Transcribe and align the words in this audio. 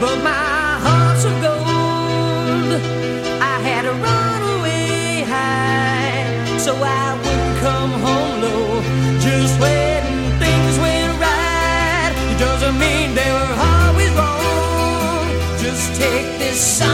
but 0.00 0.16
my 0.22 0.78
heart's 0.84 1.24
of 1.24 1.34
gold. 1.42 2.80
I 3.52 3.56
had 3.68 3.84
high, 5.34 6.58
so 6.58 6.72
I 6.74 7.14
wouldn't 7.22 7.58
come 7.66 7.92
home 8.06 8.40
low. 8.44 8.82
Just 9.20 9.54
when 9.60 10.02
things 10.42 10.74
went 10.84 11.12
right, 11.20 12.12
it 12.30 12.38
doesn't 12.38 12.76
mean 12.78 13.14
they 13.14 13.30
were 13.38 13.54
always 13.72 14.12
wrong. 14.18 15.26
Just 15.64 15.84
take 16.00 16.38
this 16.38 16.60
song, 16.78 16.93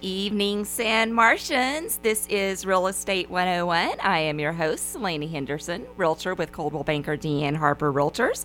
Evening, 0.00 0.64
San 0.64 1.12
Martians. 1.12 1.98
This 1.98 2.26
is 2.28 2.66
Real 2.66 2.86
Estate 2.86 3.30
101. 3.30 4.00
I 4.00 4.18
am 4.18 4.38
your 4.38 4.52
host, 4.52 4.94
Salana 4.94 5.30
Henderson, 5.30 5.86
realtor 5.96 6.34
with 6.34 6.52
Coldwell 6.52 6.84
Banker 6.84 7.16
D'Ann 7.16 7.54
Harper 7.54 7.92
Realtors. 7.92 8.44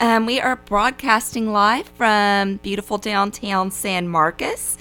Um, 0.00 0.26
we 0.26 0.40
are 0.40 0.56
broadcasting 0.56 1.52
live 1.52 1.88
from 1.88 2.56
beautiful 2.56 2.98
downtown 2.98 3.70
San 3.70 4.08
Marcos. 4.08 4.78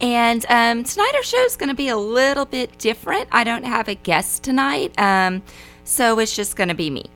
And 0.00 0.44
um, 0.48 0.84
tonight 0.84 1.12
our 1.14 1.22
show 1.22 1.42
is 1.44 1.56
going 1.56 1.70
to 1.70 1.74
be 1.74 1.88
a 1.88 1.96
little 1.96 2.44
bit 2.44 2.76
different. 2.78 3.28
I 3.32 3.44
don't 3.44 3.64
have 3.64 3.88
a 3.88 3.94
guest 3.94 4.42
tonight, 4.42 4.92
um, 4.98 5.42
so 5.84 6.18
it's 6.18 6.34
just 6.34 6.56
going 6.56 6.68
to 6.68 6.74
be 6.74 6.90
me. 6.90 7.10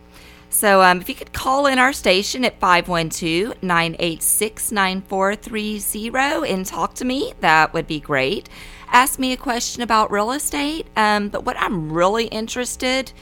So 0.51 0.83
um, 0.83 1.01
if 1.01 1.09
you 1.09 1.15
could 1.15 1.33
call 1.33 1.67
in 1.67 1.79
our 1.79 1.93
station 1.93 2.45
at 2.45 2.59
512 2.59 3.63
986 3.63 4.73
9430 4.73 6.53
and 6.53 6.67
talk 6.67 6.95
to 6.95 7.05
me, 7.05 7.35
that 7.41 7.75
would 7.75 7.87
be 7.87 8.01
great. 8.01 8.49
Ask 8.91 9.19
me 9.19 9.33
a 9.33 9.37
question 9.37 9.83
about 9.83 10.11
real 10.11 10.33
estate. 10.33 10.87
Um, 10.97 11.29
but 11.29 11.45
what 11.45 11.59
I'm 11.59 11.93
really 11.93 12.27
interested 12.27 13.13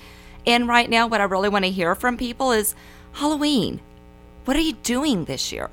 in 0.44 0.68
right 0.68 0.88
now, 0.88 1.08
what 1.08 1.20
I 1.20 1.24
really 1.24 1.48
want 1.48 1.64
to 1.64 1.70
hear 1.70 1.94
from 1.96 2.16
people 2.16 2.52
is 2.52 2.76
Halloween. 3.12 3.80
What 4.44 4.56
are 4.56 4.60
you 4.60 4.74
doing 4.74 5.24
this 5.24 5.50
year? 5.50 5.70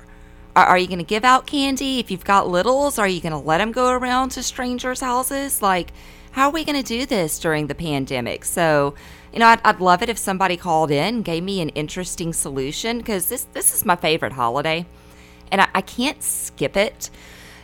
Are, 0.56 0.66
are 0.66 0.78
you 0.78 0.88
going 0.88 0.98
to 0.98 1.04
give 1.04 1.24
out 1.24 1.46
candy? 1.46 2.00
If 2.00 2.10
you've 2.10 2.24
got 2.24 2.48
littles, 2.48 2.98
are 2.98 3.06
you 3.06 3.20
going 3.20 3.32
to 3.32 3.38
let 3.38 3.58
them 3.58 3.70
go 3.70 3.90
around 3.90 4.30
to 4.30 4.42
strangers' 4.42 5.00
houses? 5.00 5.62
Like, 5.62 5.92
how 6.32 6.48
are 6.48 6.52
we 6.52 6.64
going 6.64 6.82
to 6.82 6.86
do 6.86 7.06
this 7.06 7.38
during 7.38 7.68
the 7.68 7.74
pandemic? 7.76 8.44
So, 8.44 8.94
you 9.34 9.40
know, 9.40 9.48
I'd, 9.48 9.60
I'd 9.64 9.80
love 9.80 10.00
it 10.00 10.08
if 10.08 10.16
somebody 10.16 10.56
called 10.56 10.92
in 10.92 11.22
gave 11.22 11.42
me 11.42 11.60
an 11.60 11.70
interesting 11.70 12.32
solution 12.32 12.98
because 12.98 13.26
this 13.26 13.48
this 13.52 13.74
is 13.74 13.84
my 13.84 13.96
favorite 13.96 14.32
holiday, 14.32 14.86
and 15.50 15.60
I, 15.60 15.68
I 15.74 15.80
can't 15.80 16.22
skip 16.22 16.76
it. 16.76 17.10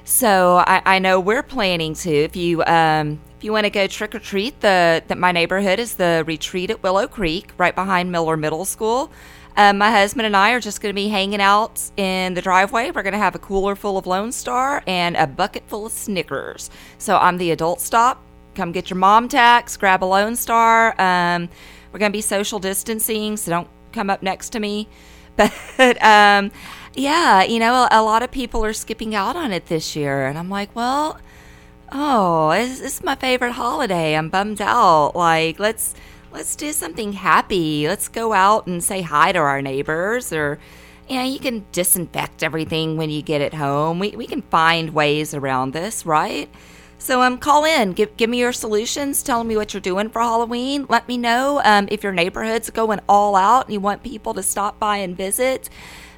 So 0.02 0.56
I, 0.66 0.82
I 0.84 0.98
know 0.98 1.20
we're 1.20 1.44
planning 1.44 1.94
to. 1.94 2.10
If 2.10 2.34
you 2.34 2.64
um, 2.64 3.20
if 3.38 3.44
you 3.44 3.52
want 3.52 3.66
to 3.66 3.70
go 3.70 3.86
trick 3.86 4.16
or 4.16 4.18
treat, 4.18 4.60
the 4.60 5.04
that 5.06 5.16
my 5.16 5.30
neighborhood 5.30 5.78
is 5.78 5.94
the 5.94 6.24
retreat 6.26 6.70
at 6.70 6.82
Willow 6.82 7.06
Creek, 7.06 7.52
right 7.56 7.74
behind 7.74 8.10
Miller 8.10 8.36
Middle 8.36 8.64
School. 8.64 9.12
Um, 9.56 9.78
my 9.78 9.92
husband 9.92 10.26
and 10.26 10.36
I 10.36 10.50
are 10.50 10.60
just 10.60 10.80
going 10.80 10.92
to 10.92 11.00
be 11.00 11.08
hanging 11.08 11.40
out 11.40 11.80
in 11.96 12.34
the 12.34 12.42
driveway. 12.42 12.90
We're 12.90 13.02
going 13.02 13.12
to 13.12 13.18
have 13.18 13.36
a 13.36 13.38
cooler 13.40 13.76
full 13.76 13.96
of 13.96 14.06
Lone 14.08 14.32
Star 14.32 14.82
and 14.88 15.16
a 15.16 15.28
bucket 15.28 15.64
full 15.68 15.86
of 15.86 15.92
Snickers. 15.92 16.68
So 16.98 17.16
I'm 17.16 17.38
the 17.38 17.52
adult 17.52 17.80
stop. 17.80 18.22
Come 18.54 18.72
get 18.72 18.90
your 18.90 18.98
mom 18.98 19.28
tax, 19.28 19.76
grab 19.76 20.02
a 20.02 20.06
Lone 20.06 20.36
Star. 20.36 20.94
Um, 21.00 21.48
we're 21.92 21.98
going 21.98 22.12
to 22.12 22.16
be 22.16 22.22
social 22.22 22.58
distancing, 22.58 23.36
so 23.36 23.50
don't 23.50 23.68
come 23.92 24.10
up 24.10 24.22
next 24.22 24.50
to 24.50 24.60
me. 24.60 24.88
but 25.36 26.02
um, 26.02 26.50
yeah, 26.94 27.42
you 27.42 27.58
know, 27.58 27.74
a, 27.74 27.88
a, 27.92 28.02
lot 28.02 28.22
of 28.22 28.30
people 28.30 28.64
are 28.64 28.72
skipping 28.72 29.14
out 29.14 29.36
on 29.36 29.52
it 29.52 29.66
this 29.66 29.96
year, 29.96 30.26
and 30.26 30.38
I'm 30.38 30.50
like, 30.50 30.74
well, 30.74 31.18
oh, 31.92 32.50
this, 32.50 32.80
is 32.80 33.02
my 33.02 33.14
favorite 33.14 33.52
holiday. 33.52 34.14
I'm 34.14 34.28
bummed 34.28 34.60
out. 34.60 35.12
Like, 35.14 35.58
let's 35.58 35.94
let's 36.32 36.56
do 36.56 36.72
something 36.72 37.12
happy. 37.12 37.88
Let's 37.88 38.08
go 38.08 38.32
out 38.32 38.66
and 38.66 38.82
say 38.82 39.02
hi 39.02 39.32
to 39.32 39.38
our 39.38 39.62
neighbors, 39.62 40.32
or 40.32 40.58
you 41.08 41.16
know, 41.16 41.24
you 41.24 41.38
can 41.38 41.64
disinfect 41.72 42.42
everything 42.42 42.96
when 42.96 43.10
you 43.10 43.22
get 43.22 43.40
it 43.40 43.54
home. 43.54 43.98
We 43.98 44.10
we 44.10 44.26
can 44.26 44.42
find 44.42 44.90
ways 44.90 45.32
around 45.32 45.72
this, 45.72 46.04
right? 46.04 46.50
So 47.00 47.22
um, 47.22 47.38
call 47.38 47.64
in, 47.64 47.94
give 47.94 48.14
give 48.18 48.28
me 48.28 48.38
your 48.38 48.52
solutions. 48.52 49.22
Tell 49.22 49.42
me 49.42 49.56
what 49.56 49.72
you're 49.72 49.80
doing 49.80 50.10
for 50.10 50.20
Halloween. 50.20 50.84
Let 50.90 51.08
me 51.08 51.16
know 51.16 51.62
um, 51.64 51.88
if 51.90 52.02
your 52.02 52.12
neighborhood's 52.12 52.68
going 52.68 53.00
all 53.08 53.36
out 53.36 53.64
and 53.64 53.72
you 53.72 53.80
want 53.80 54.02
people 54.02 54.34
to 54.34 54.42
stop 54.42 54.78
by 54.78 54.98
and 54.98 55.16
visit. 55.16 55.70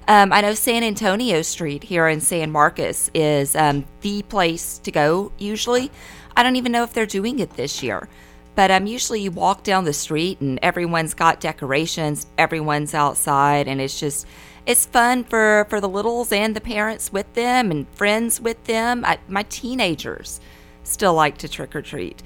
Um, 0.08 0.32
I 0.32 0.40
know 0.40 0.54
San 0.54 0.82
Antonio 0.82 1.42
Street 1.42 1.84
here 1.84 2.08
in 2.08 2.20
San 2.20 2.50
Marcos 2.50 3.10
is 3.14 3.54
um, 3.54 3.84
the 4.00 4.22
place 4.22 4.78
to 4.78 4.90
go 4.90 5.30
usually. 5.38 5.92
I 6.36 6.42
don't 6.42 6.56
even 6.56 6.72
know 6.72 6.82
if 6.82 6.92
they're 6.92 7.06
doing 7.06 7.38
it 7.38 7.50
this 7.50 7.80
year. 7.80 8.08
But 8.56 8.72
um, 8.72 8.86
usually 8.86 9.20
you 9.20 9.30
walk 9.30 9.62
down 9.62 9.84
the 9.84 9.92
street 9.92 10.40
and 10.40 10.58
everyone's 10.62 11.14
got 11.14 11.38
decorations, 11.38 12.26
everyone's 12.36 12.92
outside, 12.92 13.68
and 13.68 13.80
it's 13.80 14.00
just 14.00 14.26
it's 14.66 14.84
fun 14.84 15.22
for 15.22 15.64
for 15.70 15.80
the 15.80 15.88
littles 15.88 16.32
and 16.32 16.56
the 16.56 16.60
parents 16.60 17.12
with 17.12 17.32
them 17.34 17.70
and 17.70 17.88
friends 17.90 18.40
with 18.40 18.64
them. 18.64 19.04
I, 19.04 19.20
my 19.28 19.44
teenagers 19.44 20.40
still 20.84 21.14
like 21.14 21.38
to 21.38 21.48
trick 21.48 21.74
or 21.74 21.82
treat. 21.82 22.22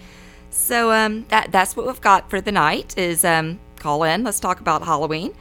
So 0.51 0.91
um, 0.93 1.27
that 1.29 1.53
that's 1.53 1.77
what 1.77 1.87
we've 1.87 2.01
got 2.01 2.31
for 2.31 2.41
the 2.41 2.53
night. 2.53 2.97
Is 2.97 3.25
um, 3.25 3.61
call 3.79 4.05
in. 4.05 4.25
Let's 4.25 4.41
talk 4.41 4.61
about 4.61 4.83
Halloween. 4.83 5.35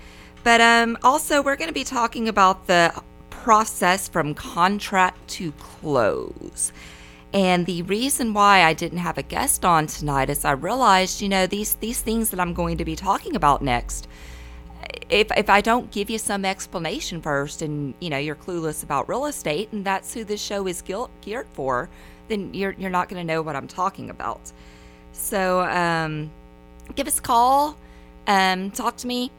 But 0.43 0.61
um, 0.61 0.97
also, 1.03 1.41
we're 1.41 1.55
going 1.55 1.69
to 1.69 1.73
be 1.73 1.83
talking 1.83 2.29
about 2.29 2.67
the 2.67 2.93
process 3.29 4.07
from 4.07 4.33
contract 4.33 5.27
to 5.27 5.51
close. 5.53 6.71
And 7.33 7.65
the 7.65 7.81
reason 7.81 8.33
why 8.33 8.63
I 8.63 8.73
didn't 8.73 8.99
have 8.99 9.17
a 9.17 9.23
guest 9.23 9.65
on 9.65 9.87
tonight 9.87 10.29
is 10.29 10.45
I 10.45 10.51
realized, 10.51 11.21
you 11.21 11.29
know, 11.29 11.47
these 11.47 11.75
these 11.75 12.01
things 12.01 12.29
that 12.29 12.39
I'm 12.39 12.53
going 12.53 12.77
to 12.77 12.85
be 12.85 12.95
talking 12.95 13.35
about 13.35 13.61
next. 13.61 14.07
If 15.09 15.27
if 15.35 15.49
I 15.49 15.61
don't 15.61 15.91
give 15.91 16.09
you 16.09 16.17
some 16.17 16.45
explanation 16.45 17.21
first, 17.21 17.61
and 17.61 17.93
you 17.99 18.09
know 18.09 18.17
you're 18.17 18.35
clueless 18.35 18.83
about 18.83 19.09
real 19.09 19.25
estate, 19.25 19.71
and 19.73 19.83
that's 19.83 20.13
who 20.13 20.23
this 20.23 20.41
show 20.41 20.65
is 20.67 20.81
geared 20.81 21.47
for, 21.53 21.89
then 22.27 22.53
you're 22.53 22.75
you're 22.77 22.89
not 22.89 23.09
going 23.09 23.25
to 23.25 23.33
know 23.33 23.41
what 23.41 23.55
I'm 23.55 23.67
talking 23.67 24.09
about. 24.09 24.51
So 25.11 25.61
um, 25.61 26.31
give 26.95 27.07
us 27.07 27.19
a 27.19 27.21
call, 27.21 27.77
um, 28.27 28.71
talk 28.71 28.97
to 28.97 29.07
me. 29.07 29.31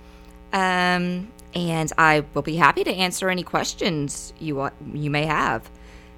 Um, 0.53 1.29
and 1.55 1.93
I 1.97 2.25
will 2.35 2.43
be 2.43 2.57
happy 2.57 2.85
to 2.85 2.93
answer 2.93 3.31
any 3.31 3.43
questions 3.43 4.33
you 4.39 4.71
you 4.93 5.11
may 5.11 5.27
have. 5.27 5.71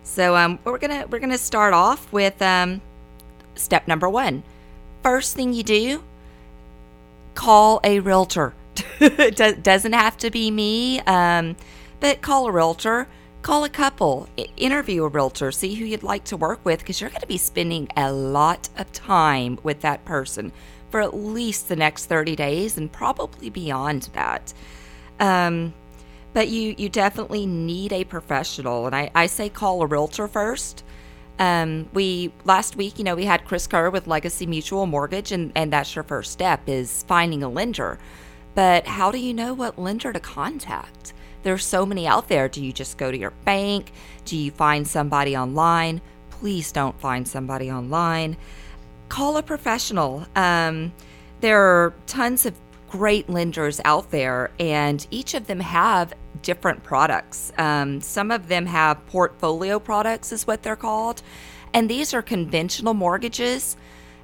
So 0.03 0.37
um, 0.37 0.59
we're 0.65 0.79
gonna 0.79 1.07
we're 1.09 1.19
gonna 1.21 1.39
start 1.39 1.75
off 1.75 2.13
with 2.13 2.41
um, 2.43 2.81
step 3.55 3.87
number 3.87 4.09
one. 4.09 4.43
First 5.03 5.37
thing 5.37 5.53
you 5.53 5.63
do, 5.63 6.03
call 7.35 7.81
a 7.85 8.01
realtor. 8.01 8.55
it 9.01 9.63
doesn't 9.63 9.93
have 9.93 10.17
to 10.19 10.31
be 10.31 10.51
me, 10.51 11.01
um, 11.01 11.57
but 12.01 12.21
call 12.21 12.47
a 12.47 12.53
realtor. 12.53 13.07
Call 13.43 13.65
a 13.65 13.69
couple, 13.69 14.29
interview 14.57 15.05
a 15.05 15.09
realtor, 15.09 15.53
see 15.53 15.75
who 15.75 15.85
you'd 15.85 16.03
like 16.03 16.25
to 16.25 16.37
work 16.37 16.61
with 16.65 16.81
because 16.81 17.01
you're 17.01 17.11
going 17.11 17.21
to 17.21 17.27
be 17.27 17.39
spending 17.39 17.89
a 17.97 18.13
lot 18.13 18.69
of 18.77 18.93
time 18.93 19.59
with 19.63 19.81
that 19.83 20.05
person 20.05 20.53
for 20.91 21.01
at 21.01 21.15
least 21.15 21.69
the 21.69 21.77
next 21.77 22.07
30 22.07 22.35
days 22.37 22.77
and 22.77 22.91
probably 22.91 23.49
beyond 23.49 24.11
that. 24.15 24.53
Um, 25.21 25.73
but 26.33 26.49
you, 26.49 26.75
you 26.77 26.89
definitely 26.89 27.47
need 27.47 27.93
a 27.93 28.05
professional. 28.05 28.87
And 28.87 28.95
I, 28.95 29.11
I 29.15 29.27
say 29.27 29.49
call 29.49 29.83
a 29.83 29.87
realtor 29.87 30.29
first. 30.29 30.85
Um, 31.39 31.89
we 31.93 32.33
last 32.45 32.77
week, 32.77 32.99
you 32.99 33.05
know, 33.05 33.15
we 33.15 33.25
had 33.25 33.45
Chris 33.45 33.67
Kerr 33.67 33.91
with 33.91 34.07
Legacy 34.07 34.47
Mutual 34.47 34.87
Mortgage, 34.87 35.31
and, 35.31 35.53
and 35.55 35.73
that's 35.73 35.95
your 35.95 36.03
first 36.03 36.33
step 36.33 36.69
is 36.69 37.05
finding 37.05 37.43
a 37.43 37.49
lender. 37.49 37.99
But 38.55 38.87
how 38.87 39.11
do 39.13 39.19
you 39.19 39.33
know 39.33 39.55
what 39.55 39.79
lender 39.79 40.13
to 40.13 40.21
contact? 40.21 41.13
There's 41.43 41.65
so 41.65 41.87
many 41.87 42.07
out 42.07 42.29
there. 42.29 42.49
Do 42.49 42.65
you 42.65 42.73
just 42.73 42.99
go 42.99 43.11
to 43.11 43.19
your 43.19 43.33
bank? 43.45 43.93
Do 44.25 44.37
you 44.37 44.51
find 44.51 44.87
somebody 44.87 45.37
online? 45.37 46.01
Please 46.31 46.73
don't 46.73 46.99
find 47.01 47.27
somebody 47.27 47.71
online 47.71 48.37
call 49.09 49.37
a 49.37 49.43
professional. 49.43 50.27
Um, 50.37 50.93
there 51.41 51.61
are 51.61 51.95
tons 52.07 52.47
of 52.47 52.55
great 52.89 53.29
lenders 53.29 53.81
out 53.85 54.11
there, 54.11 54.51
and 54.59 55.07
each 55.11 55.35
of 55.35 55.47
them 55.47 55.61
have 55.61 56.13
different 56.43 56.83
products. 56.83 57.53
Um, 57.59 58.01
some 58.01 58.31
of 58.31 58.49
them 58.49 58.67
have 58.67 59.05
portfolio 59.07 59.79
products, 59.79 60.33
is 60.33 60.47
what 60.47 60.63
they're 60.63 60.77
called, 60.77 61.23
and 61.75 61.89
these 61.89 62.15
are 62.15 62.23
conventional 62.23 62.95
mortgages. 62.95 63.77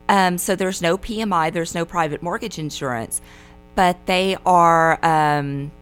Um, 0.08 0.38
so 0.38 0.55
there's 0.55 0.82
no 0.82 0.99
PMI, 0.99 1.52
there's 1.52 1.75
no 1.75 1.84
private 1.84 2.22
mortgage 2.22 2.58
insurance, 2.58 3.20
but 3.75 4.06
they 4.06 4.37
are 4.44 4.99
um, 5.05 5.72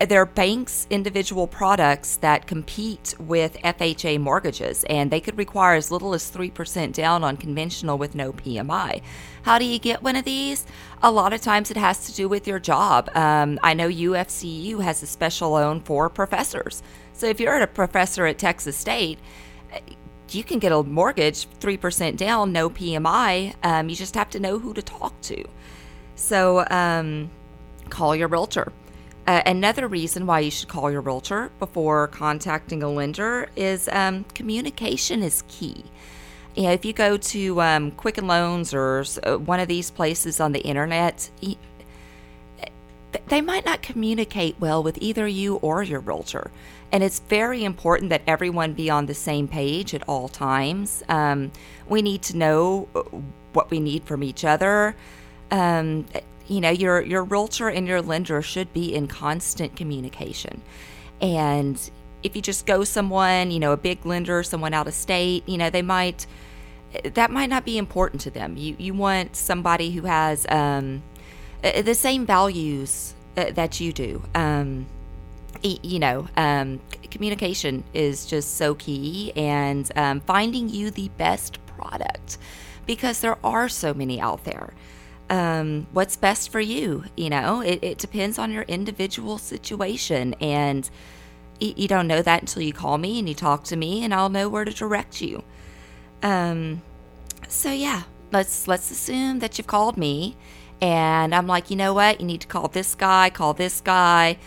they're 0.00 0.26
banks' 0.26 0.86
individual 0.90 1.46
products 1.46 2.16
that 2.16 2.46
compete 2.46 3.14
with 3.18 3.56
FHA 3.64 4.20
mortgages, 4.20 4.84
and 4.84 5.10
they 5.10 5.20
could 5.20 5.36
require 5.36 5.74
as 5.74 5.90
little 5.90 6.14
as 6.14 6.30
3% 6.30 6.92
down 6.92 7.24
on 7.24 7.36
conventional 7.36 7.98
with 7.98 8.14
no 8.14 8.32
PMI. 8.32 9.02
How 9.42 9.58
do 9.58 9.64
you 9.64 9.78
get 9.78 10.02
one 10.02 10.14
of 10.14 10.24
these? 10.24 10.66
A 11.02 11.10
lot 11.10 11.32
of 11.32 11.40
times 11.40 11.70
it 11.70 11.76
has 11.76 12.06
to 12.06 12.14
do 12.14 12.28
with 12.28 12.46
your 12.46 12.60
job. 12.60 13.10
Um, 13.14 13.58
I 13.62 13.74
know 13.74 13.88
UFCU 13.88 14.82
has 14.82 15.02
a 15.02 15.06
special 15.06 15.50
loan 15.50 15.80
for 15.80 16.08
professors. 16.08 16.82
So 17.12 17.26
if 17.26 17.40
you're 17.40 17.60
a 17.60 17.66
professor 17.66 18.26
at 18.26 18.38
Texas 18.38 18.76
State, 18.76 19.18
you 20.30 20.44
can 20.44 20.58
get 20.58 20.72
a 20.72 20.82
mortgage 20.82 21.48
3% 21.58 22.16
down, 22.16 22.52
no 22.52 22.70
PMI. 22.70 23.54
Um, 23.62 23.88
you 23.88 23.96
just 23.96 24.14
have 24.14 24.30
to 24.30 24.40
know 24.40 24.58
who 24.58 24.74
to 24.74 24.82
talk 24.82 25.20
to. 25.22 25.44
So 26.14 26.64
um, 26.70 27.30
call 27.88 28.14
your 28.14 28.28
realtor. 28.28 28.72
Another 29.30 29.86
reason 29.86 30.24
why 30.24 30.40
you 30.40 30.50
should 30.50 30.68
call 30.68 30.90
your 30.90 31.02
realtor 31.02 31.50
before 31.58 32.08
contacting 32.08 32.82
a 32.82 32.88
lender 32.88 33.50
is 33.56 33.86
um, 33.92 34.24
communication 34.34 35.22
is 35.22 35.44
key. 35.48 35.84
You 36.56 36.62
know, 36.62 36.72
if 36.72 36.82
you 36.86 36.94
go 36.94 37.18
to 37.18 37.60
um, 37.60 37.90
Quicken 37.90 38.26
Loans 38.26 38.72
or 38.72 39.04
uh, 39.24 39.36
one 39.36 39.60
of 39.60 39.68
these 39.68 39.90
places 39.90 40.40
on 40.40 40.52
the 40.52 40.60
internet, 40.60 41.28
they 43.26 43.42
might 43.42 43.66
not 43.66 43.82
communicate 43.82 44.56
well 44.58 44.82
with 44.82 44.96
either 45.02 45.28
you 45.28 45.56
or 45.56 45.82
your 45.82 46.00
realtor. 46.00 46.50
And 46.90 47.04
it's 47.04 47.20
very 47.20 47.64
important 47.64 48.08
that 48.08 48.22
everyone 48.26 48.72
be 48.72 48.88
on 48.88 49.04
the 49.04 49.14
same 49.14 49.46
page 49.46 49.92
at 49.92 50.08
all 50.08 50.28
times. 50.28 51.02
Um, 51.06 51.52
we 51.86 52.00
need 52.00 52.22
to 52.22 52.36
know 52.38 52.88
uh, 52.94 53.02
what 53.52 53.70
we 53.70 53.78
need 53.78 54.04
from 54.04 54.22
each 54.22 54.42
other. 54.42 54.96
Um, 55.50 56.06
you 56.48 56.60
know 56.60 56.70
your 56.70 57.02
your 57.02 57.24
realtor 57.24 57.68
and 57.68 57.86
your 57.86 58.02
lender 58.02 58.42
should 58.42 58.72
be 58.72 58.94
in 58.94 59.06
constant 59.06 59.76
communication. 59.76 60.62
And 61.20 61.78
if 62.22 62.34
you 62.34 62.42
just 62.42 62.66
go 62.66 62.84
someone 62.84 63.50
you 63.50 63.60
know 63.60 63.72
a 63.72 63.76
big 63.76 64.04
lender 64.04 64.42
someone 64.42 64.74
out 64.74 64.88
of 64.88 64.94
state 64.94 65.48
you 65.48 65.56
know 65.56 65.70
they 65.70 65.82
might 65.82 66.26
that 67.14 67.30
might 67.30 67.50
not 67.50 67.64
be 67.64 67.78
important 67.78 68.22
to 68.22 68.30
them. 68.30 68.56
You 68.56 68.74
you 68.78 68.94
want 68.94 69.36
somebody 69.36 69.90
who 69.90 70.02
has 70.02 70.46
um, 70.48 71.02
the 71.62 71.94
same 71.94 72.24
values 72.24 73.14
uh, 73.36 73.50
that 73.52 73.80
you 73.80 73.92
do. 73.92 74.22
Um, 74.34 74.86
you 75.62 75.98
know 75.98 76.28
um, 76.36 76.80
communication 77.10 77.82
is 77.92 78.26
just 78.26 78.56
so 78.56 78.74
key 78.74 79.32
and 79.34 79.90
um, 79.96 80.20
finding 80.20 80.68
you 80.68 80.90
the 80.90 81.08
best 81.16 81.58
product 81.66 82.38
because 82.86 83.20
there 83.20 83.38
are 83.44 83.68
so 83.68 83.92
many 83.92 84.20
out 84.20 84.44
there 84.44 84.72
um, 85.30 85.86
what's 85.92 86.16
best 86.16 86.50
for 86.50 86.60
you. 86.60 87.04
You 87.16 87.30
know, 87.30 87.60
it, 87.60 87.78
it 87.82 87.98
depends 87.98 88.38
on 88.38 88.52
your 88.52 88.62
individual 88.62 89.38
situation. 89.38 90.34
And 90.40 90.88
you 91.60 91.88
don't 91.88 92.06
know 92.06 92.22
that 92.22 92.40
until 92.42 92.62
you 92.62 92.72
call 92.72 92.98
me 92.98 93.18
and 93.18 93.28
you 93.28 93.34
talk 93.34 93.64
to 93.64 93.76
me, 93.76 94.04
and 94.04 94.14
I'll 94.14 94.28
know 94.28 94.48
where 94.48 94.64
to 94.64 94.72
direct 94.72 95.20
you. 95.20 95.42
Um, 96.22 96.82
so 97.48 97.72
yeah, 97.72 98.02
let's 98.32 98.68
let's 98.68 98.90
assume 98.90 99.40
that 99.40 99.58
you've 99.58 99.66
called 99.66 99.96
me, 99.96 100.36
and 100.80 101.34
I'm 101.34 101.46
like, 101.46 101.70
you 101.70 101.76
know 101.76 101.92
what, 101.94 102.20
you 102.20 102.26
need 102.26 102.42
to 102.42 102.46
call 102.46 102.68
this 102.68 102.94
guy, 102.94 103.30
call 103.30 103.54
this 103.54 103.80
guy. 103.80 104.38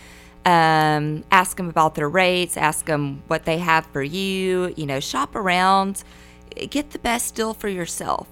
Um, 0.44 1.22
ask 1.30 1.56
them 1.56 1.68
about 1.68 1.94
their 1.94 2.08
rates, 2.08 2.56
ask 2.56 2.86
them 2.86 3.22
what 3.28 3.44
they 3.44 3.58
have 3.58 3.86
for 3.86 4.02
you, 4.02 4.74
you 4.76 4.86
know, 4.86 4.98
shop 4.98 5.36
around, 5.36 6.02
get 6.68 6.90
the 6.90 6.98
best 6.98 7.36
deal 7.36 7.54
for 7.54 7.68
yourself. 7.68 8.26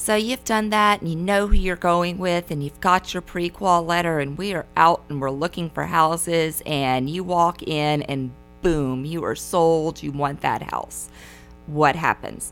So 0.00 0.14
you've 0.14 0.44
done 0.44 0.70
that 0.70 1.02
and 1.02 1.10
you 1.10 1.14
know 1.14 1.46
who 1.46 1.52
you're 1.56 1.76
going 1.76 2.16
with 2.16 2.50
and 2.50 2.64
you've 2.64 2.80
got 2.80 3.12
your 3.12 3.20
pre-qual 3.20 3.84
letter 3.84 4.18
and 4.18 4.38
we 4.38 4.54
are 4.54 4.64
out 4.74 5.04
and 5.10 5.20
we're 5.20 5.30
looking 5.30 5.68
for 5.68 5.84
houses 5.84 6.62
and 6.64 7.10
you 7.10 7.22
walk 7.22 7.62
in 7.64 8.00
and 8.04 8.30
boom, 8.62 9.04
you 9.04 9.22
are 9.24 9.36
sold, 9.36 10.02
you 10.02 10.10
want 10.10 10.40
that 10.40 10.62
house. 10.62 11.10
What 11.66 11.96
happens? 11.96 12.50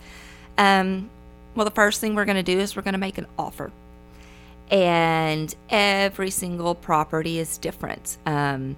Um, 0.58 1.08
well, 1.54 1.64
the 1.64 1.70
first 1.70 2.02
thing 2.02 2.14
we're 2.14 2.26
going 2.26 2.36
to 2.36 2.42
do 2.42 2.60
is 2.60 2.76
we're 2.76 2.82
going 2.82 2.92
to 2.92 2.98
make 2.98 3.16
an 3.16 3.26
offer. 3.38 3.72
And 4.70 5.52
every 5.70 6.30
single 6.30 6.74
property 6.74 7.38
is 7.38 7.56
different. 7.56 8.18
Um, 8.26 8.76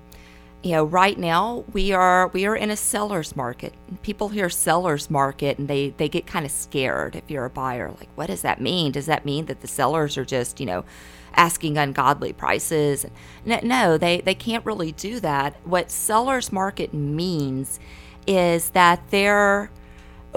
you 0.62 0.72
know, 0.72 0.84
right 0.84 1.18
now 1.18 1.64
we 1.72 1.92
are 1.92 2.28
we 2.28 2.44
are 2.46 2.54
in 2.54 2.70
a 2.70 2.76
seller's 2.76 3.34
market. 3.34 3.72
People 4.02 4.28
hear 4.28 4.50
seller's 4.50 5.08
market 5.08 5.58
and 5.58 5.68
they 5.68 5.90
they 5.90 6.08
get 6.08 6.26
kind 6.26 6.44
of 6.44 6.52
scared 6.52 7.16
if 7.16 7.30
you're 7.30 7.46
a 7.46 7.50
buyer. 7.50 7.90
Like, 7.90 8.08
what 8.14 8.26
does 8.26 8.42
that 8.42 8.60
mean? 8.60 8.92
Does 8.92 9.06
that 9.06 9.24
mean 9.24 9.46
that 9.46 9.62
the 9.62 9.68
sellers 9.68 10.18
are 10.18 10.24
just, 10.24 10.60
you 10.60 10.66
know, 10.66 10.84
asking 11.34 11.78
ungodly 11.78 12.34
prices? 12.34 13.06
No, 13.44 13.96
they 13.96 14.20
they 14.20 14.34
can't 14.34 14.64
really 14.66 14.92
do 14.92 15.18
that. 15.20 15.56
What 15.64 15.90
seller's 15.90 16.52
market 16.52 16.92
means 16.92 17.80
is 18.26 18.70
that 18.70 19.02
they're 19.10 19.70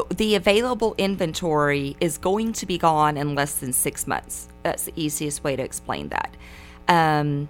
the 0.10 0.36
available 0.36 0.96
inventory 0.98 1.98
is 2.00 2.18
going 2.18 2.54
to 2.54 2.66
be 2.66 2.78
gone 2.78 3.18
in 3.18 3.36
less 3.36 3.56
than 3.56 3.74
six 3.74 4.08
months. 4.08 4.48
That's 4.64 4.84
the 4.86 4.94
easiest 4.96 5.44
way 5.44 5.56
to 5.56 5.64
explain 5.64 6.10
that. 6.10 6.36
Um, 6.88 7.50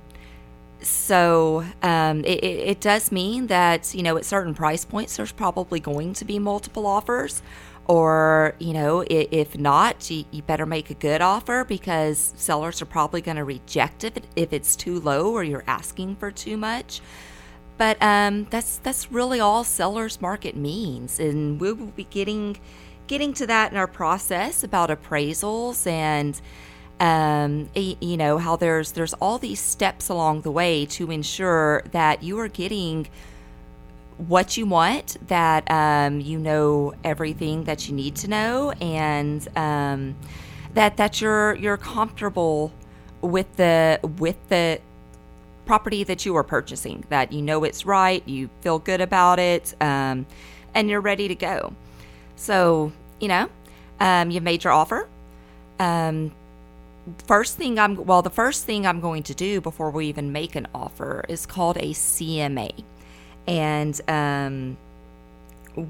so 0.85 1.65
um, 1.81 2.23
it, 2.25 2.43
it, 2.43 2.81
does 2.81 3.11
mean 3.11 3.47
that 3.47 3.93
you 3.93 4.03
know 4.03 4.17
at 4.17 4.25
certain 4.25 4.53
price 4.53 4.85
points 4.85 5.17
there's 5.17 5.31
probably 5.31 5.79
going 5.79 6.13
to 6.13 6.25
be 6.25 6.39
multiple 6.39 6.85
offers. 6.85 7.41
Or 7.85 8.55
you 8.59 8.71
know 8.71 9.03
if 9.09 9.57
not 9.57 10.09
you, 10.09 10.41
better 10.43 10.65
make 10.65 10.89
a 10.89 10.93
good 10.93 11.21
offer 11.21 11.65
because 11.65 12.33
sellers 12.37 12.81
are 12.81 12.85
probably 12.85 13.21
going 13.21 13.37
to 13.37 13.43
reject 13.43 14.05
it 14.05 14.25
if 14.37 14.53
it's 14.53 14.77
too 14.77 15.01
low 15.01 15.31
or 15.33 15.43
you're 15.43 15.65
asking 15.67 16.15
for 16.15 16.31
too 16.31 16.55
much. 16.55 17.01
But 17.77 17.97
um, 18.01 18.47
that's 18.49 18.77
that's 18.77 19.11
really 19.11 19.39
all 19.39 19.63
sellers 19.63 20.21
market 20.21 20.55
means. 20.55 21.19
And 21.19 21.59
we 21.59 21.73
will 21.73 21.87
be 21.87 22.05
getting 22.05 22.57
getting 23.07 23.33
to 23.33 23.47
that 23.47 23.71
in 23.71 23.77
our 23.77 23.87
process 23.87 24.63
about 24.63 24.89
appraisals 24.89 25.85
and 25.85 26.39
um, 27.03 27.69
you 27.75 28.15
know 28.15 28.37
how 28.37 28.55
there's 28.55 28.93
there's 28.93 29.13
all 29.15 29.37
these 29.37 29.59
steps 29.59 30.07
along 30.07 30.41
the 30.41 30.51
way 30.51 30.85
to 30.85 31.11
ensure 31.11 31.83
that 31.91 32.23
you 32.23 32.39
are 32.39 32.47
getting 32.47 33.09
what 34.17 34.55
you 34.55 34.65
want, 34.65 35.17
that 35.27 35.69
um, 35.69 36.21
you 36.21 36.39
know 36.39 36.93
everything 37.03 37.65
that 37.65 37.89
you 37.89 37.93
need 37.93 38.15
to 38.15 38.29
know, 38.29 38.71
and 38.79 39.45
um, 39.57 40.15
that 40.75 40.95
that 40.95 41.19
you're 41.19 41.55
you're 41.55 41.75
comfortable 41.75 42.71
with 43.19 43.53
the 43.57 43.99
with 44.17 44.37
the 44.47 44.79
property 45.65 46.05
that 46.05 46.25
you 46.25 46.37
are 46.37 46.43
purchasing. 46.43 47.03
That 47.09 47.33
you 47.33 47.41
know 47.41 47.65
it's 47.65 47.85
right, 47.85 48.25
you 48.25 48.49
feel 48.61 48.79
good 48.79 49.01
about 49.01 49.39
it, 49.39 49.75
um, 49.81 50.25
and 50.73 50.89
you're 50.89 51.01
ready 51.01 51.27
to 51.27 51.35
go. 51.35 51.73
So 52.37 52.93
you 53.19 53.27
know 53.27 53.49
um, 53.99 54.31
you've 54.31 54.43
made 54.43 54.63
your 54.63 54.71
offer. 54.71 55.09
First 57.25 57.57
thing 57.57 57.79
I'm 57.79 57.95
well, 58.05 58.21
the 58.21 58.29
first 58.29 58.65
thing 58.65 58.87
I'm 58.87 59.01
going 59.01 59.23
to 59.23 59.35
do 59.35 59.59
before 59.59 59.91
we 59.91 60.07
even 60.07 60.31
make 60.31 60.55
an 60.55 60.67
offer 60.73 61.25
is 61.27 61.45
called 61.45 61.77
a 61.77 61.91
CMA, 61.91 62.83
and 63.45 63.99
um, 64.07 64.77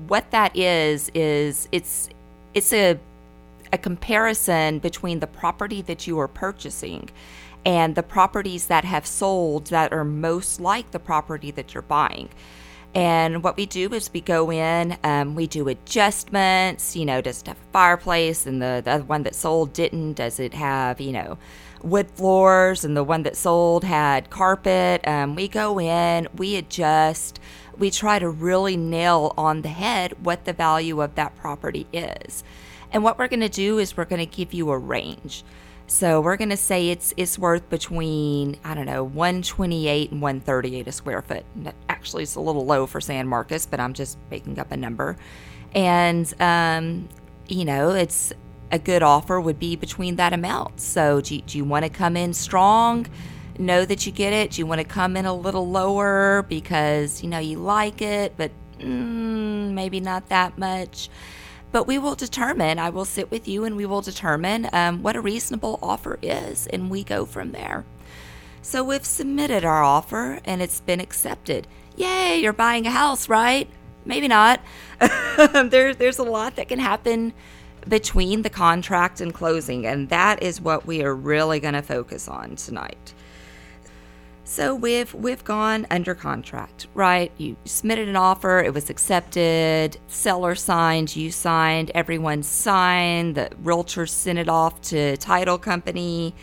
what 0.07 0.31
that 0.31 0.55
is 0.57 1.11
is 1.13 1.67
it's 1.71 2.09
it's 2.53 2.73
a 2.73 2.99
a 3.71 3.77
comparison 3.77 4.79
between 4.79 5.19
the 5.19 5.27
property 5.27 5.81
that 5.81 6.07
you 6.07 6.19
are 6.19 6.27
purchasing 6.27 7.09
and 7.65 7.95
the 7.95 8.03
properties 8.03 8.67
that 8.67 8.85
have 8.85 9.05
sold 9.05 9.67
that 9.67 9.91
are 9.93 10.03
most 10.03 10.59
like 10.59 10.91
the 10.91 10.99
property 10.99 11.51
that 11.51 11.73
you're 11.73 11.81
buying. 11.81 12.29
And 12.95 13.43
what 13.43 13.57
we 13.57 13.65
do 13.65 13.91
is 13.93 14.11
we 14.13 14.21
go 14.21 14.51
in, 14.51 14.97
um, 15.03 15.33
we 15.33 15.47
do 15.47 15.67
adjustments. 15.67 16.95
You 16.95 17.05
know, 17.05 17.21
does 17.21 17.41
it 17.41 17.47
have 17.47 17.57
a 17.57 17.71
fireplace? 17.71 18.45
And 18.45 18.61
the, 18.61 18.81
the 18.85 18.99
one 18.99 19.23
that 19.23 19.33
sold 19.35 19.73
didn't. 19.73 20.13
Does 20.13 20.39
it 20.39 20.53
have, 20.53 21.01
you 21.01 21.11
know, 21.11 21.37
wood 21.81 22.11
floors? 22.11 22.85
And 22.85 22.95
the 22.95 23.03
one 23.03 23.23
that 23.23 23.35
sold 23.35 23.83
had 23.83 24.29
carpet. 24.29 25.07
Um, 25.07 25.35
we 25.35 25.47
go 25.47 25.79
in, 25.79 26.27
we 26.35 26.55
adjust. 26.55 27.39
We 27.77 27.89
try 27.89 28.19
to 28.19 28.29
really 28.29 28.77
nail 28.77 29.33
on 29.37 29.63
the 29.63 29.69
head 29.69 30.23
what 30.23 30.45
the 30.45 30.53
value 30.53 31.01
of 31.01 31.15
that 31.15 31.35
property 31.35 31.87
is. 31.91 32.43
And 32.91 33.03
what 33.03 33.17
we're 33.17 33.27
going 33.27 33.39
to 33.39 33.49
do 33.49 33.79
is 33.79 33.97
we're 33.97 34.05
going 34.05 34.19
to 34.19 34.37
give 34.37 34.53
you 34.53 34.69
a 34.69 34.77
range. 34.77 35.43
So 35.87 36.21
we're 36.21 36.37
going 36.37 36.49
to 36.49 36.57
say 36.57 36.89
it's 36.89 37.13
it's 37.17 37.37
worth 37.37 37.69
between 37.69 38.57
I 38.63 38.73
don't 38.73 38.85
know 38.85 39.03
128 39.03 40.11
and 40.11 40.21
138 40.21 40.87
a 40.87 40.91
square 40.91 41.21
foot. 41.21 41.45
Actually, 41.89 42.23
it's 42.23 42.35
a 42.35 42.39
little 42.39 42.65
low 42.65 42.87
for 42.87 43.01
San 43.01 43.27
Marcos, 43.27 43.65
but 43.65 43.79
I'm 43.79 43.93
just 43.93 44.17
making 44.31 44.59
up 44.59 44.71
a 44.71 44.77
number. 44.77 45.17
And 45.75 46.33
um, 46.41 47.09
you 47.47 47.65
know, 47.65 47.91
it's 47.91 48.33
a 48.71 48.79
good 48.79 49.03
offer 49.03 49.39
would 49.39 49.59
be 49.59 49.75
between 49.75 50.15
that 50.15 50.33
amount. 50.33 50.79
So 50.79 51.21
do 51.21 51.35
you, 51.35 51.41
do 51.41 51.57
you 51.57 51.65
want 51.65 51.85
to 51.85 51.89
come 51.89 52.17
in 52.17 52.33
strong? 52.33 53.05
Know 53.59 53.85
that 53.85 54.05
you 54.05 54.11
get 54.11 54.33
it. 54.33 54.51
Do 54.51 54.61
you 54.61 54.65
want 54.65 54.81
to 54.81 54.87
come 54.87 55.15
in 55.15 55.27
a 55.27 55.33
little 55.33 55.69
lower 55.69 56.43
because 56.49 57.21
you 57.21 57.29
know 57.29 57.39
you 57.39 57.59
like 57.59 58.01
it, 58.01 58.33
but 58.35 58.51
mm, 58.79 59.71
maybe 59.71 59.99
not 59.99 60.29
that 60.29 60.57
much? 60.57 61.09
But 61.73 61.87
we 61.87 61.97
will 61.97 62.13
determine, 62.13 62.77
I 62.77 62.91
will 62.91 63.03
sit 63.03 63.31
with 63.31 63.47
you 63.47 63.65
and 63.65 63.75
we 63.75 63.87
will 63.87 64.01
determine 64.01 64.69
um, 64.71 65.01
what 65.01 65.15
a 65.15 65.21
reasonable 65.21 65.79
offer 65.81 66.19
is, 66.21 66.67
and 66.67 66.89
we 66.89 67.03
go 67.03 67.25
from 67.25 67.51
there. 67.51 67.83
So 68.61 68.83
we've 68.83 69.03
submitted 69.03 69.65
our 69.65 69.83
offer 69.83 70.39
and 70.45 70.61
it's 70.61 70.79
been 70.79 71.01
accepted. 71.01 71.67
Yay, 71.97 72.39
you're 72.41 72.53
buying 72.53 72.85
a 72.85 72.91
house, 72.91 73.27
right? 73.27 73.67
Maybe 74.05 74.27
not. 74.27 74.61
there, 74.99 75.95
there's 75.95 76.19
a 76.19 76.23
lot 76.23 76.57
that 76.57 76.69
can 76.69 76.77
happen 76.77 77.33
between 77.89 78.43
the 78.43 78.49
contract 78.51 79.19
and 79.19 79.33
closing, 79.33 79.85
and 79.87 80.09
that 80.09 80.43
is 80.43 80.61
what 80.61 80.85
we 80.85 81.03
are 81.03 81.15
really 81.15 81.59
going 81.59 81.73
to 81.73 81.81
focus 81.81 82.27
on 82.27 82.55
tonight. 82.55 83.13
So 84.53 84.75
we've 84.75 85.11
we've 85.15 85.43
gone 85.43 85.87
under 85.89 86.13
contract, 86.13 86.85
right? 86.93 87.31
You 87.39 87.57
submitted 87.65 88.07
an 88.07 88.15
offer, 88.15 88.59
it 88.59 88.71
was 88.71 88.91
accepted, 88.91 89.97
seller 90.05 90.53
signed, 90.53 91.15
you 91.15 91.31
signed, 91.31 91.89
everyone 91.95 92.43
signed, 92.43 93.33
the 93.33 93.49
realtor 93.63 94.05
sent 94.05 94.37
it 94.37 94.47
off 94.47 94.79
to 94.83 95.17
title 95.17 95.57
company. 95.57 96.35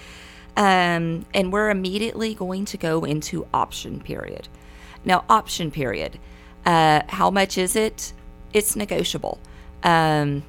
Um, 0.57 1.25
and 1.33 1.53
we're 1.53 1.71
immediately 1.71 2.35
going 2.35 2.65
to 2.65 2.77
go 2.77 3.05
into 3.05 3.47
option 3.55 4.01
period. 4.01 4.49
Now, 5.05 5.25
option 5.29 5.71
period, 5.71 6.19
uh, 6.67 7.03
how 7.07 7.31
much 7.31 7.57
is 7.57 7.77
it? 7.77 8.13
It's 8.53 8.75
negotiable. 8.75 9.39
Um, 9.85 10.43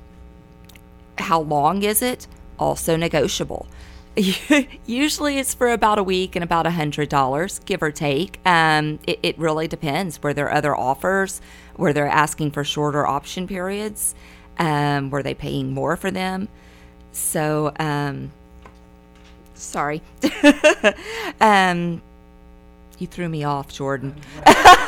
how 1.20 1.42
long 1.42 1.84
is 1.84 2.02
it? 2.02 2.26
Also 2.58 2.96
negotiable. 2.96 3.68
usually 4.86 5.38
it's 5.38 5.54
for 5.54 5.72
about 5.72 5.98
a 5.98 6.04
week 6.04 6.36
and 6.36 6.44
about 6.44 6.68
a 6.68 6.72
hundred 6.72 7.10
dollars 7.10 7.60
give 7.60 7.82
or 7.82 7.92
take. 7.92 8.40
Um, 8.46 9.00
it, 9.08 9.20
it, 9.24 9.40
really 9.40 9.68
depends 9.68 10.22
were 10.22 10.34
there 10.34 10.52
other 10.52 10.76
offers 10.76 11.42
were 11.78 11.94
they 11.94 12.02
asking 12.02 12.52
for 12.52 12.64
shorter 12.64 13.08
option 13.08 13.48
periods 13.48 14.14
um, 14.60 15.10
were 15.10 15.24
they 15.24 15.34
paying 15.34 15.74
more 15.74 15.96
for 15.96 16.12
them. 16.12 16.50
So 17.14 17.72
um, 17.80 18.32
sorry. 19.54 20.02
Um, 21.40 22.02
you 23.00 23.08
threw 23.08 23.28
me 23.28 23.44
off 23.44 23.74
jordan. 23.74 24.16
I, 24.46 24.86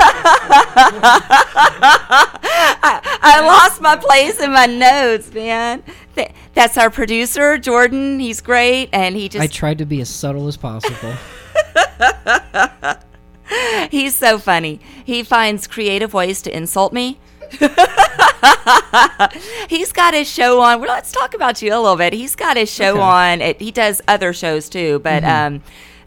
I, 3.22 3.42
lost 3.42 3.82
my 3.82 3.96
place 3.96 4.40
in 4.40 4.52
my 4.52 4.68
notes, 4.68 5.34
man. 5.34 5.82
That's 6.54 6.78
our 6.78 6.90
producer, 6.90 7.58
Jordan. 7.58 8.20
He's 8.20 8.42
great, 8.42 8.90
and 8.94 9.16
he 9.16 9.30
just. 9.30 9.44
I 9.44 9.48
tried 9.48 9.80
to 9.80 9.86
be 9.86 10.02
as 10.02 10.10
subtle 10.10 10.48
as 10.48 10.58
possible. 10.58 11.16
He's 13.90 14.16
so 14.16 14.40
funny. 14.40 14.80
He 15.04 15.24
finds 15.24 15.68
creative 15.68 16.14
ways 16.14 16.42
to 16.44 16.56
insult 16.56 16.94
me. 16.94 17.20
He's 19.70 19.92
got 19.92 20.14
his 20.14 20.30
show 20.30 20.62
on. 20.62 20.80
Well, 20.80 20.90
let's 20.90 21.12
talk 21.12 21.34
about 21.34 21.62
you 21.62 21.74
a 21.74 21.80
little 21.80 21.96
bit. 21.96 22.14
He's 22.14 22.36
got 22.36 22.58
his 22.58 22.72
show 22.72 22.94
okay. 22.94 23.02
on. 23.02 23.42
It, 23.42 23.62
he 23.62 23.72
does 23.72 24.02
other 24.08 24.34
shows 24.34 24.70
too, 24.70 25.00
but 25.00 25.24
mm-hmm. 25.24 25.56
um, 25.56 25.64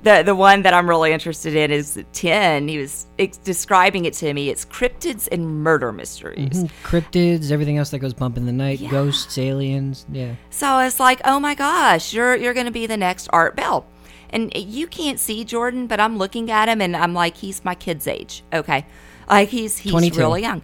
the 0.07 0.23
the 0.23 0.37
one 0.37 0.63
that 0.63 0.73
I'm 0.73 0.89
really 0.89 1.13
interested 1.13 1.57
in 1.57 1.73
is 1.73 2.03
ten. 2.13 2.69
He 2.69 2.79
was 2.79 3.07
ex- 3.19 3.39
describing 3.39 4.05
it 4.05 4.15
to 4.15 4.33
me. 4.33 4.51
It's 4.51 4.65
cryptids 4.65 5.29
and 5.33 5.65
murder 5.65 5.93
mysteries. 5.93 6.65
Mm-hmm. 6.65 6.87
Cryptids, 6.87 7.51
everything 7.51 7.77
else 7.77 7.91
that 7.91 7.99
goes 7.99 8.15
bump 8.15 8.37
in 8.37 8.47
the 8.47 8.53
night, 8.53 8.79
yeah. 8.79 8.89
ghosts, 8.89 9.37
aliens. 9.37 10.07
Yeah. 10.11 10.37
So 10.51 10.79
it's 10.79 11.01
like, 11.01 11.21
oh 11.25 11.41
my 11.41 11.57
gosh, 11.57 12.15
you're 12.15 12.37
you're 12.37 12.55
going 12.55 12.67
to 12.67 12.73
be 12.73 12.87
the 12.87 12.97
next 12.97 13.29
Art 13.33 13.57
Bell. 13.57 13.85
And 14.31 14.53
you 14.57 14.87
can't 14.87 15.19
see 15.19 15.45
Jordan, 15.45 15.89
but 15.89 15.99
I'm 15.99 16.19
looking 16.19 16.51
at 16.51 16.69
him 16.69 16.81
and 16.81 16.97
I'm 16.97 17.15
like, 17.15 17.37
he's 17.37 17.65
my 17.65 17.75
kid's 17.75 18.07
age. 18.07 18.45
Okay, 18.53 18.87
like 19.29 19.49
he's 19.49 19.77
he's 19.77 19.91
22. 19.91 20.19
really 20.19 20.43
young. 20.43 20.63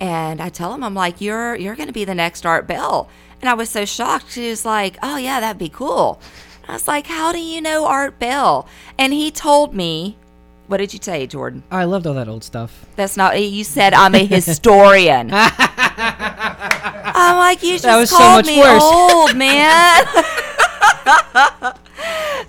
And 0.00 0.40
I 0.42 0.50
tell 0.50 0.74
him, 0.74 0.84
I'm 0.84 0.94
like, 0.94 1.22
you're 1.22 1.56
you're 1.56 1.76
going 1.76 1.86
to 1.86 1.94
be 1.94 2.04
the 2.04 2.14
next 2.14 2.44
Art 2.44 2.66
Bell. 2.66 3.08
And 3.40 3.48
I 3.48 3.54
was 3.54 3.70
so 3.70 3.86
shocked. 3.86 4.34
He 4.34 4.50
was 4.50 4.66
like, 4.66 4.98
oh 5.02 5.16
yeah, 5.16 5.40
that'd 5.40 5.58
be 5.58 5.70
cool. 5.70 6.20
I 6.68 6.72
was 6.74 6.86
like, 6.88 7.06
How 7.06 7.32
do 7.32 7.38
you 7.38 7.60
know 7.60 7.86
Art 7.86 8.18
Bell? 8.18 8.66
And 8.98 9.12
he 9.12 9.30
told 9.30 9.74
me, 9.74 10.16
What 10.68 10.78
did 10.78 10.92
you 10.92 10.98
say, 11.02 11.26
Jordan? 11.26 11.62
Oh, 11.72 11.76
I 11.78 11.84
loved 11.84 12.06
all 12.06 12.14
that 12.14 12.28
old 12.28 12.44
stuff. 12.44 12.86
That's 12.96 13.16
not, 13.16 13.40
you 13.40 13.64
said 13.64 13.94
I'm 13.94 14.14
a 14.14 14.24
historian. 14.24 15.30
I'm 15.34 17.36
like, 17.36 17.62
You 17.62 17.78
just 17.78 18.12
called 18.12 18.46
so 18.46 18.52
me 18.52 18.58
worse. 18.58 18.82
old, 18.82 19.36
man. 19.42 20.04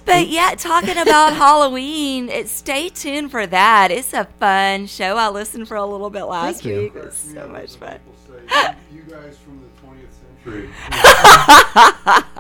But 0.05 0.27
yeah, 0.27 0.53
talking 0.57 0.97
about 0.97 1.33
Halloween, 1.33 2.29
it, 2.29 2.49
stay 2.49 2.89
tuned 2.89 3.31
for 3.31 3.47
that. 3.47 3.89
It's 3.91 4.13
a 4.13 4.25
fun 4.39 4.85
show. 4.87 5.15
I 5.17 5.29
listened 5.29 5.67
for 5.67 5.77
a 5.77 5.85
little 5.85 6.09
bit 6.09 6.23
last 6.25 6.55
Thank 6.61 6.65
you. 6.65 6.77
week. 6.81 6.95
It 6.95 7.05
was 7.05 7.15
so 7.15 7.47
much 7.47 7.75
fun. 7.75 7.99
Say, 8.27 8.33
you, 8.91 8.97
you 8.97 9.01
guys 9.03 9.37
from 9.39 9.61
the 9.61 9.67
20th 9.81 10.11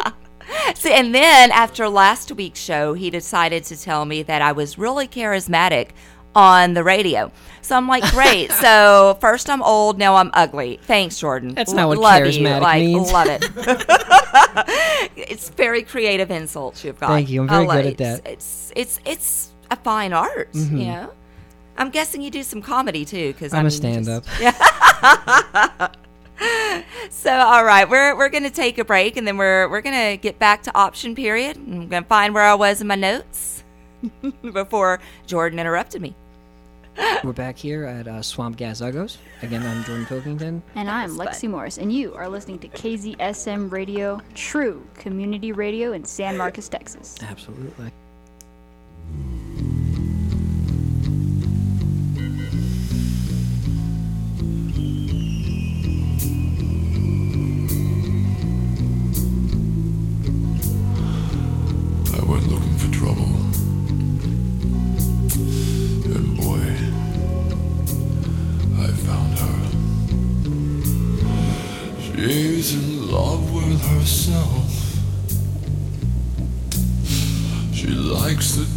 century. 0.03 0.13
See, 0.75 0.91
and 0.91 1.13
then 1.13 1.51
after 1.51 1.87
last 1.89 2.31
week's 2.31 2.59
show, 2.59 2.93
he 2.93 3.09
decided 3.09 3.63
to 3.65 3.79
tell 3.79 4.05
me 4.05 4.23
that 4.23 4.41
I 4.41 4.51
was 4.51 4.77
really 4.77 5.07
charismatic 5.07 5.89
on 6.35 6.73
the 6.73 6.83
radio. 6.83 7.31
So 7.61 7.75
I'm 7.75 7.87
like, 7.87 8.03
great. 8.11 8.51
so 8.61 9.17
first 9.21 9.49
I'm 9.49 9.61
old, 9.61 9.97
now 9.97 10.15
I'm 10.15 10.31
ugly. 10.33 10.79
Thanks, 10.83 11.19
Jordan. 11.19 11.53
That's 11.53 11.73
not 11.73 11.87
what 11.87 11.97
love 11.97 12.25
you. 12.25 12.41
charismatic 12.41 12.61
like, 12.61 12.81
means. 12.81 13.11
Love 13.11 13.27
it. 13.29 13.43
it's 15.15 15.49
very 15.49 15.83
creative 15.83 16.31
insults 16.31 16.83
you've 16.83 16.99
got. 16.99 17.09
Thank 17.09 17.29
you. 17.29 17.41
I'm 17.41 17.47
very 17.47 17.67
good 17.67 17.85
it. 17.85 17.91
at 17.91 17.97
that. 17.97 18.23
Mm-hmm. 18.23 18.33
It's 18.33 18.71
it's 18.75 18.99
it's 19.05 19.53
a 19.71 19.75
fine 19.77 20.13
art. 20.13 20.49
You 20.53 20.85
know. 20.85 21.13
I'm 21.75 21.89
guessing 21.89 22.21
you 22.21 22.29
do 22.29 22.43
some 22.43 22.61
comedy 22.61 23.03
too, 23.03 23.33
because 23.33 23.51
I'm 23.53 23.65
a 23.65 23.67
a 23.67 23.71
stand-up. 23.71 24.25
So 27.09 27.31
all 27.31 27.63
right, 27.63 27.89
we're 27.89 28.17
we're 28.17 28.29
gonna 28.29 28.49
take 28.49 28.77
a 28.77 28.85
break 28.85 29.17
and 29.17 29.25
then 29.25 29.37
we're 29.37 29.69
we're 29.69 29.81
gonna 29.81 30.17
get 30.17 30.39
back 30.39 30.63
to 30.63 30.75
option 30.77 31.15
period. 31.15 31.57
I'm 31.57 31.87
gonna 31.87 32.05
find 32.05 32.33
where 32.33 32.43
I 32.43 32.55
was 32.55 32.81
in 32.81 32.87
my 32.87 32.95
notes 32.95 33.63
before 34.41 34.99
Jordan 35.25 35.59
interrupted 35.59 36.01
me. 36.01 36.15
We're 37.23 37.33
back 37.33 37.57
here 37.57 37.85
at 37.85 38.07
uh, 38.07 38.21
Swamp 38.21 38.57
Gas 38.57 38.81
Uggos. 38.81 39.17
Again, 39.41 39.63
I'm 39.63 39.83
Jordan 39.83 40.05
Pilkington. 40.05 40.61
And 40.75 40.89
I'm 40.89 41.17
was 41.17 41.27
Lexi 41.27 41.49
Morris, 41.49 41.77
and 41.77 41.91
you 41.91 42.13
are 42.13 42.29
listening 42.29 42.59
to 42.59 42.67
KZSM 42.67 43.71
Radio, 43.71 44.21
true 44.35 44.85
community 44.95 45.51
radio 45.51 45.93
in 45.93 46.03
San 46.03 46.37
Marcos, 46.37 46.69
Texas. 46.69 47.17
Absolutely. 47.23 47.91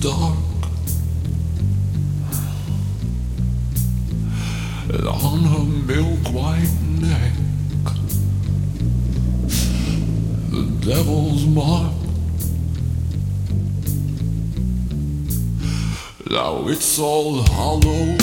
Dark. 0.06 0.38
And 4.88 5.08
on 5.08 5.40
her 5.52 5.64
milk 5.92 6.20
white 6.32 6.74
neck, 7.00 7.32
the 10.52 10.62
devil's 10.86 11.44
mark. 11.46 11.92
Now 16.30 16.68
it's 16.68 16.98
all 17.00 17.42
Hallows 17.42 18.15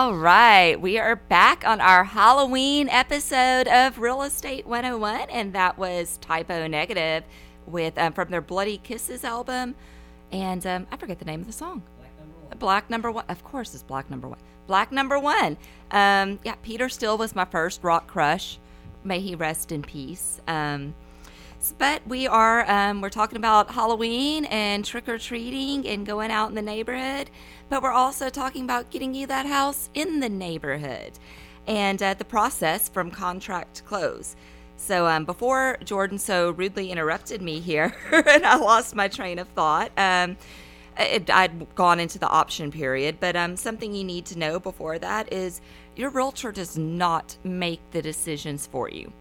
All 0.00 0.14
right, 0.14 0.80
we 0.80 0.98
are 0.98 1.14
back 1.14 1.62
on 1.66 1.78
our 1.78 2.04
Halloween 2.04 2.88
episode 2.88 3.68
of 3.68 3.98
Real 3.98 4.22
Estate 4.22 4.66
101, 4.66 5.28
and 5.28 5.52
that 5.52 5.76
was 5.76 6.16
Type 6.22 6.50
O 6.50 6.66
Negative 6.66 7.22
with 7.66 7.98
um, 7.98 8.14
from 8.14 8.30
their 8.30 8.40
Bloody 8.40 8.78
Kisses 8.78 9.24
album, 9.24 9.74
and 10.32 10.66
um, 10.66 10.86
I 10.90 10.96
forget 10.96 11.18
the 11.18 11.26
name 11.26 11.42
of 11.42 11.46
the 11.46 11.52
song. 11.52 11.82
Black 12.58 12.88
number 12.88 13.12
one, 13.12 13.26
of 13.28 13.44
course, 13.44 13.74
it's 13.74 13.82
Black 13.82 14.08
number 14.08 14.26
one. 14.26 14.38
Black 14.66 14.90
number 14.90 15.18
one. 15.18 15.58
Um, 15.90 16.40
yeah, 16.44 16.54
Peter 16.62 16.88
Steele 16.88 17.18
was 17.18 17.34
my 17.34 17.44
first 17.44 17.84
rock 17.84 18.06
crush. 18.06 18.58
May 19.04 19.20
he 19.20 19.34
rest 19.34 19.70
in 19.70 19.82
peace. 19.82 20.40
Um, 20.48 20.94
but 21.78 22.06
we 22.06 22.26
are 22.26 22.68
um, 22.70 23.00
we're 23.00 23.10
talking 23.10 23.36
about 23.36 23.70
Halloween 23.70 24.46
and 24.46 24.84
trick 24.84 25.08
or 25.08 25.18
treating 25.18 25.86
and 25.86 26.06
going 26.06 26.30
out 26.30 26.48
in 26.48 26.54
the 26.54 26.62
neighborhood. 26.62 27.30
But 27.68 27.82
we're 27.82 27.92
also 27.92 28.30
talking 28.30 28.64
about 28.64 28.90
getting 28.90 29.14
you 29.14 29.26
that 29.26 29.46
house 29.46 29.90
in 29.94 30.20
the 30.20 30.28
neighborhood 30.28 31.12
and 31.66 32.02
uh, 32.02 32.14
the 32.14 32.24
process 32.24 32.88
from 32.88 33.10
contract 33.10 33.76
to 33.76 33.82
close. 33.82 34.36
So 34.76 35.06
um, 35.06 35.26
before 35.26 35.76
Jordan 35.84 36.18
so 36.18 36.52
rudely 36.52 36.90
interrupted 36.90 37.42
me 37.42 37.60
here, 37.60 37.94
and 38.12 38.46
I 38.46 38.56
lost 38.56 38.94
my 38.94 39.08
train 39.08 39.38
of 39.38 39.46
thought. 39.48 39.92
Um, 39.98 40.38
it, 40.98 41.28
I'd 41.30 41.74
gone 41.74 42.00
into 42.00 42.18
the 42.18 42.28
option 42.28 42.70
period, 42.72 43.18
but 43.20 43.36
um, 43.36 43.56
something 43.56 43.94
you 43.94 44.04
need 44.04 44.24
to 44.26 44.38
know 44.38 44.58
before 44.58 44.98
that 44.98 45.32
is 45.32 45.60
your 45.94 46.08
realtor 46.08 46.52
does 46.52 46.78
not 46.78 47.36
make 47.44 47.80
the 47.90 48.00
decisions 48.00 48.66
for 48.66 48.88
you. 48.88 49.12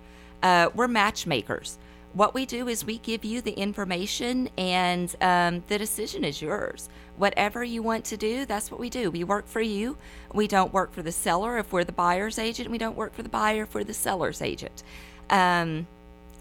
Uh, 0.42 0.70
we're 0.74 0.88
matchmakers. 0.88 1.78
What 2.14 2.34
we 2.34 2.46
do 2.46 2.68
is 2.68 2.84
we 2.84 2.98
give 2.98 3.24
you 3.24 3.40
the 3.42 3.52
information, 3.52 4.50
and 4.58 5.16
um, 5.22 5.64
the 5.68 5.78
decision 5.78 6.24
is 6.24 6.42
yours. 6.42 6.90
Whatever 7.18 7.64
you 7.64 7.84
want 7.84 8.04
to 8.06 8.18
do, 8.18 8.46
that's 8.46 8.72
what 8.72 8.80
we 8.80 8.90
do. 8.90 9.12
We 9.12 9.24
work 9.24 9.48
for 9.48 9.62
you. 9.62 9.96
We 10.34 10.48
don't 10.48 10.74
work 10.74 10.92
for 10.92 11.04
the 11.04 11.12
seller 11.12 11.60
if 11.60 11.72
we're 11.72 11.84
the 11.84 11.92
buyer's 11.92 12.40
agent. 12.40 12.72
We 12.72 12.80
don't 12.80 12.98
work 12.98 13.14
for 13.14 13.22
the 13.22 13.30
buyer 13.30 13.64
if 13.64 13.76
we're 13.76 13.84
the 13.84 13.94
seller's 13.94 14.42
agent. 14.42 14.84
Um, 15.30 15.86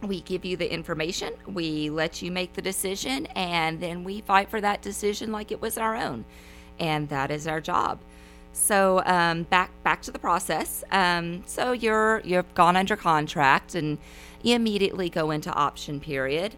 we 0.03 0.21
give 0.23 0.45
you 0.45 0.57
the 0.57 0.73
information, 0.73 1.35
we 1.47 1.91
let 1.91 2.23
you 2.23 2.31
make 2.31 2.53
the 2.53 2.63
decision, 2.63 3.27
and 3.27 3.81
then 3.81 4.05
we 4.05 4.21
fight 4.21 4.49
for 4.49 4.61
that 4.61 4.81
decision 4.81 5.33
like 5.33 5.51
it 5.51 5.61
was 5.61 5.77
our 5.77 5.97
own. 5.97 6.25
And 6.79 7.09
that 7.09 7.31
is 7.31 7.47
our 7.49 7.61
job. 7.61 7.99
So 8.59 9.03
um, 9.07 9.45
back 9.45 9.71
back 9.83 10.03
to 10.03 10.11
the 10.11 10.19
process. 10.19 10.85
Um, 10.91 11.43
so 11.47 11.73
you're 11.73 12.21
you've 12.25 12.53
gone 12.55 12.77
under 12.77 12.97
contract 12.97 13.75
and 13.75 13.99
you 14.43 14.55
immediately 14.55 15.09
go 15.09 15.31
into 15.31 15.51
option 15.53 16.01
period. 16.01 16.55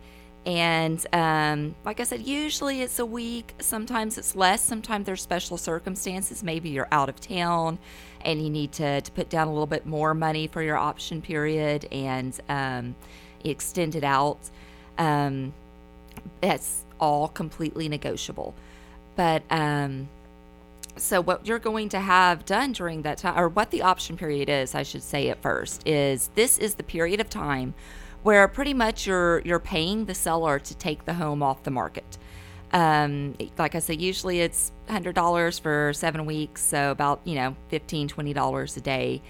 And 0.47 1.05
um, 1.13 1.75
like 1.85 2.01
I 2.01 2.05
said, 2.05 2.23
usually 2.23 2.81
it's 2.81 2.99
a 2.99 3.05
week. 3.05 3.55
Sometimes 3.61 4.17
it's 4.17 4.35
less. 4.35 4.63
Sometimes 4.63 5.05
there's 5.05 5.21
special 5.21 5.59
circumstances. 5.59 6.43
Maybe 6.43 6.71
you're 6.71 6.89
out 6.91 7.11
of 7.11 7.21
town 7.21 7.79
and 8.23 8.43
you 8.43 8.49
need 8.49 8.73
to, 8.73 9.03
to 9.03 9.13
put 9.13 9.29
down 9.29 9.49
a 9.49 9.53
little 9.53 9.67
bit 9.67 9.85
more 9.85 10.15
money 10.15 10.47
for 10.47 10.63
your 10.63 10.79
option 10.79 11.21
period 11.21 11.87
and 11.93 12.41
um, 12.49 12.95
extend 13.45 13.95
it 13.95 14.05
out. 14.05 14.39
Um, 14.97 15.53
that's 16.41 16.85
all 16.99 17.29
completely 17.29 17.89
negotiable. 17.89 18.55
But 19.17 19.43
um, 19.51 20.09
so 21.01 21.21
what 21.21 21.47
you're 21.47 21.59
going 21.59 21.89
to 21.91 22.01
have 22.01 22.45
done 22.45 22.73
during 22.73 23.03
that 23.03 23.19
time, 23.19 23.39
or 23.39 23.49
what 23.49 23.71
the 23.71 23.83
option 23.83 24.17
period 24.17 24.49
is, 24.49 24.75
I 24.75 24.83
should 24.83 25.03
say 25.03 25.29
at 25.29 25.41
first, 25.43 25.87
is 25.87 26.31
this 26.35 26.59
is 26.59 26.75
the 26.75 26.83
period 26.83 27.21
of 27.21 27.29
time 27.31 27.75
where 28.23 28.47
pretty 28.49 28.75
much 28.75 29.07
you're 29.07 29.41
you're 29.41 29.59
paying 29.59 30.05
the 30.05 30.15
seller 30.15 30.59
to 30.59 30.75
take 30.77 31.05
the 31.05 31.15
home 31.15 31.43
off 31.43 31.63
the 31.63 31.71
market. 31.71 32.19
Um, 32.73 33.35
like 33.59 33.75
I 33.75 33.81
said, 33.81 34.01
usually 34.01 34.41
it's 34.41 34.73
hundred 34.89 35.15
dollars 35.15 35.59
for 35.59 35.93
seven 35.95 36.27
weeks, 36.27 36.63
so 36.63 36.91
about 36.91 37.21
you 37.25 37.35
know 37.35 37.57
15 37.69 38.09
20 38.09 38.33
dollars 38.33 38.77
a 38.77 38.81
day. 38.81 39.23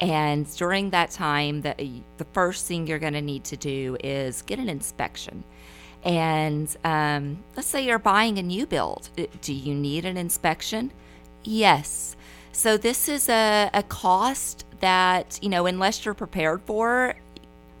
And 0.00 0.52
during 0.56 0.90
that 0.90 1.10
time, 1.10 1.62
the 1.62 1.74
the 2.18 2.26
first 2.32 2.66
thing 2.66 2.86
you're 2.86 2.98
going 2.98 3.14
to 3.14 3.22
need 3.22 3.44
to 3.44 3.56
do 3.56 3.96
is 4.02 4.42
get 4.42 4.58
an 4.58 4.68
inspection. 4.68 5.44
And 6.04 6.74
um, 6.84 7.42
let's 7.56 7.68
say 7.68 7.86
you're 7.86 7.98
buying 7.98 8.38
a 8.38 8.42
new 8.42 8.66
build. 8.66 9.08
Do 9.40 9.54
you 9.54 9.74
need 9.74 10.04
an 10.04 10.18
inspection? 10.18 10.92
Yes. 11.44 12.16
So 12.52 12.76
this 12.76 13.08
is 13.08 13.28
a, 13.28 13.70
a 13.72 13.82
cost 13.82 14.64
that, 14.80 15.38
you 15.42 15.48
know, 15.48 15.66
unless 15.66 16.04
you're 16.04 16.14
prepared 16.14 16.62
for, 16.62 17.14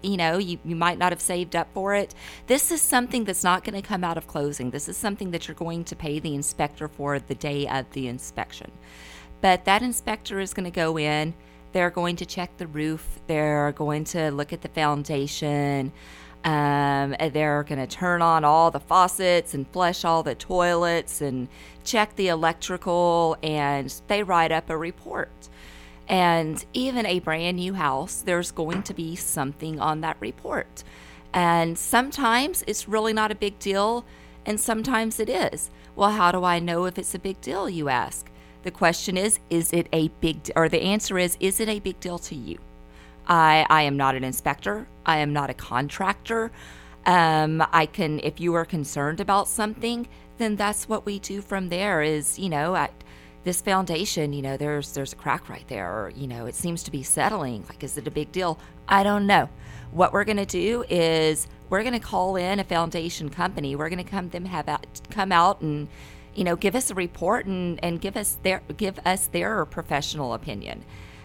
you 0.02 0.16
know, 0.16 0.36
you, 0.38 0.58
you 0.64 0.76
might 0.76 0.98
not 0.98 1.12
have 1.12 1.20
saved 1.20 1.56
up 1.56 1.68
for 1.72 1.94
it. 1.94 2.14
This 2.46 2.70
is 2.70 2.82
something 2.82 3.24
that's 3.24 3.44
not 3.44 3.64
going 3.64 3.80
to 3.80 3.86
come 3.86 4.04
out 4.04 4.18
of 4.18 4.26
closing. 4.26 4.70
This 4.70 4.88
is 4.88 4.96
something 4.96 5.30
that 5.30 5.48
you're 5.48 5.54
going 5.54 5.84
to 5.84 5.96
pay 5.96 6.18
the 6.18 6.34
inspector 6.34 6.88
for 6.88 7.18
the 7.18 7.34
day 7.34 7.66
of 7.66 7.90
the 7.92 8.08
inspection. 8.08 8.70
But 9.40 9.64
that 9.64 9.82
inspector 9.82 10.40
is 10.40 10.54
going 10.54 10.64
to 10.64 10.70
go 10.70 10.98
in, 10.98 11.34
they're 11.72 11.90
going 11.90 12.16
to 12.16 12.26
check 12.26 12.56
the 12.56 12.66
roof, 12.66 13.20
they're 13.26 13.72
going 13.72 14.04
to 14.04 14.30
look 14.30 14.52
at 14.52 14.62
the 14.62 14.68
foundation. 14.68 15.92
Um, 16.44 17.16
they're 17.32 17.62
going 17.62 17.78
to 17.78 17.86
turn 17.86 18.20
on 18.20 18.44
all 18.44 18.70
the 18.70 18.80
faucets 18.80 19.54
and 19.54 19.66
flush 19.68 20.04
all 20.04 20.22
the 20.22 20.34
toilets 20.34 21.22
and 21.22 21.48
check 21.84 22.16
the 22.16 22.28
electrical, 22.28 23.36
and 23.42 23.94
they 24.08 24.22
write 24.22 24.52
up 24.52 24.70
a 24.70 24.76
report. 24.76 25.48
And 26.08 26.64
even 26.74 27.06
a 27.06 27.20
brand 27.20 27.56
new 27.56 27.74
house, 27.74 28.20
there's 28.20 28.50
going 28.50 28.82
to 28.84 28.94
be 28.94 29.16
something 29.16 29.80
on 29.80 30.00
that 30.02 30.16
report. 30.20 30.84
And 31.32 31.78
sometimes 31.78 32.62
it's 32.66 32.88
really 32.88 33.12
not 33.12 33.32
a 33.32 33.34
big 33.34 33.58
deal, 33.58 34.04
and 34.46 34.60
sometimes 34.60 35.18
it 35.18 35.28
is. 35.28 35.70
Well, 35.96 36.10
how 36.10 36.32
do 36.32 36.44
I 36.44 36.58
know 36.58 36.84
if 36.84 36.98
it's 36.98 37.14
a 37.14 37.18
big 37.18 37.40
deal, 37.40 37.68
you 37.68 37.88
ask? 37.88 38.30
The 38.62 38.70
question 38.70 39.16
is, 39.16 39.38
is 39.50 39.72
it 39.72 39.88
a 39.92 40.08
big, 40.20 40.50
or 40.56 40.68
the 40.68 40.82
answer 40.82 41.18
is, 41.18 41.36
is 41.40 41.60
it 41.60 41.68
a 41.68 41.80
big 41.80 42.00
deal 42.00 42.18
to 42.20 42.34
you? 42.34 42.58
I, 43.26 43.66
I 43.70 43.82
am 43.82 43.96
not 43.96 44.14
an 44.14 44.24
inspector. 44.24 44.86
I 45.06 45.18
am 45.18 45.32
not 45.32 45.50
a 45.50 45.54
contractor. 45.54 46.50
Um, 47.06 47.64
I 47.72 47.86
can, 47.86 48.20
if 48.20 48.40
you 48.40 48.54
are 48.54 48.64
concerned 48.64 49.20
about 49.20 49.48
something, 49.48 50.08
then 50.38 50.56
that's 50.56 50.88
what 50.88 51.06
we 51.06 51.18
do 51.18 51.40
from 51.40 51.68
there. 51.68 52.02
Is 52.02 52.38
you 52.38 52.48
know, 52.48 52.74
at 52.74 52.92
this 53.44 53.60
foundation, 53.60 54.32
you 54.32 54.42
know, 54.42 54.56
there's 54.56 54.92
there's 54.92 55.12
a 55.12 55.16
crack 55.16 55.48
right 55.48 55.66
there, 55.68 55.90
or 55.90 56.12
you 56.14 56.26
know, 56.26 56.46
it 56.46 56.54
seems 56.54 56.82
to 56.84 56.90
be 56.90 57.02
settling. 57.02 57.64
Like, 57.68 57.84
is 57.84 57.96
it 57.96 58.06
a 58.06 58.10
big 58.10 58.32
deal? 58.32 58.58
I 58.88 59.02
don't 59.02 59.26
know. 59.26 59.48
What 59.92 60.12
we're 60.12 60.24
gonna 60.24 60.46
do 60.46 60.84
is 60.88 61.46
we're 61.70 61.84
gonna 61.84 62.00
call 62.00 62.36
in 62.36 62.58
a 62.58 62.64
foundation 62.64 63.28
company. 63.28 63.76
We're 63.76 63.90
gonna 63.90 64.04
come 64.04 64.30
them 64.30 64.46
have 64.46 64.68
out, 64.68 64.86
come 65.10 65.32
out 65.32 65.60
and 65.60 65.88
you 66.34 66.44
know 66.44 66.56
give 66.56 66.74
us 66.74 66.90
a 66.90 66.94
report 66.94 67.46
and 67.46 67.78
and 67.84 68.00
give 68.00 68.16
us 68.16 68.38
their 68.42 68.62
give 68.76 68.98
us 69.04 69.26
their 69.28 69.64
professional 69.66 70.34
opinion. 70.34 70.84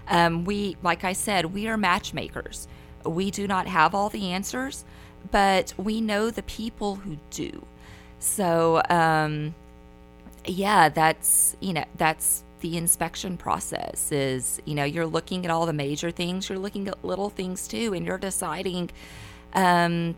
Um, 0.10 0.43
we, 0.43 0.76
like 0.82 1.04
I 1.04 1.13
said, 1.13 1.45
we 1.45 1.67
are 1.67 1.78
matchmakers. 1.78 2.67
We 3.06 3.32
do 3.32 3.48
not 3.48 3.67
have 3.67 3.93
all 3.93 4.10
the 4.10 4.32
answers, 4.32 4.84
but 5.32 5.74
we 5.78 6.02
know 6.02 6.32
the 6.32 6.43
people 6.43 6.95
who 6.95 7.17
do. 7.30 7.65
So, 8.19 8.82
um, 8.89 9.55
yeah, 10.45 10.89
that's 10.89 11.55
you 11.60 11.73
know 11.73 11.86
that's 11.97 12.43
the 12.62 12.77
inspection 12.77 13.38
process. 13.38 14.12
Is 14.12 14.62
you 14.65 14.75
know 14.75 14.84
you're 14.84 15.08
looking 15.08 15.45
at 15.45 15.51
all 15.51 15.65
the 15.65 15.73
major 15.73 16.12
things, 16.12 16.49
you're 16.49 16.60
looking 16.60 16.88
at 16.88 17.03
little 17.03 17.29
things 17.29 17.67
too, 17.67 17.93
and 17.93 18.05
you're 18.05 18.17
deciding. 18.17 18.91
Um, 19.53 20.15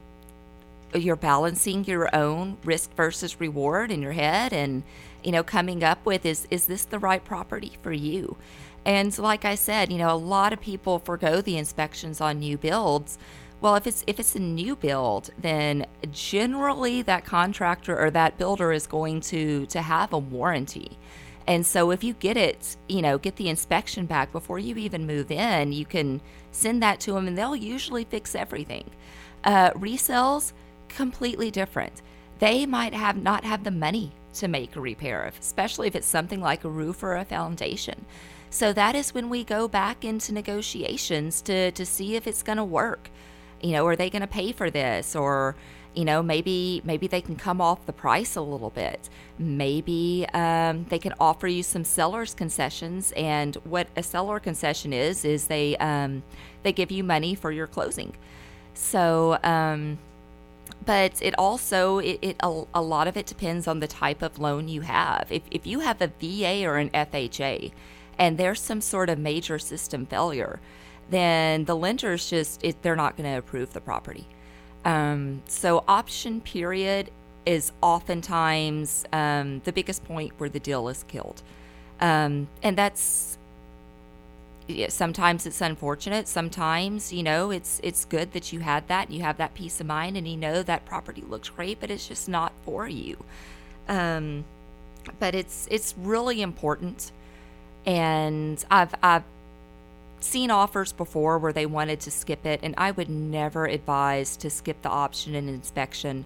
you're 0.93 1.15
balancing 1.15 1.85
your 1.85 2.13
own 2.13 2.57
risk 2.63 2.93
versus 2.95 3.39
reward 3.39 3.91
in 3.91 4.01
your 4.01 4.11
head 4.11 4.51
and 4.51 4.83
you 5.23 5.31
know 5.31 5.43
coming 5.43 5.83
up 5.83 6.05
with 6.05 6.25
is 6.25 6.47
is 6.51 6.67
this 6.67 6.85
the 6.85 6.99
right 6.99 7.23
property 7.23 7.77
for 7.81 7.93
you 7.93 8.35
and 8.85 9.17
like 9.17 9.45
i 9.45 9.55
said 9.55 9.91
you 9.91 9.97
know 9.97 10.13
a 10.13 10.17
lot 10.17 10.51
of 10.51 10.59
people 10.59 10.99
forego 10.99 11.41
the 11.41 11.57
inspections 11.57 12.19
on 12.19 12.39
new 12.39 12.57
builds 12.57 13.17
well 13.61 13.75
if 13.75 13.87
it's 13.87 14.03
if 14.07 14.19
it's 14.19 14.35
a 14.35 14.39
new 14.39 14.75
build 14.75 15.29
then 15.37 15.85
generally 16.11 17.01
that 17.01 17.23
contractor 17.23 17.97
or 17.97 18.11
that 18.11 18.37
builder 18.37 18.71
is 18.71 18.87
going 18.87 19.21
to 19.21 19.65
to 19.67 19.81
have 19.81 20.11
a 20.13 20.17
warranty 20.17 20.97
and 21.47 21.65
so 21.65 21.91
if 21.91 22.03
you 22.03 22.13
get 22.13 22.37
it 22.37 22.75
you 22.89 23.01
know 23.01 23.17
get 23.17 23.35
the 23.37 23.49
inspection 23.49 24.05
back 24.05 24.31
before 24.31 24.59
you 24.59 24.75
even 24.75 25.07
move 25.07 25.31
in 25.31 25.71
you 25.71 25.85
can 25.85 26.21
send 26.51 26.83
that 26.83 26.99
to 26.99 27.13
them 27.13 27.27
and 27.27 27.37
they'll 27.37 27.55
usually 27.55 28.03
fix 28.03 28.35
everything 28.35 28.89
uh, 29.43 29.71
resales 29.71 30.53
completely 30.89 31.49
different 31.49 32.01
they 32.39 32.65
might 32.65 32.93
have 32.93 33.17
not 33.17 33.43
have 33.43 33.63
the 33.63 33.71
money 33.71 34.11
to 34.33 34.47
make 34.47 34.75
a 34.75 34.81
repair 34.81 35.23
of, 35.23 35.37
especially 35.39 35.87
if 35.87 35.95
it's 35.95 36.07
something 36.07 36.41
like 36.41 36.63
a 36.63 36.69
roof 36.69 37.03
or 37.03 37.15
a 37.15 37.25
foundation. 37.25 38.05
So 38.49 38.73
that 38.73 38.95
is 38.95 39.13
when 39.13 39.29
we 39.29 39.43
go 39.43 39.67
back 39.67 40.03
into 40.03 40.33
negotiations 40.33 41.41
to 41.43 41.71
to 41.71 41.85
see 41.85 42.15
if 42.15 42.27
it's 42.27 42.43
going 42.43 42.57
to 42.57 42.63
work. 42.63 43.09
You 43.61 43.73
know, 43.73 43.85
are 43.87 43.95
they 43.95 44.09
going 44.09 44.21
to 44.21 44.27
pay 44.27 44.51
for 44.51 44.69
this? 44.69 45.15
Or 45.15 45.55
you 45.93 46.05
know 46.05 46.23
maybe 46.23 46.81
maybe 46.85 47.05
they 47.05 47.19
can 47.19 47.35
come 47.35 47.59
off 47.59 47.85
the 47.85 47.93
price 47.93 48.35
a 48.35 48.41
little 48.41 48.69
bit. 48.69 49.09
Maybe 49.37 50.25
um, 50.33 50.85
they 50.89 50.99
can 50.99 51.13
offer 51.19 51.47
you 51.47 51.63
some 51.63 51.83
seller's 51.83 52.33
concessions. 52.33 53.11
And 53.15 53.55
what 53.63 53.87
a 53.95 54.03
seller 54.03 54.39
concession 54.39 54.93
is 54.93 55.25
is 55.25 55.47
they 55.47 55.75
um, 55.77 56.23
they 56.63 56.71
give 56.71 56.91
you 56.91 57.03
money 57.03 57.35
for 57.35 57.51
your 57.51 57.67
closing. 57.67 58.15
So 58.73 59.37
um, 59.43 59.97
but 60.85 61.21
it 61.21 61.37
also 61.37 61.99
it, 61.99 62.19
it 62.21 62.35
a, 62.39 62.63
a 62.73 62.81
lot 62.81 63.07
of 63.07 63.17
it 63.17 63.25
depends 63.25 63.67
on 63.67 63.79
the 63.79 63.87
type 63.87 64.21
of 64.21 64.39
loan 64.39 64.67
you 64.67 64.81
have. 64.81 65.27
If, 65.29 65.43
if 65.51 65.67
you 65.67 65.81
have 65.81 66.01
a 66.01 66.07
va 66.07 66.65
or 66.65 66.77
an 66.77 66.89
fha 66.89 67.71
and 68.17 68.37
there's 68.37 68.61
some 68.61 68.81
sort 68.81 69.09
of 69.09 69.19
major 69.19 69.59
system 69.59 70.05
failure 70.05 70.59
then 71.11 71.65
the 71.65 71.75
lenders 71.75 72.29
just 72.29 72.63
it, 72.63 72.81
they're 72.81 72.95
not 72.95 73.15
going 73.17 73.29
to 73.29 73.37
approve 73.37 73.73
the 73.73 73.81
property. 73.81 74.25
Um, 74.83 75.43
so 75.47 75.83
option 75.87 76.41
period 76.41 77.11
is 77.45 77.71
oftentimes 77.81 79.05
um, 79.13 79.61
the 79.65 79.71
biggest 79.71 80.03
point 80.05 80.31
where 80.37 80.49
the 80.49 80.59
deal 80.59 80.87
is 80.89 81.03
killed. 81.03 81.41
Um, 81.99 82.47
and 82.63 82.77
that's 82.77 83.37
yeah, 84.67 84.89
sometimes 84.89 85.45
it's 85.45 85.59
unfortunate. 85.59 86.27
Sometimes 86.27 87.11
you 87.11 87.23
know 87.23 87.51
it's 87.51 87.79
it's 87.83 88.05
good 88.05 88.31
that 88.31 88.53
you 88.53 88.61
had 88.61 88.87
that 88.87 89.07
and 89.07 89.15
you 89.15 89.23
have 89.23 89.37
that 89.37 89.53
peace 89.53 89.79
of 89.81 89.87
mind 89.87 90.17
and 90.17 90.27
you 90.27 90.37
know 90.37 90.63
that 90.63 90.85
property 90.85 91.23
looks 91.27 91.49
great 91.49 91.79
but 91.79 91.91
it's 91.91 92.07
just 92.07 92.29
not 92.29 92.53
for 92.63 92.87
you. 92.87 93.17
Um 93.87 94.45
but 95.19 95.35
it's 95.35 95.67
it's 95.69 95.93
really 95.97 96.41
important. 96.41 97.11
And 97.85 98.63
i've 98.71 98.95
i've 99.03 99.23
seen 100.23 100.51
offers 100.51 100.93
before 100.93 101.37
where 101.37 101.53
they 101.53 101.65
wanted 101.65 101.99
to 101.99 102.11
skip 102.11 102.45
it 102.45 102.59
and 102.63 102.73
i 102.77 102.91
would 102.91 103.09
never 103.09 103.65
advise 103.65 104.37
to 104.37 104.49
skip 104.49 104.81
the 104.81 104.89
option 104.89 105.35
and 105.35 105.49
inspection 105.49 106.25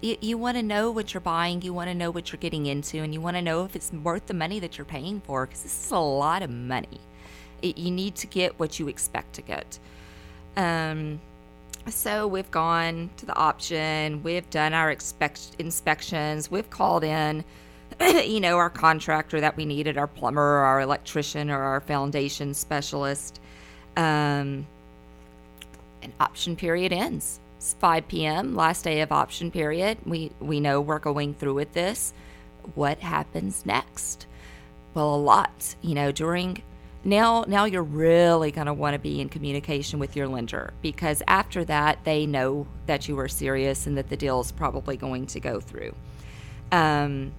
you, 0.00 0.16
you 0.20 0.36
want 0.36 0.56
to 0.56 0.62
know 0.62 0.90
what 0.90 1.14
you're 1.14 1.20
buying 1.20 1.62
you 1.62 1.72
want 1.72 1.88
to 1.88 1.94
know 1.94 2.10
what 2.10 2.30
you're 2.30 2.38
getting 2.38 2.66
into 2.66 2.98
and 2.98 3.14
you 3.14 3.20
want 3.20 3.36
to 3.36 3.42
know 3.42 3.64
if 3.64 3.74
it's 3.74 3.92
worth 3.92 4.26
the 4.26 4.34
money 4.34 4.58
that 4.58 4.76
you're 4.76 4.84
paying 4.84 5.20
for 5.20 5.46
because 5.46 5.62
this 5.62 5.86
is 5.86 5.90
a 5.90 5.98
lot 5.98 6.42
of 6.42 6.50
money 6.50 7.00
it, 7.62 7.78
you 7.78 7.90
need 7.90 8.14
to 8.16 8.26
get 8.26 8.58
what 8.58 8.78
you 8.78 8.88
expect 8.88 9.34
to 9.34 9.42
get. 9.42 9.78
Um, 10.56 11.20
so 11.88 12.26
we've 12.26 12.50
gone 12.50 13.10
to 13.18 13.26
the 13.26 13.34
option, 13.34 14.22
we've 14.22 14.48
done 14.50 14.72
our 14.72 14.90
expect- 14.90 15.56
inspections, 15.58 16.50
we've 16.50 16.68
called 16.68 17.04
in, 17.04 17.44
you 18.24 18.40
know, 18.40 18.56
our 18.56 18.70
contractor 18.70 19.40
that 19.40 19.56
we 19.56 19.64
needed, 19.64 19.96
our 19.96 20.06
plumber, 20.06 20.42
or 20.42 20.60
our 20.60 20.80
electrician, 20.80 21.50
or 21.50 21.62
our 21.62 21.80
foundation 21.80 22.54
specialist. 22.54 23.40
Um, 23.96 24.66
and 26.02 26.12
option 26.20 26.56
period 26.56 26.92
ends. 26.92 27.40
It's 27.56 27.74
5 27.74 28.08
p.m. 28.08 28.54
last 28.54 28.84
day 28.84 29.00
of 29.00 29.12
option 29.12 29.50
period. 29.50 29.98
We 30.04 30.30
we 30.40 30.60
know 30.60 30.80
we're 30.80 30.98
going 30.98 31.34
through 31.34 31.54
with 31.54 31.72
this. 31.72 32.12
What 32.74 32.98
happens 32.98 33.64
next? 33.64 34.26
Well, 34.94 35.14
a 35.14 35.16
lot. 35.16 35.74
You 35.82 35.94
know, 35.94 36.12
during 36.12 36.62
now 37.02 37.44
now 37.48 37.64
you're 37.64 37.82
really 37.82 38.50
going 38.50 38.66
to 38.66 38.74
want 38.74 38.94
to 38.94 38.98
be 38.98 39.20
in 39.20 39.28
communication 39.28 39.98
with 39.98 40.16
your 40.16 40.28
lender 40.28 40.74
because 40.82 41.22
after 41.26 41.64
that 41.64 42.04
they 42.04 42.26
know 42.26 42.66
that 42.86 43.08
you 43.08 43.18
are 43.18 43.28
serious 43.28 43.86
and 43.86 43.96
that 43.96 44.08
the 44.10 44.16
deal 44.16 44.40
is 44.40 44.52
probably 44.52 44.96
going 44.96 45.26
to 45.26 45.38
go 45.38 45.60
through 45.60 45.94
um, 46.72 47.32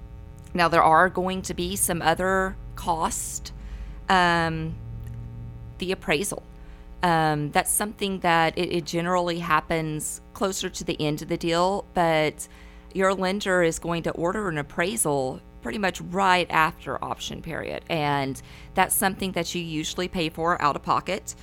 now 0.53 0.67
there 0.67 0.83
are 0.83 1.09
going 1.09 1.41
to 1.41 1.53
be 1.53 1.75
some 1.75 2.01
other 2.01 2.55
cost 2.75 3.51
um, 4.09 4.75
the 5.77 5.91
appraisal 5.91 6.43
um, 7.03 7.51
that's 7.51 7.71
something 7.71 8.19
that 8.21 8.57
it, 8.57 8.71
it 8.71 8.85
generally 8.85 9.39
happens 9.39 10.21
closer 10.33 10.69
to 10.69 10.83
the 10.83 10.99
end 10.99 11.21
of 11.21 11.27
the 11.27 11.37
deal 11.37 11.85
but 11.93 12.47
your 12.93 13.13
lender 13.13 13.61
is 13.61 13.79
going 13.79 14.03
to 14.03 14.11
order 14.11 14.49
an 14.49 14.57
appraisal 14.57 15.41
pretty 15.61 15.77
much 15.77 15.99
right 16.01 16.47
after 16.49 17.03
option 17.03 17.41
period. 17.41 17.83
And 17.89 18.41
that's 18.73 18.95
something 18.95 19.33
that 19.33 19.53
you 19.53 19.61
usually 19.61 20.07
pay 20.07 20.29
for 20.29 20.61
out 20.61 20.75
of 20.75 20.83
pocket. 20.83 21.35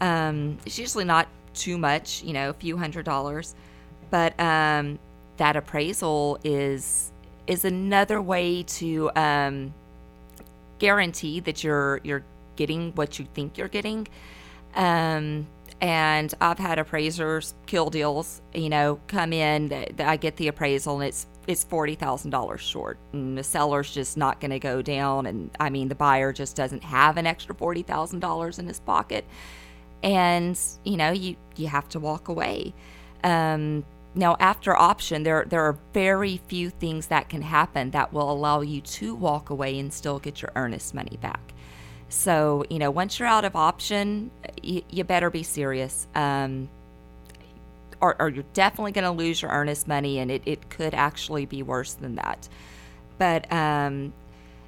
Um, 0.00 0.58
it's 0.66 0.78
usually 0.78 1.04
not 1.04 1.28
too 1.54 1.78
much, 1.78 2.22
you 2.22 2.32
know, 2.32 2.50
a 2.50 2.54
few 2.54 2.76
hundred 2.76 3.04
dollars. 3.04 3.54
But 4.10 4.38
um, 4.40 4.98
that 5.36 5.56
appraisal 5.56 6.38
is 6.42 7.12
is 7.48 7.64
another 7.64 8.22
way 8.22 8.62
to 8.62 9.10
um, 9.16 9.74
guarantee 10.78 11.40
that 11.40 11.64
you're 11.64 12.00
you're 12.04 12.24
getting 12.54 12.92
what 12.92 13.18
you 13.18 13.26
think 13.34 13.58
you're 13.58 13.68
getting. 13.68 14.06
Um, 14.74 15.46
and 15.80 16.34
I've 16.40 16.58
had 16.58 16.78
appraisers 16.78 17.54
kill 17.66 17.88
deals. 17.88 18.40
You 18.54 18.68
know, 18.68 19.00
come 19.08 19.32
in. 19.32 19.68
That 19.68 20.00
I 20.00 20.16
get 20.16 20.36
the 20.36 20.48
appraisal, 20.48 21.00
and 21.00 21.08
it's 21.08 21.26
it's 21.46 21.64
forty 21.64 21.94
thousand 21.94 22.30
dollars 22.30 22.60
short, 22.60 22.98
and 23.12 23.36
the 23.36 23.42
seller's 23.42 23.90
just 23.92 24.16
not 24.16 24.40
going 24.40 24.50
to 24.50 24.58
go 24.58 24.82
down. 24.82 25.26
And 25.26 25.50
I 25.58 25.70
mean, 25.70 25.88
the 25.88 25.94
buyer 25.94 26.32
just 26.32 26.54
doesn't 26.54 26.84
have 26.84 27.16
an 27.16 27.26
extra 27.26 27.54
forty 27.54 27.82
thousand 27.82 28.20
dollars 28.20 28.58
in 28.58 28.66
his 28.66 28.80
pocket, 28.80 29.24
and 30.02 30.58
you 30.84 30.96
know, 30.96 31.12
you 31.12 31.36
you 31.56 31.68
have 31.68 31.88
to 31.90 32.00
walk 32.00 32.28
away. 32.28 32.74
Um, 33.24 33.84
now, 34.18 34.36
after 34.40 34.76
option, 34.76 35.22
there 35.22 35.44
there 35.46 35.62
are 35.62 35.78
very 35.94 36.38
few 36.48 36.70
things 36.70 37.06
that 37.06 37.28
can 37.28 37.40
happen 37.40 37.92
that 37.92 38.12
will 38.12 38.30
allow 38.32 38.62
you 38.62 38.80
to 38.80 39.14
walk 39.14 39.48
away 39.48 39.78
and 39.78 39.92
still 39.92 40.18
get 40.18 40.42
your 40.42 40.50
earnest 40.56 40.92
money 40.92 41.16
back. 41.22 41.54
So, 42.08 42.64
you 42.68 42.80
know, 42.80 42.90
once 42.90 43.20
you're 43.20 43.28
out 43.28 43.44
of 43.44 43.54
option, 43.54 44.32
you, 44.60 44.82
you 44.90 45.04
better 45.04 45.30
be 45.30 45.44
serious. 45.44 46.08
Um, 46.16 46.68
or, 48.00 48.20
or 48.20 48.28
you're 48.28 48.44
definitely 48.54 48.92
going 48.92 49.04
to 49.04 49.10
lose 49.12 49.40
your 49.40 49.52
earnest 49.52 49.86
money, 49.86 50.18
and 50.18 50.32
it, 50.32 50.42
it 50.46 50.68
could 50.68 50.94
actually 50.94 51.46
be 51.46 51.62
worse 51.62 51.94
than 51.94 52.16
that. 52.16 52.48
But 53.18 53.52
um, 53.52 54.12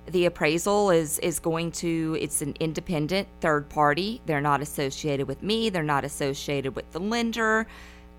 the 0.07 0.27
appraisal 0.27 0.91
is 0.91 1.19
is 1.19 1.41
going 1.41 1.73
to 1.73 2.17
it's 2.21 2.41
an 2.41 2.55
independent 2.61 3.27
third 3.41 3.69
party. 3.69 4.21
They're 4.27 4.41
not 4.41 4.61
associated 4.61 5.27
with 5.27 5.43
me. 5.43 5.71
They're 5.71 5.83
not 5.83 6.05
associated 6.05 6.77
with 6.77 6.91
the 6.93 7.01
lender. 7.01 7.67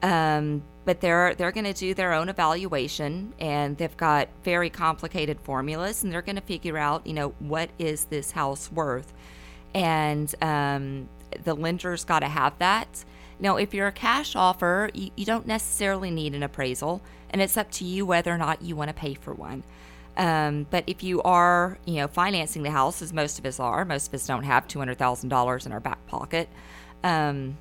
Um, 0.03 0.63
but 0.83 0.99
they're 0.99 1.35
they're 1.35 1.51
going 1.51 1.65
to 1.65 1.73
do 1.73 1.93
their 1.93 2.13
own 2.13 2.27
evaluation, 2.27 3.33
and 3.39 3.77
they've 3.77 3.95
got 3.97 4.29
very 4.43 4.69
complicated 4.69 5.39
formulas, 5.39 6.03
and 6.03 6.11
they're 6.11 6.23
going 6.23 6.37
to 6.37 6.41
figure 6.41 6.77
out, 6.77 7.05
you 7.05 7.13
know, 7.13 7.35
what 7.39 7.69
is 7.77 8.05
this 8.05 8.31
house 8.31 8.71
worth, 8.71 9.13
and 9.75 10.33
um, 10.41 11.07
the 11.43 11.53
lender's 11.53 12.03
got 12.03 12.19
to 12.19 12.27
have 12.27 12.57
that. 12.57 13.05
Now, 13.39 13.57
if 13.57 13.73
you're 13.73 13.87
a 13.87 13.91
cash 13.91 14.35
offer, 14.35 14.89
you, 14.93 15.11
you 15.15 15.25
don't 15.25 15.45
necessarily 15.45 16.09
need 16.09 16.33
an 16.33 16.41
appraisal, 16.41 17.01
and 17.29 17.41
it's 17.41 17.57
up 17.57 17.69
to 17.73 17.85
you 17.85 18.05
whether 18.05 18.31
or 18.31 18.37
not 18.39 18.63
you 18.63 18.75
want 18.75 18.89
to 18.89 18.95
pay 18.95 19.13
for 19.13 19.33
one. 19.33 19.63
Um, 20.17 20.65
but 20.69 20.83
if 20.87 21.03
you 21.03 21.21
are, 21.21 21.77
you 21.85 21.95
know, 21.95 22.07
financing 22.07 22.63
the 22.63 22.71
house, 22.71 23.01
as 23.01 23.13
most 23.13 23.39
of 23.39 23.45
us 23.45 23.59
are, 23.59 23.85
most 23.85 24.07
of 24.07 24.13
us 24.15 24.25
don't 24.25 24.43
have 24.43 24.67
two 24.67 24.79
hundred 24.79 24.97
thousand 24.97 25.29
dollars 25.29 25.67
in 25.67 25.71
our 25.71 25.79
back 25.79 26.05
pocket. 26.07 26.49
Um, 27.03 27.57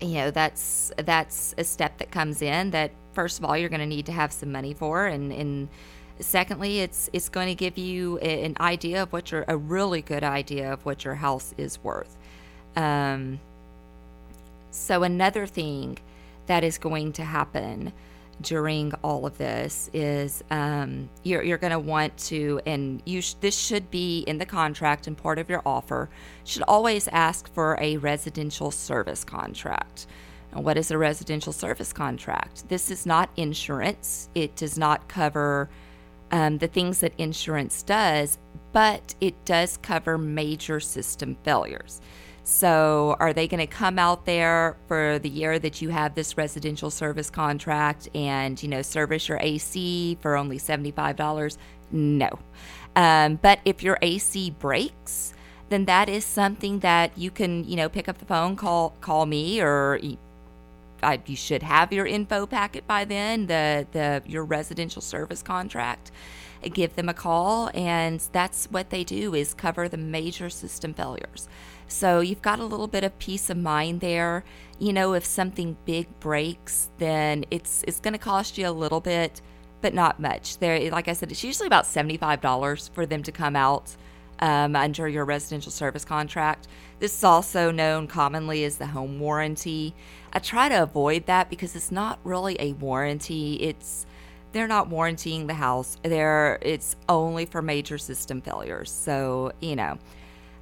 you 0.00 0.14
know 0.14 0.30
that's 0.30 0.92
that's 1.04 1.54
a 1.58 1.64
step 1.64 1.98
that 1.98 2.10
comes 2.10 2.42
in 2.42 2.70
that 2.70 2.90
first 3.12 3.38
of 3.38 3.44
all 3.44 3.56
you're 3.56 3.68
going 3.68 3.80
to 3.80 3.86
need 3.86 4.06
to 4.06 4.12
have 4.12 4.32
some 4.32 4.50
money 4.50 4.74
for 4.74 5.06
and 5.06 5.32
and 5.32 5.68
secondly 6.20 6.80
it's 6.80 7.10
it's 7.12 7.28
going 7.28 7.48
to 7.48 7.54
give 7.54 7.78
you 7.78 8.18
an 8.18 8.56
idea 8.60 9.02
of 9.02 9.12
what 9.12 9.32
your 9.32 9.44
a 9.48 9.56
really 9.56 10.02
good 10.02 10.22
idea 10.22 10.72
of 10.72 10.84
what 10.84 11.04
your 11.04 11.14
house 11.14 11.54
is 11.56 11.82
worth. 11.82 12.16
Um, 12.76 13.40
so 14.70 15.02
another 15.02 15.46
thing 15.46 15.98
that 16.46 16.62
is 16.62 16.78
going 16.78 17.12
to 17.14 17.24
happen 17.24 17.92
during 18.40 18.92
all 19.02 19.26
of 19.26 19.36
this 19.38 19.90
is 19.92 20.42
um, 20.50 21.08
you're, 21.22 21.42
you're 21.42 21.58
going 21.58 21.72
to 21.72 21.78
want 21.78 22.16
to 22.16 22.60
and 22.66 23.02
you 23.04 23.20
sh- 23.20 23.34
this 23.40 23.56
should 23.56 23.90
be 23.90 24.20
in 24.20 24.38
the 24.38 24.46
contract 24.46 25.06
and 25.06 25.16
part 25.16 25.38
of 25.38 25.50
your 25.50 25.62
offer 25.66 26.08
should 26.44 26.62
always 26.62 27.08
ask 27.08 27.52
for 27.52 27.78
a 27.80 27.96
residential 27.98 28.70
service 28.70 29.24
contract 29.24 30.06
Now, 30.54 30.62
what 30.62 30.76
is 30.78 30.90
a 30.90 30.98
residential 30.98 31.52
service 31.52 31.92
contract? 31.92 32.68
This 32.68 32.90
is 32.90 33.06
not 33.06 33.30
insurance. 33.36 34.28
It 34.34 34.56
does 34.56 34.78
not 34.78 35.08
cover 35.08 35.68
um, 36.32 36.58
the 36.58 36.68
things 36.68 37.00
that 37.00 37.12
insurance 37.18 37.82
does, 37.82 38.38
but 38.72 39.14
it 39.20 39.44
does 39.44 39.76
cover 39.78 40.16
major 40.18 40.80
system 40.80 41.36
failures. 41.44 42.00
So, 42.42 43.16
are 43.20 43.32
they 43.32 43.46
going 43.46 43.60
to 43.60 43.66
come 43.66 43.98
out 43.98 44.24
there 44.26 44.76
for 44.88 45.18
the 45.18 45.28
year 45.28 45.58
that 45.58 45.80
you 45.82 45.90
have 45.90 46.14
this 46.14 46.36
residential 46.36 46.90
service 46.90 47.30
contract 47.30 48.08
and, 48.14 48.60
you 48.62 48.68
know, 48.68 48.82
service 48.82 49.28
your 49.28 49.38
AC 49.40 50.18
for 50.20 50.36
only 50.36 50.58
$75? 50.58 51.58
No. 51.92 52.38
Um, 52.96 53.36
but 53.36 53.60
if 53.64 53.82
your 53.82 53.98
AC 54.02 54.50
breaks, 54.58 55.34
then 55.68 55.84
that 55.84 56.08
is 56.08 56.24
something 56.24 56.80
that 56.80 57.16
you 57.16 57.30
can, 57.30 57.64
you 57.64 57.76
know, 57.76 57.88
pick 57.88 58.08
up 58.08 58.18
the 58.18 58.24
phone, 58.24 58.56
call 58.56 58.94
call 59.00 59.26
me, 59.26 59.60
or 59.60 60.00
I, 61.02 61.20
you 61.26 61.36
should 61.36 61.62
have 61.62 61.92
your 61.92 62.06
info 62.06 62.46
packet 62.46 62.86
by 62.86 63.04
then, 63.04 63.46
the 63.46 63.86
the 63.92 64.22
your 64.26 64.44
residential 64.44 65.02
service 65.02 65.42
contract. 65.42 66.10
Give 66.62 66.94
them 66.94 67.08
a 67.08 67.14
call, 67.14 67.70
and 67.72 68.20
that's 68.32 68.66
what 68.66 68.90
they 68.90 69.02
do 69.02 69.34
is 69.34 69.54
cover 69.54 69.88
the 69.88 69.96
major 69.96 70.50
system 70.50 70.92
failures. 70.92 71.48
So 71.90 72.20
you've 72.20 72.42
got 72.42 72.58
a 72.58 72.64
little 72.64 72.86
bit 72.86 73.04
of 73.04 73.18
peace 73.18 73.50
of 73.50 73.56
mind 73.56 74.00
there. 74.00 74.44
You 74.78 74.92
know, 74.92 75.12
if 75.14 75.24
something 75.24 75.76
big 75.84 76.06
breaks, 76.20 76.90
then 76.98 77.44
it's 77.50 77.84
it's 77.86 78.00
going 78.00 78.12
to 78.12 78.18
cost 78.18 78.56
you 78.56 78.68
a 78.68 78.70
little 78.70 79.00
bit, 79.00 79.42
but 79.80 79.92
not 79.94 80.20
much. 80.20 80.58
There, 80.58 80.90
like 80.90 81.08
I 81.08 81.12
said, 81.12 81.30
it's 81.30 81.44
usually 81.44 81.66
about 81.66 81.86
seventy 81.86 82.16
five 82.16 82.40
dollars 82.40 82.88
for 82.94 83.06
them 83.06 83.22
to 83.24 83.32
come 83.32 83.56
out 83.56 83.96
um, 84.40 84.74
under 84.74 85.08
your 85.08 85.24
residential 85.24 85.72
service 85.72 86.04
contract. 86.04 86.68
This 86.98 87.16
is 87.16 87.24
also 87.24 87.70
known 87.70 88.06
commonly 88.06 88.64
as 88.64 88.76
the 88.76 88.86
home 88.86 89.20
warranty. 89.20 89.94
I 90.32 90.38
try 90.38 90.68
to 90.68 90.82
avoid 90.82 91.26
that 91.26 91.50
because 91.50 91.76
it's 91.76 91.90
not 91.90 92.18
really 92.24 92.56
a 92.58 92.72
warranty. 92.74 93.54
It's 93.56 94.06
they're 94.52 94.68
not 94.68 94.88
warranting 94.88 95.46
the 95.46 95.54
house. 95.54 95.96
They're 96.02 96.58
it's 96.62 96.96
only 97.08 97.46
for 97.46 97.62
major 97.62 97.98
system 97.98 98.40
failures. 98.40 98.90
So 98.90 99.52
you 99.60 99.76
know, 99.76 99.98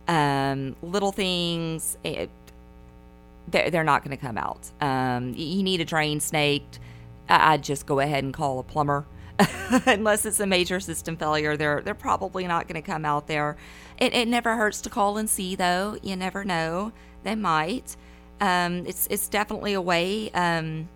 um, 0.09 0.75
little 0.83 1.13
things. 1.13 1.97
It, 2.03 2.31
they're, 3.47 3.71
they're 3.71 3.85
not 3.85 4.05
going 4.05 4.17
to 4.17 4.21
come 4.21 4.37
out. 4.37 4.71
Um, 4.81 5.35
you 5.35 5.63
need 5.63 5.81
a 5.81 5.85
drain 5.85 6.21
snaked. 6.21 6.81
I'd 7.29 7.63
just 7.63 7.87
go 7.87 8.01
ahead 8.01 8.25
and 8.25 8.33
call 8.33 8.59
a 8.59 8.63
plumber. 8.63 9.07
Unless 9.87 10.25
it's 10.25 10.41
a 10.41 10.47
major 10.47 10.81
system 10.81 11.17
failure, 11.17 11.57
they're 11.57 11.81
they're 11.81 11.95
probably 11.95 12.47
not 12.49 12.67
going 12.67 12.83
to 12.83 12.87
come 12.87 13.05
out 13.05 13.29
there. 13.29 13.57
It, 13.99 14.13
it 14.13 14.27
never 14.27 14.57
hurts 14.57 14.81
to 14.83 14.91
call 14.91 15.17
and 15.17 15.31
see, 15.31 15.55
though. 15.55 15.97
You 16.03 16.17
never 16.17 16.45
know; 16.45 16.93
they 17.23 17.37
might. 17.37 17.97
Um, 18.41 18.85
it's 18.87 19.07
it's 19.11 19.29
definitely 19.29 19.75
a 19.75 19.81
way 19.81 20.31
um, 20.33 20.89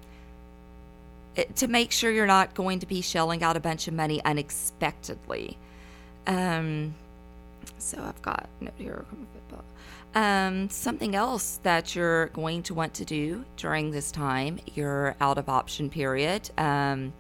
to 1.55 1.69
make 1.69 1.93
sure 1.93 2.11
you're 2.11 2.27
not 2.27 2.55
going 2.55 2.81
to 2.81 2.87
be 2.87 3.01
shelling 3.01 3.45
out 3.45 3.57
a 3.57 3.61
bunch 3.61 3.87
of 3.87 3.95
money 3.95 4.23
unexpectedly. 4.25 5.57
Um, 6.27 6.95
so 7.79 8.03
I've 8.03 8.21
got 8.23 8.49
note 8.61 8.73
here. 8.77 9.05
Um, 10.15 10.69
something 10.69 11.15
else 11.15 11.59
that 11.63 11.95
you're 11.97 12.27
going 12.29 12.63
to 12.65 12.75
want 12.75 12.93
to 12.95 13.05
do 13.05 13.45
during 13.57 13.91
this 13.91 14.13
time, 14.13 14.59
your 14.75 15.17
out 15.21 15.39
of 15.39 15.49
option 15.49 15.89
period. 15.89 16.51
Um, 16.59 17.15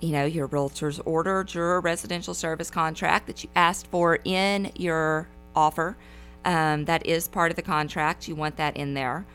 you 0.00 0.10
know, 0.10 0.24
your 0.24 0.46
realtor's 0.46 0.98
ordered 1.00 1.52
your 1.52 1.80
residential 1.80 2.32
service 2.34 2.70
contract 2.70 3.26
that 3.26 3.44
you 3.44 3.50
asked 3.54 3.86
for 3.88 4.18
in 4.24 4.72
your 4.76 5.28
offer. 5.54 5.96
Um, 6.44 6.86
that 6.86 7.06
is 7.06 7.28
part 7.28 7.52
of 7.52 7.56
the 7.56 7.62
contract. 7.62 8.26
You 8.26 8.34
want 8.34 8.56
that 8.56 8.76
in 8.76 8.94
there. 8.94 9.26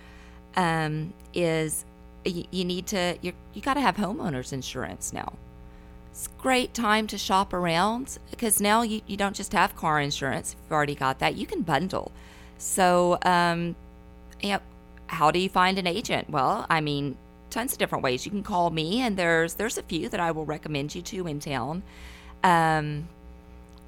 Um, 0.55 1.13
is 1.36 1.86
you, 2.25 2.45
you 2.51 2.65
need 2.65 2.88
to 2.88 3.15
you 3.21 3.31
you 3.53 3.62
got 3.62 3.75
to 3.75 3.81
have 3.81 3.95
homeowners 3.95 4.53
insurance 4.53 5.13
now. 5.13 5.33
It's 6.17 6.30
great 6.39 6.73
time 6.73 7.06
to 7.08 7.17
shop 7.17 7.53
around 7.53 8.17
because 8.32 8.60
now 8.60 8.82
you, 8.82 9.01
you 9.06 9.15
don't 9.17 9.36
just 9.36 9.53
have 9.53 9.75
car 9.75 10.01
insurance. 10.01 10.53
If 10.53 10.60
you've 10.63 10.71
already 10.71 10.95
got 10.95 11.19
that, 11.19 11.36
you 11.36 11.45
can 11.45 11.62
bundle. 11.62 12.12
So, 12.58 13.19
um, 13.21 13.75
how 15.06 15.30
do 15.30 15.38
you 15.38 15.47
find 15.47 15.77
an 15.77 15.86
agent? 15.86 16.27
Well, 16.27 16.65
I 16.71 16.82
mean, 16.82 17.17
tons 17.51 17.73
of 17.73 17.77
different 17.77 18.03
ways. 18.03 18.25
You 18.25 18.32
can 18.32 18.41
call 18.41 18.71
me, 18.71 19.01
and 19.01 19.15
there's 19.15 19.53
there's 19.53 19.77
a 19.77 19.84
few 19.84 20.10
that 20.10 20.19
I 20.19 20.32
will 20.32 20.43
recommend 20.43 20.95
you 20.95 21.03
to 21.03 21.27
in 21.27 21.39
town. 21.39 21.84
Um, 22.43 23.08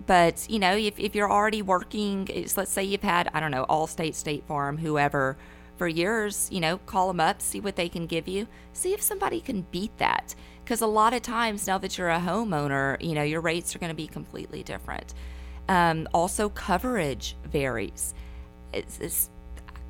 but 0.06 0.46
you 0.48 0.60
know, 0.60 0.78
if, 0.78 1.00
if 1.00 1.15
you're 1.15 1.32
already 1.32 1.63
working, 1.63 2.30
let's 2.56 2.70
say 2.70 2.84
you've 2.84 3.02
had 3.02 3.32
I 3.34 3.39
don't 3.39 3.50
know 3.50 3.65
Allstate, 3.68 4.13
State 4.13 4.44
Farm, 4.44 4.78
whoever 4.78 5.36
for 5.80 5.88
years, 5.88 6.48
you 6.52 6.60
know, 6.60 6.78
call 6.78 7.08
them 7.08 7.20
up, 7.20 7.42
see 7.42 7.60
what 7.60 7.76
they 7.76 7.89
can 7.89 8.06
give 8.06 8.28
you, 8.28 8.46
see 8.72 8.94
if 8.94 9.02
somebody 9.02 9.42
can 9.42 9.65
beat 9.72 9.98
that. 9.98 10.36
Because 10.69 10.82
a 10.82 10.86
lot 10.88 11.15
of 11.15 11.23
times 11.23 11.65
now 11.65 11.79
that 11.79 11.97
you're 11.97 12.12
a 12.12 12.19
homeowner, 12.19 13.01
you 13.01 13.15
know, 13.15 13.23
your 13.23 13.41
rates 13.41 13.75
are 13.75 13.79
going 13.79 13.89
to 13.89 13.95
be 13.95 14.05
completely 14.05 14.62
different. 14.62 15.15
Um, 15.67 16.08
also, 16.13 16.47
coverage 16.49 17.36
varies. 17.43 18.13
It's, 18.71 18.99
it's 18.99 19.32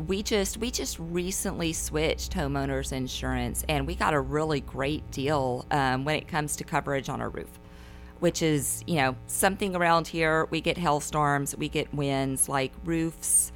we 0.08 0.24
just 0.24 0.56
we 0.56 0.72
just 0.72 0.98
recently 0.98 1.74
switched 1.74 2.32
homeowners 2.32 2.94
insurance 2.94 3.66
and 3.68 3.86
we 3.86 3.94
got 3.94 4.14
a 4.14 4.22
really 4.22 4.62
great 4.62 5.12
deal 5.12 5.66
um, 5.72 6.06
when 6.06 6.16
it 6.16 6.30
comes 6.30 6.56
to 6.56 6.64
coverage 6.64 7.10
on 7.10 7.20
our 7.20 7.28
roof 7.28 7.60
which 8.22 8.42
is 8.42 8.82
you 8.88 8.96
know 8.96 9.18
something 9.28 9.76
around 9.76 10.08
here 10.08 10.48
we 10.52 10.62
get 10.62 10.78
hailstorms 10.78 11.54
we 11.58 11.68
get 11.68 11.94
winds 11.94 12.48
like 12.48 12.72
roofs 12.86 13.52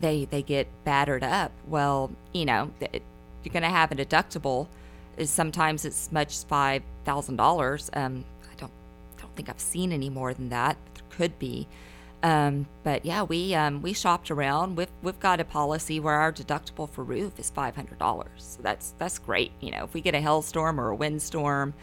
they 0.00 0.26
they 0.26 0.40
get 0.40 0.68
battered 0.84 1.24
up 1.24 1.50
well 1.66 2.12
you 2.32 2.44
know 2.44 2.70
th- 2.78 3.02
you're 3.42 3.52
going 3.52 3.64
to 3.64 3.68
have 3.68 3.90
a 3.90 3.96
deductible 3.96 4.68
is 5.22 5.30
sometimes 5.30 5.84
it's 5.84 6.12
much 6.12 6.44
five 6.44 6.82
thousand 7.04 7.36
dollars 7.36 7.90
um 7.94 8.24
i 8.50 8.54
don't 8.56 8.72
don't 9.18 9.34
think 9.34 9.48
i've 9.48 9.60
seen 9.60 9.92
any 9.92 10.10
more 10.10 10.34
than 10.34 10.50
that 10.50 10.76
there 10.94 11.04
could 11.10 11.38
be 11.38 11.66
um, 12.22 12.66
but 12.84 13.04
yeah, 13.04 13.24
we 13.24 13.54
um, 13.54 13.82
we 13.82 13.92
shopped 13.92 14.30
around. 14.30 14.76
We've 14.76 14.90
we've 15.02 15.18
got 15.18 15.40
a 15.40 15.44
policy 15.44 15.98
where 15.98 16.14
our 16.14 16.32
deductible 16.32 16.88
for 16.88 17.02
roof 17.02 17.38
is 17.38 17.50
five 17.50 17.74
hundred 17.74 17.98
dollars. 17.98 18.30
So 18.36 18.62
that's 18.62 18.94
that's 18.98 19.18
great. 19.18 19.50
You 19.60 19.72
know, 19.72 19.84
if 19.84 19.92
we 19.92 20.00
get 20.00 20.14
a 20.14 20.20
hailstorm 20.20 20.80
or 20.80 20.90
a 20.90 20.94
windstorm, 20.94 21.74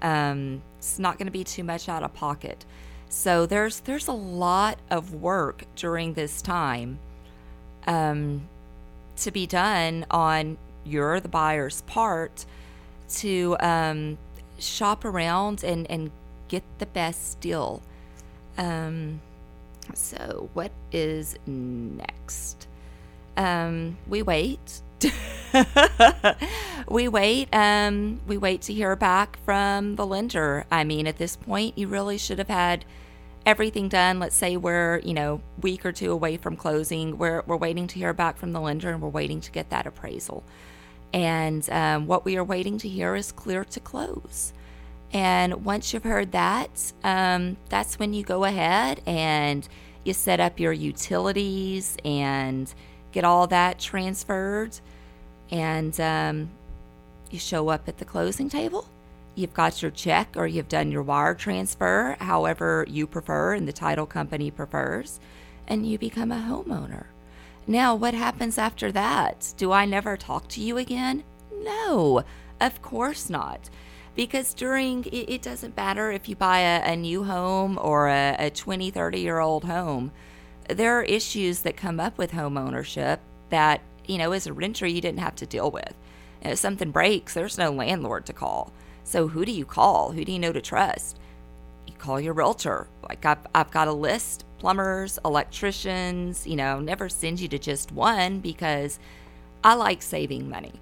um, 0.00 0.62
it's 0.78 1.00
not 1.00 1.18
going 1.18 1.26
to 1.26 1.32
be 1.32 1.42
too 1.42 1.64
much 1.64 1.88
out 1.88 2.04
of 2.04 2.14
pocket. 2.14 2.64
So 3.08 3.44
there's 3.44 3.80
there's 3.80 4.06
a 4.06 4.12
lot 4.12 4.78
of 4.88 5.14
work 5.14 5.64
during 5.74 6.14
this 6.14 6.42
time 6.42 7.00
um, 7.88 8.48
to 9.16 9.32
be 9.32 9.46
done 9.46 10.06
on 10.12 10.58
your 10.84 11.18
the 11.18 11.28
buyer's 11.28 11.82
part 11.82 12.46
to 13.08 13.56
um, 13.60 14.18
shop 14.58 15.04
around 15.04 15.64
and 15.64 15.90
and 15.90 16.10
get 16.48 16.62
the 16.78 16.86
best 16.86 17.40
deal. 17.40 17.82
Um, 18.56 19.20
so, 19.94 20.50
what 20.54 20.72
is 20.92 21.36
next? 21.46 22.66
Um, 23.36 23.96
we 24.08 24.22
wait. 24.22 24.82
we 26.88 27.06
wait. 27.08 27.48
Um, 27.52 28.20
we 28.26 28.36
wait 28.36 28.62
to 28.62 28.74
hear 28.74 28.96
back 28.96 29.38
from 29.44 29.96
the 29.96 30.04
lender. 30.04 30.66
I 30.70 30.84
mean, 30.84 31.06
at 31.06 31.18
this 31.18 31.36
point, 31.36 31.78
you 31.78 31.86
really 31.86 32.18
should 32.18 32.38
have 32.38 32.48
had 32.48 32.84
everything 33.46 33.88
done. 33.88 34.18
Let's 34.18 34.34
say 34.34 34.56
we're 34.56 34.98
you 34.98 35.14
know 35.14 35.40
week 35.62 35.86
or 35.86 35.92
two 35.92 36.10
away 36.12 36.36
from 36.36 36.56
closing. 36.56 37.16
We're 37.16 37.42
we're 37.46 37.56
waiting 37.56 37.86
to 37.88 37.98
hear 37.98 38.12
back 38.12 38.36
from 38.36 38.52
the 38.52 38.60
lender, 38.60 38.90
and 38.90 39.00
we're 39.00 39.08
waiting 39.08 39.40
to 39.40 39.50
get 39.50 39.70
that 39.70 39.86
appraisal. 39.86 40.42
And 41.12 41.68
um, 41.70 42.06
what 42.06 42.24
we 42.24 42.36
are 42.36 42.44
waiting 42.44 42.78
to 42.78 42.88
hear 42.88 43.14
is 43.14 43.32
clear 43.32 43.64
to 43.64 43.80
close. 43.80 44.52
And 45.12 45.64
once 45.64 45.92
you've 45.92 46.04
heard 46.04 46.32
that, 46.32 46.92
um, 47.02 47.56
that's 47.68 47.98
when 47.98 48.12
you 48.12 48.22
go 48.22 48.44
ahead 48.44 49.00
and 49.06 49.66
you 50.04 50.12
set 50.12 50.38
up 50.40 50.60
your 50.60 50.72
utilities 50.72 51.96
and 52.04 52.72
get 53.12 53.24
all 53.24 53.46
that 53.46 53.78
transferred. 53.78 54.78
And 55.50 55.98
um, 55.98 56.50
you 57.30 57.38
show 57.38 57.68
up 57.68 57.88
at 57.88 57.98
the 57.98 58.04
closing 58.04 58.50
table. 58.50 58.86
You've 59.34 59.54
got 59.54 59.80
your 59.80 59.90
check 59.90 60.34
or 60.36 60.46
you've 60.46 60.68
done 60.68 60.90
your 60.90 61.02
wire 61.02 61.34
transfer, 61.34 62.16
however 62.20 62.84
you 62.88 63.06
prefer 63.06 63.54
and 63.54 63.68
the 63.68 63.72
title 63.72 64.04
company 64.06 64.50
prefers, 64.50 65.20
and 65.66 65.86
you 65.86 65.96
become 65.96 66.32
a 66.32 66.36
homeowner. 66.36 67.06
Now, 67.68 67.94
what 67.94 68.14
happens 68.14 68.56
after 68.56 68.90
that? 68.92 69.52
Do 69.58 69.72
I 69.72 69.84
never 69.84 70.16
talk 70.16 70.48
to 70.48 70.60
you 70.62 70.78
again? 70.78 71.22
No, 71.52 72.24
of 72.62 72.80
course 72.80 73.28
not. 73.28 73.68
Because 74.16 74.54
during 74.54 75.04
it, 75.04 75.28
it 75.28 75.42
doesn't 75.42 75.76
matter 75.76 76.10
if 76.10 76.30
you 76.30 76.34
buy 76.34 76.60
a, 76.60 76.92
a 76.92 76.96
new 76.96 77.24
home 77.24 77.78
or 77.78 78.08
a, 78.08 78.36
a 78.38 78.50
20 78.50 78.90
30 78.90 79.20
year 79.20 79.40
old 79.40 79.64
home. 79.64 80.12
There 80.66 80.98
are 80.98 81.02
issues 81.02 81.60
that 81.60 81.76
come 81.76 82.00
up 82.00 82.16
with 82.16 82.30
home 82.32 82.56
ownership 82.56 83.20
that 83.50 83.82
you 84.06 84.16
know 84.16 84.32
as 84.32 84.46
a 84.46 84.54
renter 84.54 84.86
you 84.86 85.02
didn't 85.02 85.20
have 85.20 85.36
to 85.36 85.46
deal 85.46 85.70
with. 85.70 85.92
If 86.40 86.58
something 86.58 86.90
breaks 86.90 87.34
there's 87.34 87.58
no 87.58 87.70
landlord 87.70 88.24
to 88.26 88.32
call. 88.32 88.72
So 89.04 89.28
who 89.28 89.44
do 89.44 89.52
you 89.52 89.66
call? 89.66 90.12
Who 90.12 90.24
do 90.24 90.32
you 90.32 90.38
know 90.38 90.52
to 90.52 90.62
trust? 90.62 91.18
You 91.86 91.92
call 91.98 92.18
your 92.18 92.32
realtor. 92.32 92.88
Like 93.06 93.26
i've, 93.26 93.46
I've 93.54 93.70
got 93.70 93.88
a 93.88 93.92
list 93.92 94.46
plumbers 94.58 95.18
electricians 95.24 96.46
you 96.46 96.56
know 96.56 96.80
never 96.80 97.08
send 97.08 97.40
you 97.40 97.48
to 97.48 97.58
just 97.58 97.92
one 97.92 98.40
because 98.40 98.98
i 99.64 99.74
like 99.74 100.02
saving 100.02 100.48
money 100.48 100.72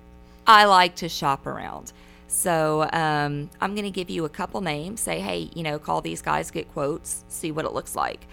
I 0.47 0.65
like 0.67 0.95
to 0.97 1.09
shop 1.09 1.47
around. 1.47 1.93
So 2.29 2.89
um, 2.93 3.51
I'm 3.61 3.75
going 3.75 3.85
to 3.85 3.91
give 3.91 4.11
you 4.11 4.25
a 4.25 4.29
couple 4.29 4.61
names. 4.61 5.01
Say, 5.01 5.21
hey, 5.21 5.51
you 5.55 5.63
know, 5.63 5.79
call 5.79 6.01
these 6.01 6.23
guys, 6.23 6.51
get 6.51 6.73
quotes, 6.73 7.25
see 7.29 7.51
what 7.51 7.65
it 7.65 7.73
looks 7.73 7.97
like. 7.97 8.27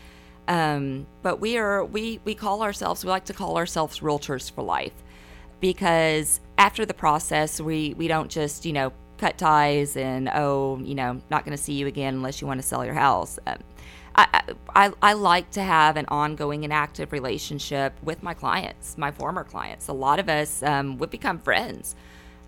Um, 0.48 1.08
but 1.22 1.40
we 1.40 1.58
are 1.58 1.86
we 1.86 2.20
we 2.26 2.36
call 2.36 2.64
ourselves 2.64 3.06
we 3.06 3.10
like 3.10 3.24
to 3.26 3.34
call 3.34 3.56
ourselves 3.56 4.02
realtors 4.02 4.52
for 4.52 4.62
life 4.62 4.92
because 5.62 6.42
after 6.58 6.86
the 6.86 6.94
process 6.94 7.62
we 7.62 7.94
we 7.94 8.10
don't 8.10 8.30
just 8.30 8.66
you 8.66 8.74
know 8.74 8.92
cut 9.18 9.38
ties 9.38 9.96
and 9.96 10.30
oh 10.34 10.82
you 10.84 10.96
know 10.96 11.22
not 11.32 11.46
going 11.46 11.56
to 11.56 11.64
see 11.64 11.72
you 11.72 11.88
again 11.88 12.16
unless 12.16 12.42
you 12.42 12.48
want 12.48 12.62
to 12.62 12.68
sell 12.68 12.84
your 12.84 12.94
house. 12.94 13.40
Um, 13.48 13.60
I, 14.16 14.54
I, 14.76 14.92
I 15.02 15.14
like 15.14 15.52
to 15.52 15.64
have 15.64 15.98
an 15.98 16.06
ongoing 16.08 16.64
and 16.64 16.72
active 16.72 17.12
relationship 17.12 17.94
with 18.04 18.22
my 18.22 18.34
clients, 18.34 18.98
my 18.98 19.12
former 19.12 19.44
clients. 19.44 19.88
A 19.88 19.94
lot 19.94 20.20
of 20.20 20.30
us 20.30 20.62
um, 20.62 20.98
would 21.00 21.10
become 21.10 21.40
friends 21.40 21.96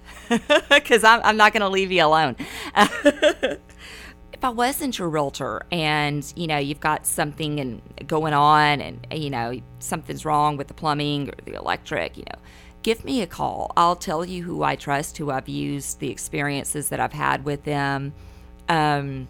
because 0.70 1.04
I'm, 1.04 1.22
I'm 1.24 1.38
not 1.38 1.54
going 1.54 1.62
to 1.62 1.70
leave 1.70 1.92
you 1.92 2.06
alone. 2.06 2.36
if 4.36 4.44
I 4.44 4.50
wasn't 4.50 5.00
your 5.00 5.10
realtor 5.10 5.66
and 5.72 6.32
you 6.36 6.46
know 6.46 6.58
you've 6.58 6.82
got 6.82 7.06
something 7.06 7.60
and 7.60 7.82
going 8.06 8.34
on 8.34 8.82
and 8.82 9.08
you 9.14 9.30
know 9.30 9.60
something's 9.80 10.26
wrong 10.26 10.58
with 10.58 10.68
the 10.68 10.74
plumbing 10.74 11.30
or 11.30 11.36
the 11.46 11.54
electric, 11.54 12.18
you 12.18 12.24
know, 12.24 12.40
give 12.84 13.04
me 13.06 13.22
a 13.22 13.28
call. 13.28 13.72
I'll 13.78 13.96
tell 13.96 14.26
you 14.26 14.44
who 14.44 14.62
I 14.62 14.76
trust, 14.76 15.18
who 15.18 15.32
I've 15.32 15.50
used, 15.50 16.00
the 16.00 16.12
experiences 16.12 16.90
that 16.90 17.00
I've 17.00 17.14
had 17.14 17.46
with 17.46 17.64
them. 17.64 18.14
Um, 18.70 19.28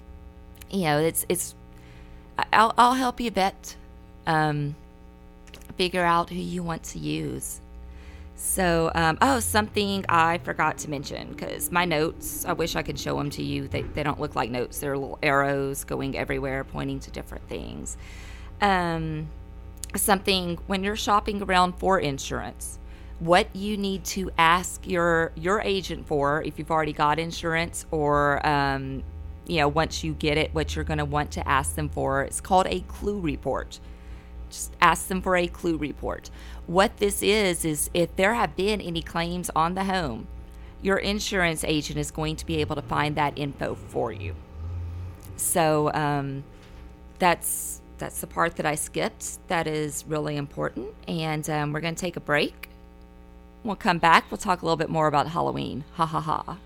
you 0.69 0.81
know, 0.81 0.99
it's 0.99 1.25
it's 1.29 1.55
I'll 2.51 2.73
I'll 2.77 2.93
help 2.93 3.19
you 3.19 3.31
vet, 3.31 3.75
um, 4.27 4.75
figure 5.77 6.03
out 6.03 6.29
who 6.29 6.35
you 6.35 6.63
want 6.63 6.83
to 6.83 6.99
use. 6.99 7.61
So, 8.37 8.91
um, 8.93 9.17
oh, 9.21 9.39
something 9.39 10.05
I 10.09 10.39
forgot 10.39 10.77
to 10.79 10.89
mention 10.89 11.29
because 11.29 11.71
my 11.71 11.85
notes, 11.85 12.43
I 12.45 12.53
wish 12.53 12.75
I 12.75 12.83
could 12.83 12.99
show 12.99 13.17
them 13.17 13.29
to 13.31 13.43
you. 13.43 13.67
They, 13.69 13.83
they 13.83 14.03
don't 14.03 14.19
look 14.19 14.35
like 14.35 14.49
notes, 14.49 14.79
they're 14.79 14.97
little 14.97 15.19
arrows 15.23 15.85
going 15.85 16.17
everywhere, 16.17 16.63
pointing 16.65 16.99
to 17.01 17.11
different 17.11 17.47
things. 17.47 17.95
Um, 18.59 19.29
something 19.95 20.57
when 20.67 20.83
you're 20.83 20.97
shopping 20.97 21.41
around 21.41 21.77
for 21.77 21.97
insurance, 21.97 22.77
what 23.19 23.47
you 23.55 23.77
need 23.77 24.03
to 24.03 24.29
ask 24.37 24.85
your 24.85 25.31
your 25.35 25.61
agent 25.61 26.05
for 26.05 26.43
if 26.43 26.59
you've 26.59 26.71
already 26.71 26.93
got 26.93 27.17
insurance 27.17 27.85
or 27.91 28.45
um, 28.45 29.03
you 29.47 29.57
know 29.57 29.67
once 29.67 30.03
you 30.03 30.13
get 30.13 30.37
it 30.37 30.53
what 30.53 30.75
you're 30.75 30.85
going 30.85 30.97
to 30.97 31.05
want 31.05 31.31
to 31.31 31.47
ask 31.47 31.75
them 31.75 31.89
for 31.89 32.23
it's 32.23 32.41
called 32.41 32.67
a 32.67 32.79
CLUE 32.81 33.19
report 33.19 33.79
just 34.49 34.75
ask 34.81 35.07
them 35.07 35.21
for 35.21 35.35
a 35.35 35.47
CLUE 35.47 35.77
report. 35.77 36.29
What 36.67 36.97
this 36.97 37.21
is, 37.21 37.65
is 37.65 37.89
if 37.93 38.15
there 38.15 38.33
have 38.33 38.55
been 38.55 38.81
any 38.81 39.01
claims 39.01 39.49
on 39.55 39.75
the 39.75 39.83
home, 39.83 40.27
your 40.81 40.97
insurance 40.97 41.63
agent 41.63 41.99
is 41.99 42.11
going 42.11 42.35
to 42.37 42.45
be 42.45 42.57
able 42.57 42.75
to 42.75 42.81
find 42.81 43.15
that 43.15 43.37
info 43.37 43.75
for 43.75 44.11
you. 44.11 44.35
So 45.35 45.91
um, 45.93 46.43
that's 47.19 47.81
that's 47.97 48.19
the 48.21 48.27
part 48.27 48.57
that 48.57 48.65
I 48.65 48.75
skipped. 48.75 49.39
That 49.47 49.67
is 49.67 50.05
really 50.07 50.35
important, 50.35 50.87
and 51.07 51.49
um, 51.49 51.73
we're 51.73 51.81
going 51.81 51.95
to 51.95 52.01
take 52.01 52.17
a 52.17 52.21
break. 52.21 52.69
We'll 53.63 53.75
come 53.75 53.97
back. 53.97 54.29
We'll 54.29 54.37
talk 54.37 54.61
a 54.61 54.65
little 54.65 54.77
bit 54.77 54.89
more 54.89 55.07
about 55.07 55.27
Halloween. 55.27 55.83
Ha 55.93 56.05
ha 56.05 56.19
ha. 56.19 56.57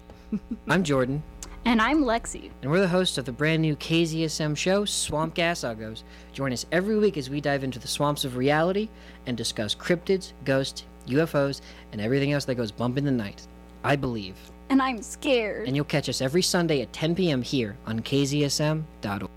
I'm 0.67 0.83
Jordan, 0.83 1.23
And 1.69 1.79
I'm 1.83 2.03
Lexi. 2.03 2.49
and 2.63 2.71
we're 2.71 2.79
the 2.79 2.87
hosts 2.87 3.19
of 3.19 3.25
the 3.25 3.31
brand 3.31 3.61
new 3.61 3.75
KZSM 3.75 4.57
show, 4.57 4.85
Swamp 4.85 5.35
Gas 5.35 5.59
Uggos. 5.59 6.01
Join 6.33 6.51
us 6.51 6.65
every 6.71 6.97
week 6.97 7.15
as 7.15 7.29
we 7.29 7.39
dive 7.39 7.63
into 7.63 7.77
the 7.77 7.87
swamps 7.87 8.25
of 8.25 8.37
reality 8.37 8.89
and 9.27 9.37
discuss 9.37 9.75
cryptids, 9.75 10.33
ghosts, 10.45 10.85
UFOs, 11.05 11.61
and 11.91 12.01
everything 12.01 12.33
else 12.33 12.45
that 12.45 12.55
goes 12.55 12.71
bump 12.71 12.97
in 12.97 13.05
the 13.05 13.11
night. 13.11 13.45
I 13.83 13.95
believe. 13.97 14.35
And 14.71 14.81
I'm 14.81 15.03
scared. 15.03 15.67
And 15.67 15.75
you'll 15.75 15.85
catch 15.85 16.09
us 16.09 16.23
every 16.23 16.41
Sunday 16.41 16.81
at 16.81 16.91
10 16.91 17.13
p.m. 17.13 17.43
here 17.43 17.77
on 17.85 17.99
KZSM.org. 17.99 19.29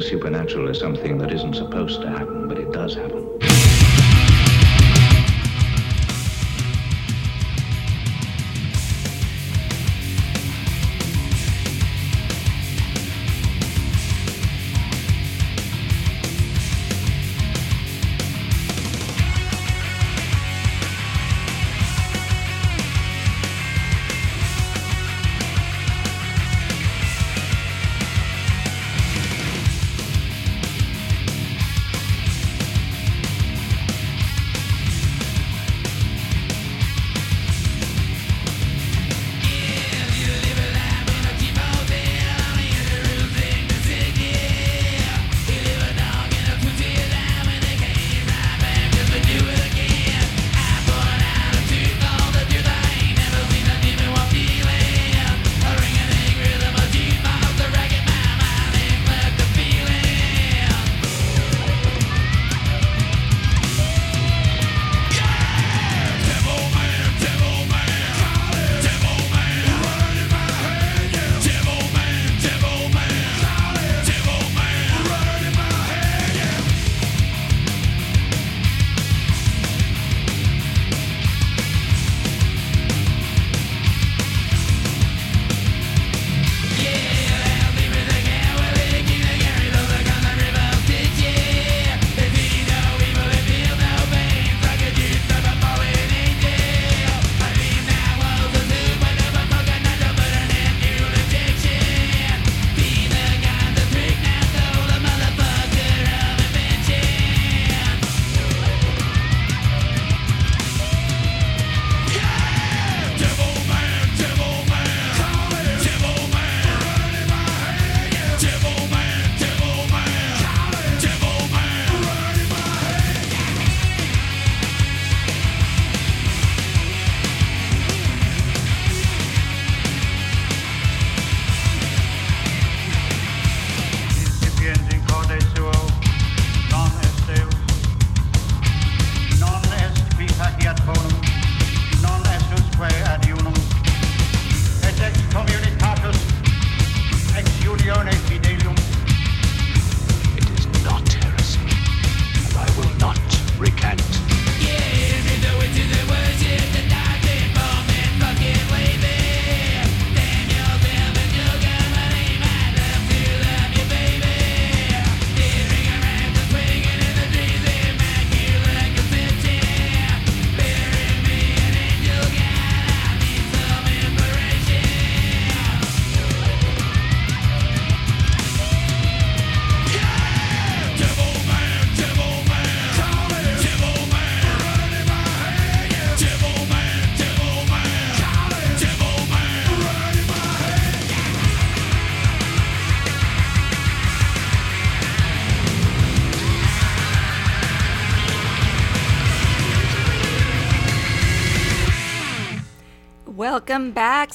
the 0.00 0.06
supernatural 0.06 0.66
is 0.70 0.78
something 0.78 1.18
that 1.18 1.30
isn't 1.30 1.54
supposed 1.54 2.00
to 2.00 2.08
happen, 2.08 2.48
but 2.48 2.56
it 2.56 2.72
does 2.72 2.94
happen. 2.94 3.19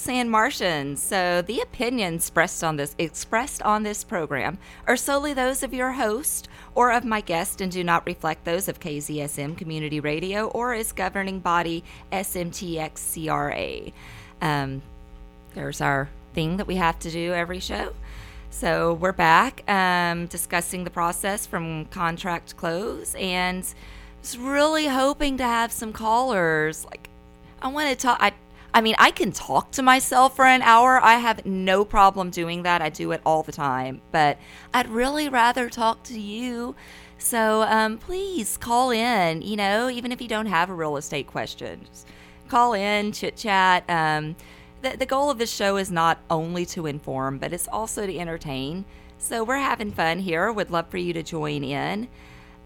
Back, 0.06 0.28
Martians. 0.28 1.02
So 1.02 1.42
the 1.42 1.62
opinions 1.62 2.26
expressed 2.26 2.64
on 2.64 2.76
this 2.76 2.96
expressed 3.00 3.64
on 3.64 3.82
this 3.82 4.04
program 4.04 4.60
are 4.86 4.96
solely 4.96 5.34
those 5.34 5.64
of 5.64 5.74
your 5.74 5.94
host 5.94 6.48
or 6.76 6.92
of 6.92 7.04
my 7.04 7.22
guest 7.22 7.60
and 7.60 7.72
do 7.72 7.84
not 7.84 8.06
reflect 8.06 8.46
those 8.46 8.68
of 8.68 8.80
KZSM 8.80 9.58
Community 9.58 10.00
Radio 10.00 10.46
or 10.50 10.76
its 10.76 10.92
governing 10.92 11.40
body 11.40 11.84
SMTXCRA. 12.12 13.94
Um, 14.42 14.84
there's 15.56 15.82
our 15.82 16.08
thing 16.36 16.58
that 16.58 16.68
we 16.68 16.76
have 16.76 17.00
to 17.00 17.10
do 17.10 17.34
every 17.34 17.60
show. 17.60 17.94
So 18.52 18.94
we're 18.94 19.12
back 19.12 19.68
um, 19.68 20.28
discussing 20.28 20.84
the 20.84 20.92
process 20.92 21.48
from 21.48 21.86
contract 21.86 22.56
close 22.58 23.16
and 23.16 23.66
was 24.22 24.38
really 24.38 24.86
hoping 24.86 25.38
to 25.38 25.44
have 25.44 25.72
some 25.72 25.92
callers. 25.92 26.86
Like, 26.86 27.10
I 27.60 27.70
want 27.70 27.90
to 27.90 27.96
talk. 27.96 28.18
I, 28.22 28.34
I 28.76 28.82
mean, 28.82 28.96
I 29.00 29.12
can 29.12 29.32
talk 29.32 29.72
to 29.72 29.82
myself 29.82 30.36
for 30.36 30.44
an 30.44 30.62
hour. 30.62 31.02
I 31.02 31.14
have 31.14 31.46
no 31.46 31.86
problem 31.86 32.30
doing 32.30 32.64
that. 32.64 32.82
I 32.82 32.90
do 32.90 33.14
it 33.14 33.22
all 33.26 33.42
the 33.42 33.54
time. 33.54 34.02
But 34.12 34.38
I'd 34.74 34.90
really 34.90 35.30
rather 35.30 35.70
talk 35.70 36.04
to 36.04 36.20
you. 36.20 36.76
So 37.18 37.62
um, 37.62 37.98
please 37.98 38.58
call 38.58 38.92
in, 38.92 39.42
you 39.42 39.56
know, 39.56 39.90
even 39.90 40.12
if 40.12 40.22
you 40.22 40.28
don't 40.28 40.48
have 40.48 40.70
a 40.70 40.74
real 40.74 40.98
estate 40.98 41.26
question. 41.26 41.86
Just 41.90 42.06
call 42.50 42.74
in, 42.74 43.14
chit 43.14 43.38
chat. 43.38 43.86
Um, 43.90 44.36
the, 44.82 44.98
the 44.98 45.06
goal 45.06 45.30
of 45.30 45.38
this 45.38 45.54
show 45.54 45.78
is 45.78 45.90
not 45.90 46.20
only 46.30 46.66
to 46.66 46.86
inform, 46.86 47.38
but 47.38 47.54
it's 47.54 47.70
also 47.70 48.06
to 48.06 48.18
entertain. 48.18 48.84
So 49.18 49.46
we're 49.46 49.56
having 49.56 49.94
fun 49.94 50.20
here. 50.20 50.52
Would 50.52 50.70
love 50.70 50.90
for 50.90 50.98
you 50.98 51.14
to 51.14 51.24
join 51.24 51.64
in. 51.64 52.10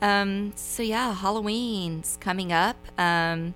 Um, 0.01 0.53
so 0.55 0.81
yeah, 0.81 1.13
Halloween's 1.13 2.17
coming 2.19 2.51
up. 2.51 2.77
Um, 2.97 3.53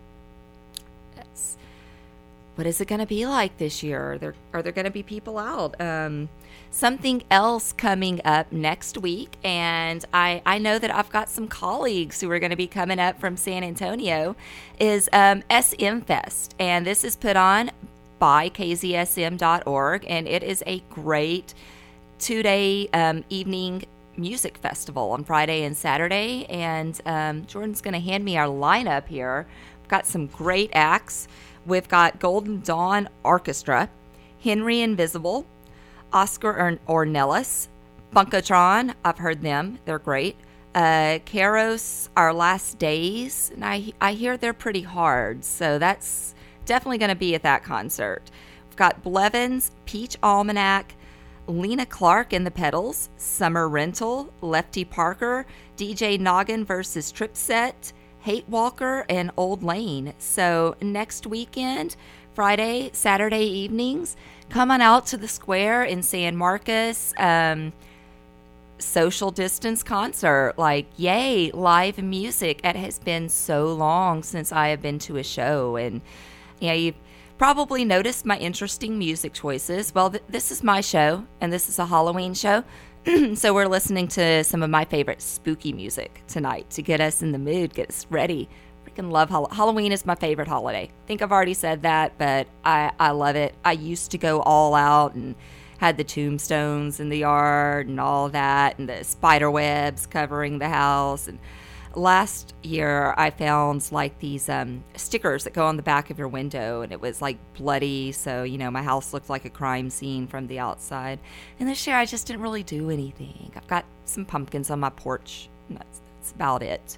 what 2.55 2.67
is 2.67 2.79
it 2.79 2.87
going 2.87 2.99
to 2.99 3.07
be 3.07 3.25
like 3.25 3.57
this 3.57 3.81
year? 3.81 4.13
Are 4.13 4.17
there 4.17 4.35
are 4.53 4.61
there 4.61 4.71
going 4.71 4.85
to 4.85 4.91
be 4.91 5.03
people 5.03 5.37
out? 5.37 5.79
Um, 5.81 6.29
something 6.69 7.23
else 7.31 7.73
coming 7.73 8.21
up 8.25 8.51
next 8.51 8.97
week, 8.97 9.37
and 9.43 10.05
I 10.13 10.41
I 10.45 10.59
know 10.59 10.77
that 10.77 10.93
I've 10.93 11.09
got 11.09 11.29
some 11.29 11.47
colleagues 11.47 12.21
who 12.21 12.29
are 12.29 12.39
going 12.39 12.51
to 12.51 12.55
be 12.55 12.67
coming 12.67 12.99
up 12.99 13.19
from 13.19 13.37
San 13.37 13.63
Antonio. 13.63 14.35
Is 14.79 15.09
um, 15.13 15.43
SM 15.49 15.99
Fest, 16.01 16.53
and 16.59 16.85
this 16.85 17.03
is 17.03 17.15
put 17.15 17.35
on 17.35 17.71
by 18.19 18.49
KZSM.org, 18.49 20.05
and 20.07 20.27
it 20.27 20.43
is 20.43 20.63
a 20.67 20.79
great 20.89 21.53
two 22.19 22.43
day 22.43 22.87
um, 22.93 23.23
evening 23.29 23.85
music 24.15 24.57
festival 24.59 25.11
on 25.11 25.23
Friday 25.23 25.63
and 25.63 25.75
Saturday. 25.75 26.45
And 26.45 26.99
um, 27.05 27.45
Jordan's 27.47 27.81
going 27.81 27.95
to 27.95 27.99
hand 27.99 28.23
me 28.23 28.37
our 28.37 28.47
lineup 28.47 29.07
here. 29.07 29.47
We've 29.81 29.89
got 29.89 30.05
some 30.05 30.27
great 30.27 30.69
acts. 30.73 31.27
We've 31.65 31.87
got 31.87 32.19
Golden 32.19 32.61
Dawn 32.61 33.09
Orchestra, 33.23 33.89
Henry 34.41 34.81
Invisible, 34.81 35.45
Oscar 36.11 36.57
Orn- 36.57 36.79
Ornelas, 36.87 37.67
Funkotron. 38.13 38.93
I've 39.05 39.17
heard 39.17 39.41
them, 39.41 39.79
they're 39.85 39.99
great. 39.99 40.35
Uh, 40.75 41.19
Our 42.17 42.33
Last 42.33 42.79
Days, 42.79 43.51
and 43.53 43.63
I, 43.63 43.93
I 44.01 44.13
hear 44.13 44.37
they're 44.37 44.53
pretty 44.53 44.81
hard, 44.81 45.45
so 45.45 45.77
that's 45.77 46.33
definitely 46.65 46.97
going 46.97 47.09
to 47.09 47.15
be 47.15 47.35
at 47.35 47.43
that 47.43 47.63
concert. 47.63 48.23
We've 48.67 48.75
got 48.75 49.03
Blevins, 49.03 49.71
Peach 49.85 50.17
Almanac, 50.23 50.95
Lena 51.47 51.85
Clark 51.85 52.33
and 52.33 52.45
the 52.45 52.51
Pedals, 52.51 53.09
Summer 53.17 53.69
Rental, 53.69 54.33
Lefty 54.41 54.83
Parker, 54.85 55.45
DJ 55.77 56.19
Noggin 56.19 56.65
versus 56.65 57.11
Tripset, 57.11 57.93
Hate 58.23 58.47
Walker, 58.47 59.05
and 59.09 59.31
Old 59.37 59.63
Lane. 59.63 60.13
So 60.17 60.75
next 60.81 61.27
weekend, 61.27 61.95
Friday, 62.33 62.89
Saturday 62.93 63.45
evenings, 63.45 64.15
come 64.49 64.71
on 64.71 64.81
out 64.81 65.05
to 65.07 65.17
the 65.17 65.27
square 65.27 65.83
in 65.83 66.01
San 66.01 66.35
Marcos. 66.35 67.13
Um, 67.17 67.73
social 68.79 69.31
distance 69.31 69.83
concert. 69.83 70.53
Like, 70.57 70.87
yay, 70.97 71.51
live 71.51 72.01
music. 72.01 72.61
It 72.63 72.75
has 72.75 72.99
been 72.99 73.29
so 73.29 73.73
long 73.73 74.23
since 74.23 74.51
I 74.51 74.69
have 74.69 74.81
been 74.81 74.99
to 74.99 75.17
a 75.17 75.23
show. 75.23 75.75
And, 75.75 76.01
you 76.59 76.71
you've 76.71 76.95
probably 77.37 77.83
noticed 77.83 78.25
my 78.25 78.37
interesting 78.37 78.97
music 78.97 79.33
choices. 79.33 79.93
Well, 79.93 80.11
th- 80.11 80.23
this 80.29 80.51
is 80.51 80.63
my 80.63 80.81
show, 80.81 81.25
and 81.41 81.51
this 81.51 81.67
is 81.67 81.79
a 81.79 81.85
Halloween 81.85 82.33
show. 82.33 82.63
so 83.35 83.53
we're 83.53 83.67
listening 83.67 84.07
to 84.07 84.45
some 84.45 84.63
of 84.63 84.69
my 84.69 84.85
favorite 84.85 85.21
spooky 85.21 85.73
music 85.73 86.21
tonight 86.27 86.69
to 86.69 86.81
get 86.81 87.01
us 87.01 87.21
in 87.21 87.33
the 87.33 87.37
mood, 87.37 87.73
get 87.73 87.89
us 87.89 88.07
ready. 88.09 88.47
Freaking 88.87 89.11
love 89.11 89.29
Hall- 89.29 89.49
Halloween 89.51 89.91
is 89.91 90.05
my 90.05 90.15
favorite 90.15 90.47
holiday. 90.47 90.83
I 90.83 91.07
think 91.07 91.21
I've 91.21 91.31
already 91.31 91.53
said 91.53 91.81
that, 91.81 92.17
but 92.17 92.47
I, 92.63 92.93
I 92.99 93.11
love 93.11 93.35
it. 93.35 93.55
I 93.65 93.73
used 93.73 94.11
to 94.11 94.17
go 94.17 94.41
all 94.41 94.73
out 94.73 95.15
and 95.15 95.35
had 95.79 95.97
the 95.97 96.05
tombstones 96.05 97.01
in 97.01 97.09
the 97.09 97.17
yard 97.17 97.87
and 97.87 97.99
all 97.99 98.29
that, 98.29 98.79
and 98.79 98.87
the 98.87 99.03
spider 99.03 99.51
webs 99.51 100.05
covering 100.05 100.59
the 100.59 100.69
house. 100.69 101.27
And 101.27 101.39
last 101.95 102.53
year, 102.63 103.13
I 103.17 103.29
found 103.29 103.91
like 103.91 104.19
these 104.19 104.49
um, 104.49 104.83
stickers 104.95 105.43
that 105.43 105.53
go 105.53 105.65
on 105.65 105.77
the 105.77 105.83
back 105.83 106.09
of 106.09 106.17
your 106.17 106.27
window, 106.27 106.81
and 106.81 106.91
it 106.91 106.99
was 106.99 107.21
like 107.21 107.37
bloody. 107.55 108.11
So, 108.11 108.43
you 108.43 108.57
know, 108.57 108.71
my 108.71 108.83
house 108.83 109.13
looked 109.13 109.29
like 109.29 109.45
a 109.45 109.49
crime 109.49 109.89
scene 109.89 110.27
from 110.27 110.47
the 110.47 110.59
outside. 110.59 111.19
And 111.59 111.67
this 111.67 111.85
year, 111.87 111.95
I 111.95 112.05
just 112.05 112.27
didn't 112.27 112.41
really 112.41 112.63
do 112.63 112.89
anything. 112.89 113.51
I've 113.55 113.67
got 113.67 113.85
some 114.05 114.25
pumpkins 114.25 114.69
on 114.69 114.79
my 114.79 114.89
porch, 114.89 115.49
and 115.69 115.77
that's, 115.77 116.01
that's 116.17 116.31
about 116.31 116.63
it. 116.63 116.97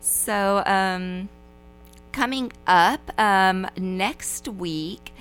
So, 0.00 0.62
um, 0.66 1.28
coming 2.14 2.52
up 2.66 3.10
um, 3.18 3.66
next 3.76 4.48
week. 4.48 5.12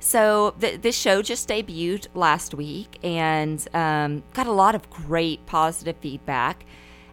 So 0.00 0.54
th- 0.60 0.82
this 0.82 0.96
show 0.96 1.22
just 1.22 1.48
debuted 1.48 2.08
last 2.14 2.54
week 2.54 2.98
and 3.02 3.64
um, 3.72 4.22
got 4.34 4.46
a 4.46 4.52
lot 4.52 4.74
of 4.74 4.90
great 4.90 5.46
positive 5.46 5.96
feedback. 6.00 6.66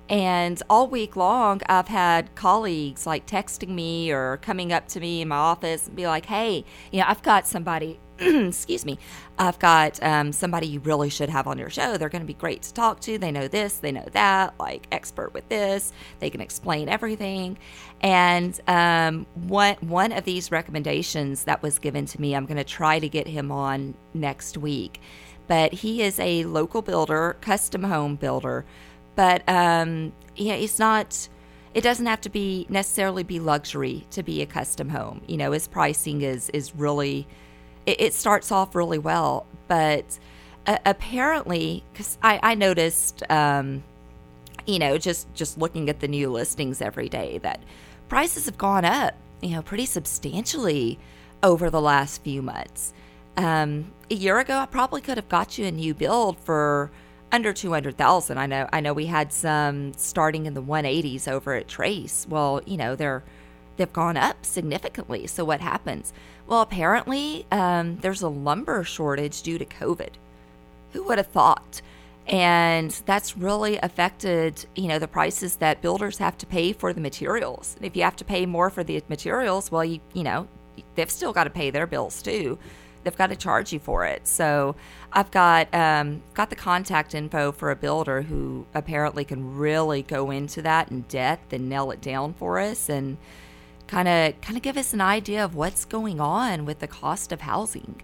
And 0.10 0.62
all 0.70 0.88
week 0.88 1.16
long, 1.16 1.62
I've 1.68 1.88
had 1.88 2.34
colleagues 2.36 3.06
like 3.06 3.28
texting 3.28 3.70
me 3.70 4.12
or 4.12 4.38
coming 4.38 4.74
up 4.74 4.88
to 4.90 5.00
me 5.00 5.22
in 5.22 5.28
my 5.28 5.36
office 5.36 5.88
and 5.88 5.96
be 5.96 6.08
like, 6.08 6.26
"Hey, 6.26 6.66
you 6.92 7.00
know, 7.00 7.06
I've 7.08 7.22
got 7.24 7.48
somebody." 7.48 8.00
excuse 8.20 8.86
me. 8.86 9.00
I've 9.38 9.60
got 9.60 10.02
um, 10.04 10.34
somebody 10.34 10.68
you 10.68 10.82
really 10.82 11.10
should 11.10 11.30
have 11.30 11.48
on 11.48 11.58
your 11.58 11.70
show. 11.70 11.96
They're 11.96 12.10
going 12.10 12.22
to 12.22 12.28
be 12.28 12.34
great 12.34 12.62
to 12.64 12.74
talk 12.74 13.00
to. 13.02 13.18
They 13.18 13.32
know 13.32 13.48
this, 13.48 13.78
they 13.78 13.94
know 13.94 14.06
that, 14.12 14.60
like 14.60 14.88
expert 14.92 15.34
with 15.34 15.48
this. 15.48 15.94
They 16.20 16.30
can 16.30 16.42
explain 16.42 16.90
everything. 16.90 17.58
And 18.02 18.60
um, 18.68 19.26
one 19.36 19.76
one 19.76 20.12
of 20.12 20.26
these 20.26 20.52
recommendations 20.52 21.46
that 21.46 21.62
was 21.62 21.80
given 21.80 22.06
to 22.08 22.20
me, 22.20 22.36
I'm 22.36 22.46
going 22.46 22.58
to 22.58 22.64
try 22.66 23.00
to 23.00 23.08
get 23.08 23.28
him 23.28 23.52
on 23.52 23.96
next 24.14 24.58
week. 24.58 25.00
But 25.48 25.74
he 25.74 26.04
is 26.04 26.20
a 26.20 26.44
local 26.44 26.82
builder, 26.82 27.38
custom 27.42 27.84
home 27.84 28.18
builder. 28.18 28.66
But 29.20 29.44
um, 29.50 30.14
yeah, 30.38 30.54
it's 30.54 30.80
not. 30.80 31.28
It 31.74 31.82
doesn't 31.82 32.06
have 32.06 32.22
to 32.22 32.30
be 32.30 32.66
necessarily 32.70 33.24
be 33.24 33.42
luxury 33.42 34.08
to 34.12 34.24
be 34.24 34.42
a 34.42 34.46
custom 34.46 34.88
home. 34.88 35.20
You 35.28 35.36
know, 35.36 35.52
his 35.52 35.68
pricing 35.68 36.22
is 36.22 36.50
is 36.52 36.74
really. 36.74 37.28
It, 37.86 38.00
it 38.00 38.14
starts 38.14 38.50
off 38.50 38.76
really 38.76 38.98
well, 38.98 39.46
but 39.68 40.18
uh, 40.68 40.78
apparently, 40.86 41.84
because 41.92 42.18
I, 42.24 42.40
I 42.42 42.56
noticed. 42.56 43.22
Um, 43.30 43.84
you 44.66 44.78
know 44.78 44.98
just 44.98 45.34
just 45.34 45.58
looking 45.58 45.90
at 45.90 46.00
the 46.00 46.08
new 46.08 46.30
listings 46.30 46.80
every 46.80 47.10
day 47.10 47.40
that 47.40 47.64
prices 48.08 48.46
have 48.46 48.58
gone 48.58 48.86
up 48.86 49.16
you 49.42 49.50
know 49.50 49.64
pretty 49.64 49.86
substantially 49.86 51.00
over 51.42 51.72
the 51.72 51.82
last 51.82 52.22
few 52.24 52.42
months 52.42 52.94
um, 53.38 53.92
a 54.12 54.14
year 54.14 54.38
ago 54.38 54.60
i 54.60 54.68
probably 54.68 55.02
could 55.02 55.18
have 55.18 55.30
got 55.30 55.58
you 55.58 55.66
a 55.66 55.72
new 55.72 55.96
build 55.96 56.38
for 56.38 56.92
under 57.32 57.54
200000 57.54 58.38
i 58.38 58.46
know 58.46 58.68
i 58.74 58.80
know 58.80 58.94
we 58.94 59.06
had 59.06 59.32
some 59.32 59.94
starting 59.94 60.46
in 60.46 60.54
the 60.54 60.62
180s 60.62 61.28
over 61.28 61.54
at 61.56 61.68
trace. 61.68 62.26
Well 62.30 62.62
you 62.66 62.78
know 62.78 62.96
they're 62.96 63.24
they've 63.78 63.94
gone 63.94 64.18
up 64.18 64.46
significantly. 64.46 65.26
So 65.26 65.46
what 65.46 65.62
happens? 65.62 66.12
Well 66.48 66.62
apparently 66.62 67.46
um, 67.52 67.98
there's 68.02 68.22
a 68.22 68.28
lumber 68.28 68.84
shortage 68.84 69.42
due 69.42 69.58
to 69.58 69.66
covid. 69.66 70.10
Who 70.94 71.04
would 71.04 71.18
have 71.18 71.28
thought? 71.28 71.82
And 72.28 72.92
that's 73.06 73.38
really 73.38 73.78
affected 73.78 74.66
you 74.76 74.88
know 74.88 75.00
the 75.00 75.08
prices 75.08 75.56
that 75.58 75.82
builders 75.82 76.18
have 76.18 76.38
to 76.40 76.46
pay 76.46 76.74
for 76.74 76.94
the 76.94 77.02
materials. 77.02 77.76
And 77.78 77.86
if 77.86 77.96
you 77.96 78.04
have 78.04 78.18
to 78.18 78.26
pay 78.26 78.46
more 78.46 78.70
for 78.70 78.84
the 78.84 79.02
materials 79.08 79.72
well 79.72 79.86
you 79.86 80.00
you 80.14 80.24
know 80.24 80.48
they've 80.96 81.12
still 81.12 81.34
got 81.34 81.46
to 81.46 81.50
pay 81.50 81.70
their 81.70 81.88
bills 81.88 82.22
too 82.22 82.58
they've 83.04 83.18
got 83.18 83.28
to 83.28 83.36
charge 83.36 83.72
you 83.72 83.80
for 83.80 84.06
it 84.06 84.28
so 84.28 84.76
i've 85.14 85.32
got 85.32 85.74
um, 85.74 86.22
got 86.34 86.50
the 86.50 86.56
contact 86.56 87.16
info 87.16 87.52
for 87.52 87.72
a 87.72 87.76
builder 87.76 88.24
who 88.24 88.66
apparently 88.74 89.24
can 89.24 89.56
really 89.56 90.02
go 90.02 90.32
into 90.32 90.62
that 90.62 90.90
in 90.92 91.02
depth 91.02 91.54
and 91.54 91.70
nail 91.70 91.92
it 91.92 92.02
down 92.02 92.34
for 92.34 92.60
us 92.60 92.90
and 92.90 93.18
kind 93.88 94.08
of 94.08 94.40
kind 94.42 94.58
of 94.58 94.62
give 94.62 94.78
us 94.78 94.94
an 94.94 95.02
idea 95.02 95.44
of 95.44 95.56
what's 95.56 95.86
going 95.86 96.20
on 96.20 96.66
with 96.66 96.80
the 96.80 96.88
cost 96.88 97.32
of 97.32 97.42
housing 97.42 98.02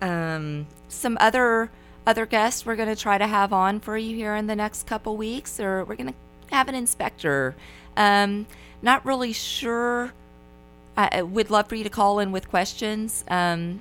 um, 0.00 0.66
some 0.88 1.16
other 1.20 1.70
other 2.06 2.26
guests 2.26 2.66
we're 2.66 2.76
going 2.76 2.88
to 2.88 3.00
try 3.00 3.16
to 3.16 3.26
have 3.26 3.52
on 3.52 3.80
for 3.80 3.96
you 3.96 4.16
here 4.16 4.34
in 4.34 4.46
the 4.46 4.56
next 4.56 4.86
couple 4.86 5.16
weeks, 5.16 5.60
or 5.60 5.84
we're 5.84 5.94
going 5.94 6.08
to 6.08 6.14
have 6.50 6.68
an 6.68 6.74
inspector. 6.74 7.54
Um, 7.96 8.46
not 8.82 9.04
really 9.06 9.32
sure 9.32 10.12
I 10.96 11.22
would 11.22 11.50
love 11.50 11.68
for 11.68 11.76
you 11.76 11.84
to 11.84 11.90
call 11.90 12.18
in 12.18 12.32
with 12.32 12.48
questions. 12.48 13.24
Um, 13.28 13.80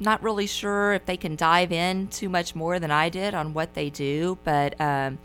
not 0.00 0.22
really 0.22 0.46
sure 0.46 0.94
if 0.94 1.04
they 1.04 1.16
can 1.16 1.36
dive 1.36 1.72
in 1.72 2.08
too 2.08 2.28
much 2.28 2.54
more 2.54 2.78
than 2.78 2.90
I 2.90 3.08
did 3.08 3.34
on 3.34 3.52
what 3.52 3.74
they 3.74 3.90
do, 3.90 4.38
but 4.44 4.80
um, 4.80 5.18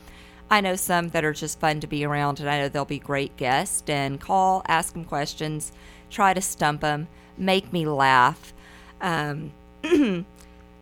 I 0.50 0.62
know 0.62 0.76
some 0.76 1.10
that 1.10 1.24
are 1.24 1.34
just 1.34 1.60
fun 1.60 1.80
to 1.80 1.88
be 1.88 2.06
around, 2.06 2.40
and 2.40 2.50
I 2.50 2.60
know 2.60 2.70
they'll 2.70 2.86
be 2.86 3.00
great 3.00 3.36
guests. 3.38 3.90
And 3.90 4.20
call, 4.20 4.62
ask 4.68 4.94
them 4.94 5.06
questions, 5.06 5.72
try 6.10 6.34
to 6.34 6.42
stump 6.42 6.82
them, 6.82 7.08
make 7.38 7.72
me 7.74 7.86
laugh. 7.86 8.54
Um, 9.02 9.52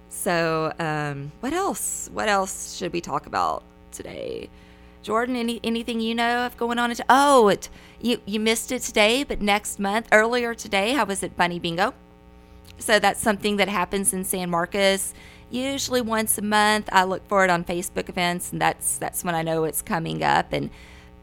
so, 0.10 0.74
um, 0.80 1.32
what 1.40 1.54
else? 1.54 2.10
What 2.12 2.30
else 2.30 2.76
should 2.76 2.94
we 2.94 3.02
talk 3.02 3.26
about 3.26 3.64
today? 3.92 4.50
Jordan, 5.02 5.36
any 5.36 5.60
anything 5.64 6.00
you 6.00 6.16
know 6.16 6.46
of 6.46 6.58
going 6.58 6.80
on? 6.80 6.90
At, 6.90 7.02
oh, 7.10 7.50
it, 7.50 7.70
you 8.02 8.22
you 8.26 8.40
missed 8.40 8.72
it 8.72 8.82
today, 8.82 9.24
but 9.24 9.42
next 9.42 9.80
month, 9.80 10.08
earlier 10.12 10.54
today, 10.54 10.96
I 10.96 11.04
was 11.04 11.24
at 11.24 11.36
Bunny 11.36 11.60
Bingo. 11.60 11.94
So 12.78 13.00
that's 13.00 13.22
something 13.22 13.58
that 13.58 13.70
happens 13.70 14.14
in 14.14 14.24
San 14.24 14.50
Marcos 14.50 15.14
usually 15.54 16.02
once 16.02 16.38
a 16.38 16.42
month. 16.42 16.90
I 16.92 17.04
look 17.04 17.26
for 17.28 17.44
it 17.44 17.50
on 17.50 17.64
Facebook 17.64 18.10
events, 18.10 18.52
and 18.52 18.62
that's 18.62 18.98
that's 18.98 19.24
when 19.24 19.36
I 19.36 19.44
know 19.44 19.64
it's 19.64 19.82
coming 19.82 20.24
up. 20.24 20.52
And 20.52 20.70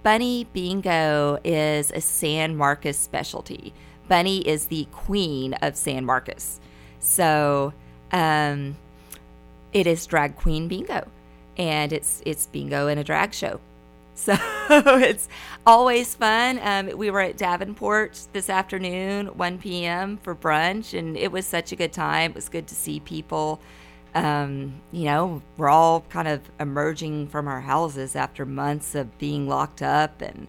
Bunny 0.03 0.45
Bingo 0.53 1.39
is 1.45 1.91
a 1.91 2.01
San 2.01 2.57
Marcos 2.57 2.97
specialty. 2.97 3.75
Bunny 4.09 4.47
is 4.47 4.67
the 4.67 4.87
queen 4.93 5.55
of 5.55 5.77
San 5.77 6.05
Marcos. 6.05 6.61
So 7.01 7.73
um, 8.13 8.77
it 9.73 9.87
is 9.87 10.07
drag 10.07 10.37
queen 10.37 10.69
bingo, 10.69 11.07
and 11.57 11.93
it's 11.93 12.23
it's 12.25 12.47
bingo 12.47 12.87
in 12.87 12.99
a 12.99 13.05
drag 13.05 13.35
show. 13.35 13.61
So 14.21 14.37
it's 14.71 15.29
always 15.65 16.15
fun. 16.15 16.61
Um, 16.63 16.99
we 16.99 17.11
were 17.11 17.23
at 17.23 17.39
Davenport 17.39 18.21
this 18.35 18.51
afternoon, 18.51 19.29
1 19.29 19.59
p.m. 19.59 20.19
for 20.19 20.35
brunch, 20.35 20.97
and 20.97 21.17
it 21.17 21.33
was 21.33 21.47
such 21.47 21.73
a 21.73 21.77
good 21.77 21.93
time. 21.93 22.33
It 22.33 22.35
was 22.35 22.51
good 22.51 22.67
to 22.67 22.75
see 22.75 23.01
people. 23.01 23.61
Um, 24.15 24.83
you 24.93 25.05
know, 25.05 25.41
we're 25.57 25.71
all 25.71 26.03
kind 26.11 26.29
of 26.29 26.43
emerging 26.61 27.29
from 27.29 27.49
our 27.49 27.63
houses 27.63 28.15
after 28.15 28.45
months 28.45 28.95
of 28.95 29.17
being 29.17 29.49
locked 29.49 29.81
up, 29.81 30.21
and 30.21 30.47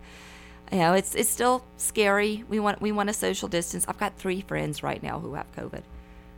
you 0.70 0.80
know, 0.80 0.94
it's 0.94 1.16
it's 1.16 1.30
still 1.30 1.64
scary. 1.78 2.44
We 2.50 2.60
want 2.60 2.82
we 2.82 2.92
want 2.92 3.10
a 3.10 3.14
social 3.14 3.48
distance. 3.48 3.86
I've 3.88 3.98
got 3.98 4.18
three 4.18 4.42
friends 4.42 4.84
right 4.84 5.02
now 5.02 5.20
who 5.20 5.36
have 5.36 5.50
COVID. 5.56 5.84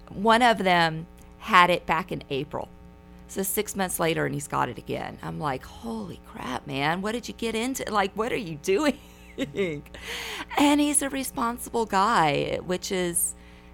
One 0.10 0.44
of 0.44 0.60
them 0.60 1.08
had 1.40 1.72
it 1.72 1.88
back 1.88 2.12
in 2.12 2.24
April. 2.30 2.70
So 3.34 3.42
six 3.42 3.76
months 3.76 4.00
later, 4.00 4.28
and 4.28 4.36
he's 4.36 4.48
got 4.48 4.70
it 4.70 4.78
again. 4.78 5.18
I'm 5.24 5.40
like, 5.40 5.66
holy 5.66 6.20
crap, 6.28 6.68
man! 6.68 7.02
What 7.02 7.14
did 7.14 7.28
you 7.28 7.34
get 7.34 7.56
into? 7.56 7.92
Like, 7.92 8.14
what 8.14 8.32
are 8.32 8.36
you 8.38 8.58
doing? 8.58 9.00
and 10.60 10.80
he's 10.80 11.02
a 11.02 11.10
responsible 11.10 11.88
guy, 11.88 12.60
which 12.64 12.92
is, 12.92 13.34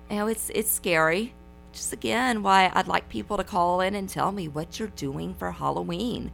you 0.09 0.15
know, 0.15 0.27
it's 0.27 0.49
it's 0.55 0.71
scary. 0.71 1.33
Just 1.73 1.91
again, 1.91 2.41
why 2.41 2.71
I'd 2.73 2.87
like 2.87 3.09
people 3.09 3.35
to 3.35 3.43
call 3.43 3.81
in 3.81 3.95
and 3.95 4.07
tell 4.07 4.31
me 4.31 4.47
what 4.47 4.79
you're 4.79 4.87
doing 4.95 5.33
for 5.33 5.51
Halloween. 5.51 6.31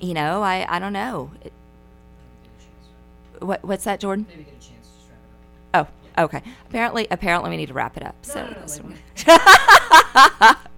You 0.00 0.14
know, 0.14 0.42
I 0.42 0.66
I 0.68 0.80
don't 0.80 0.92
know. 0.92 1.30
What 3.38 3.64
what's 3.64 3.84
that, 3.84 4.00
Jordan? 4.00 4.26
Maybe 4.28 4.42
get 4.42 4.54
a 4.54 4.56
chance 4.56 4.88
to 4.88 5.04
strap 5.04 5.86
it 5.86 5.88
Oh, 6.18 6.24
okay. 6.24 6.42
Apparently, 6.68 7.06
apparently 7.08 7.50
we 7.50 7.56
need 7.56 7.68
to 7.68 7.74
wrap 7.74 7.96
it 7.96 8.02
up. 8.02 8.16
So, 8.22 8.42
no, 8.42 8.88
no, 9.28 10.56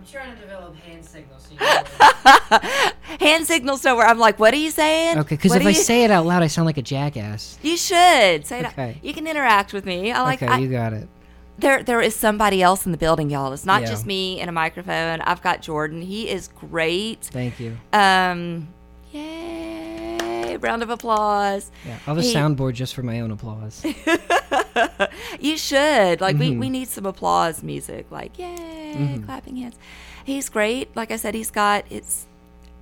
I'm 0.00 0.06
trying 0.06 0.34
to 0.34 0.40
develop 0.40 0.74
hand 0.76 1.04
signals. 1.04 1.46
So 1.46 1.52
you 1.54 3.18
hand 3.20 3.46
signals 3.46 3.84
nowhere. 3.84 4.06
I'm 4.06 4.18
like, 4.18 4.38
what 4.38 4.54
are 4.54 4.58
you 4.58 4.70
saying? 4.70 5.18
okay, 5.18 5.36
because 5.36 5.54
if 5.54 5.66
I 5.66 5.68
you- 5.70 5.74
say 5.74 6.04
it 6.04 6.10
out 6.10 6.24
loud, 6.24 6.42
I 6.42 6.46
sound 6.46 6.64
like 6.64 6.78
a 6.78 6.82
jackass. 6.82 7.58
you 7.62 7.76
should 7.76 8.46
say 8.46 8.62
that. 8.62 8.72
Okay. 8.72 8.98
You 9.02 9.12
can 9.12 9.26
interact 9.26 9.74
with 9.74 9.84
me. 9.84 10.10
I 10.10 10.22
like. 10.22 10.42
okay, 10.42 10.50
I, 10.52 10.56
you 10.58 10.70
got 10.70 10.94
it. 10.94 11.06
there, 11.58 11.82
there 11.82 12.00
is 12.00 12.14
somebody 12.16 12.62
else 12.62 12.86
in 12.86 12.92
the 12.92 12.98
building, 12.98 13.28
y'all. 13.28 13.52
It's 13.52 13.66
not 13.66 13.82
Yeah. 13.82 13.88
just 13.88 14.06
me 14.06 14.40
and 14.40 14.48
a 14.48 14.52
microphone. 14.54 15.20
I've 15.20 15.42
got 15.42 15.60
Jordan. 15.60 16.00
He 16.00 16.30
is 16.30 16.48
great. 16.48 17.24
Thank 17.24 17.60
you. 17.60 17.76
Um, 17.92 18.68
yay! 19.12 20.56
Round 20.56 20.82
of 20.82 20.88
applause. 20.88 21.70
Yeah, 21.86 21.92
I'll 22.06 22.14
have 22.14 22.18
a 22.18 22.22
He- 22.22 22.34
soundboard 22.34 22.72
just 22.72 22.94
for 22.94 23.02
my 23.02 23.20
own 23.20 23.30
applause. 23.32 23.84
You 25.40 25.56
should. 25.56 26.20
Like, 26.20 26.38
we, 26.38 26.50
Mhm. 26.52 26.58
we 26.60 26.70
need 26.70 26.88
some 26.88 27.06
applause 27.06 27.62
music. 27.62 28.06
Like, 28.10 28.38
yay, 28.38 28.94
Mm-hmm. 28.96 29.24
clapping 29.24 29.56
hands. 29.56 29.76
He's 30.24 30.48
great. 30.48 30.94
Like 30.96 31.10
I 31.10 31.16
said, 31.16 31.34
he's 31.34 31.50
got, 31.50 31.84
it's, 31.90 32.26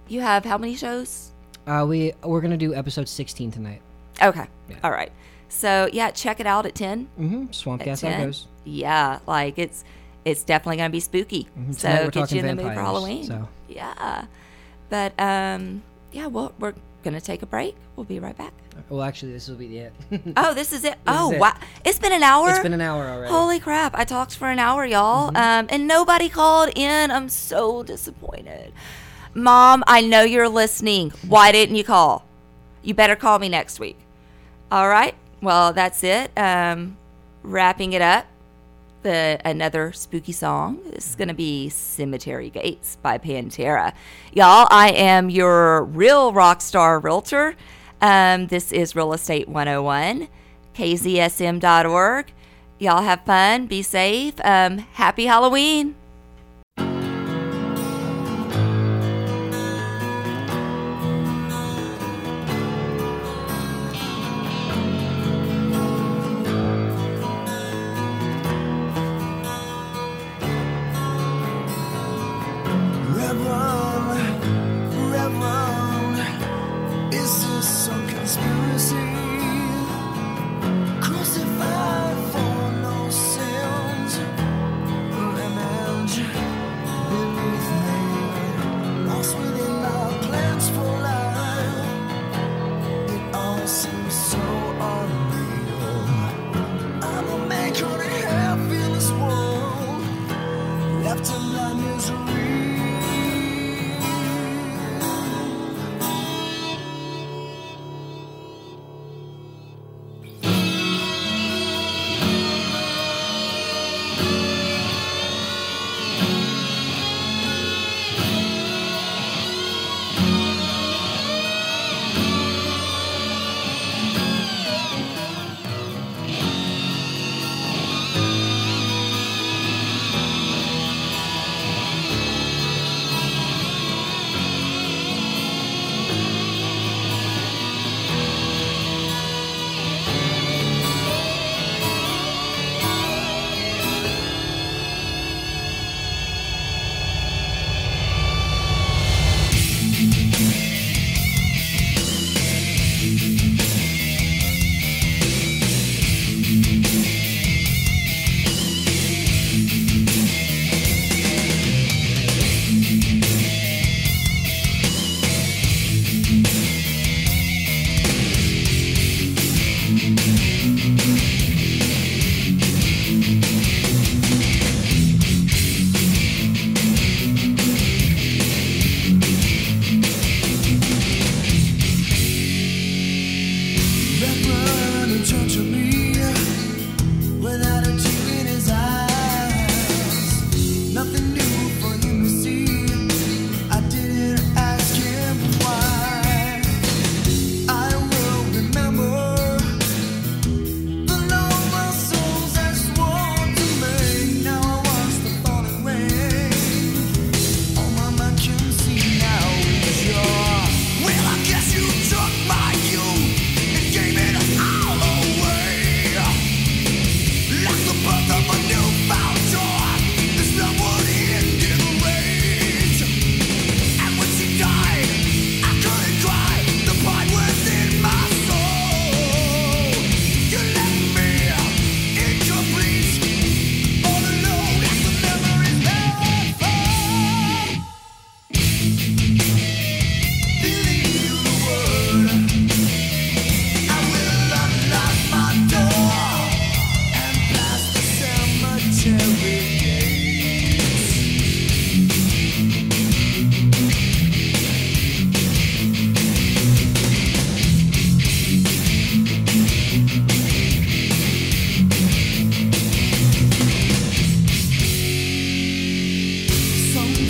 you 0.08 0.20
have 0.20 0.44
how 0.44 0.58
many 0.58 0.74
shows? 0.76 1.30
Uh, 1.66 1.84
we 1.86 2.12
we're 2.24 2.40
gonna 2.40 2.56
do 2.56 2.74
episode 2.74 3.08
16 3.08 3.50
tonight. 3.50 3.82
Okay. 4.22 4.46
Yeah. 4.70 4.76
All 4.82 4.90
right. 4.90 5.12
So, 5.50 5.88
yeah, 5.92 6.10
check 6.10 6.40
it 6.40 6.46
out 6.46 6.66
at 6.66 6.74
10. 6.74 7.08
Mm-hmm. 7.20 7.52
Swamp 7.52 7.82
At 7.82 7.84
gas 7.84 8.00
how 8.02 8.08
it 8.08 8.12
10. 8.12 8.26
goes. 8.26 8.46
Yeah. 8.64 9.18
Like, 9.26 9.58
it's, 9.58 9.84
it's 10.24 10.42
definitely 10.44 10.76
going 10.78 10.90
to 10.90 10.92
be 10.92 11.00
spooky. 11.00 11.46
Mhm. 11.58 11.74
So, 11.74 12.10
get 12.10 12.32
you 12.32 12.40
in 12.40 12.46
the 12.56 12.62
mood 12.62 12.74
for 12.74 12.80
Halloween. 12.80 13.24
so. 13.24 13.48
Yeah. 13.68 14.24
But, 14.90 15.12
um, 15.20 15.82
yeah, 16.12 16.26
well, 16.26 16.52
we're 16.58 16.74
going 17.02 17.14
to 17.14 17.20
take 17.20 17.42
a 17.42 17.46
break. 17.46 17.76
We'll 17.96 18.04
be 18.04 18.18
right 18.18 18.36
back. 18.36 18.52
Well, 18.88 19.02
actually, 19.02 19.32
this 19.32 19.48
will 19.48 19.56
be 19.56 19.78
it. 19.78 19.92
Oh, 20.36 20.54
this 20.54 20.72
is 20.72 20.84
it. 20.84 20.96
oh, 21.06 21.30
is 21.30 21.36
it. 21.36 21.40
wow. 21.40 21.54
It's 21.84 21.98
been 21.98 22.12
an 22.12 22.22
hour. 22.22 22.50
it's 22.50 22.58
been 22.60 22.72
an 22.72 22.80
hour 22.80 23.06
already. 23.06 23.32
Holy 23.32 23.60
crap. 23.60 23.96
I 23.96 24.04
talked 24.04 24.36
for 24.36 24.48
an 24.48 24.58
hour, 24.58 24.84
y'all. 24.84 25.28
Um, 25.36 25.66
and 25.70 25.86
nobody 25.88 26.28
called 26.28 26.70
in. 26.76 27.10
I'm 27.10 27.28
so 27.28 27.82
disappointed. 27.82 28.72
Mom, 29.34 29.84
I 29.86 30.00
know 30.00 30.22
you're 30.22 30.48
listening. 30.48 31.10
Why 31.26 31.52
didn't 31.52 31.76
you 31.76 31.84
call? 31.84 32.24
You 32.82 32.94
better 32.94 33.16
call 33.16 33.38
me 33.38 33.48
next 33.48 33.78
week. 33.80 33.98
All 34.70 34.88
right. 34.88 35.14
Well, 35.40 35.72
that's 35.72 36.02
it. 36.04 36.30
Um, 36.36 36.96
wrapping 37.42 37.92
it 37.92 38.02
up. 38.02 38.26
The 39.08 39.40
another 39.42 39.90
spooky 39.92 40.32
song 40.32 40.80
This 40.92 41.08
is 41.08 41.14
going 41.14 41.28
to 41.28 41.34
be 41.34 41.70
Cemetery 41.70 42.50
Gates 42.50 42.98
by 43.00 43.16
Pantera. 43.16 43.94
Y'all, 44.34 44.68
I 44.70 44.90
am 44.90 45.30
your 45.30 45.84
real 45.84 46.34
rock 46.34 46.60
star 46.60 47.00
realtor. 47.00 47.56
Um, 48.02 48.48
this 48.48 48.70
is 48.70 48.94
Real 48.94 49.14
Estate 49.14 49.48
101, 49.48 50.28
kzsm.org. 50.74 52.32
Y'all 52.78 53.00
have 53.02 53.24
fun, 53.24 53.66
be 53.66 53.80
safe. 53.80 54.34
Um, 54.44 54.76
happy 54.76 55.24
Halloween. 55.24 55.94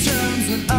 turns 0.04 0.48
when 0.48 0.70
I 0.70 0.77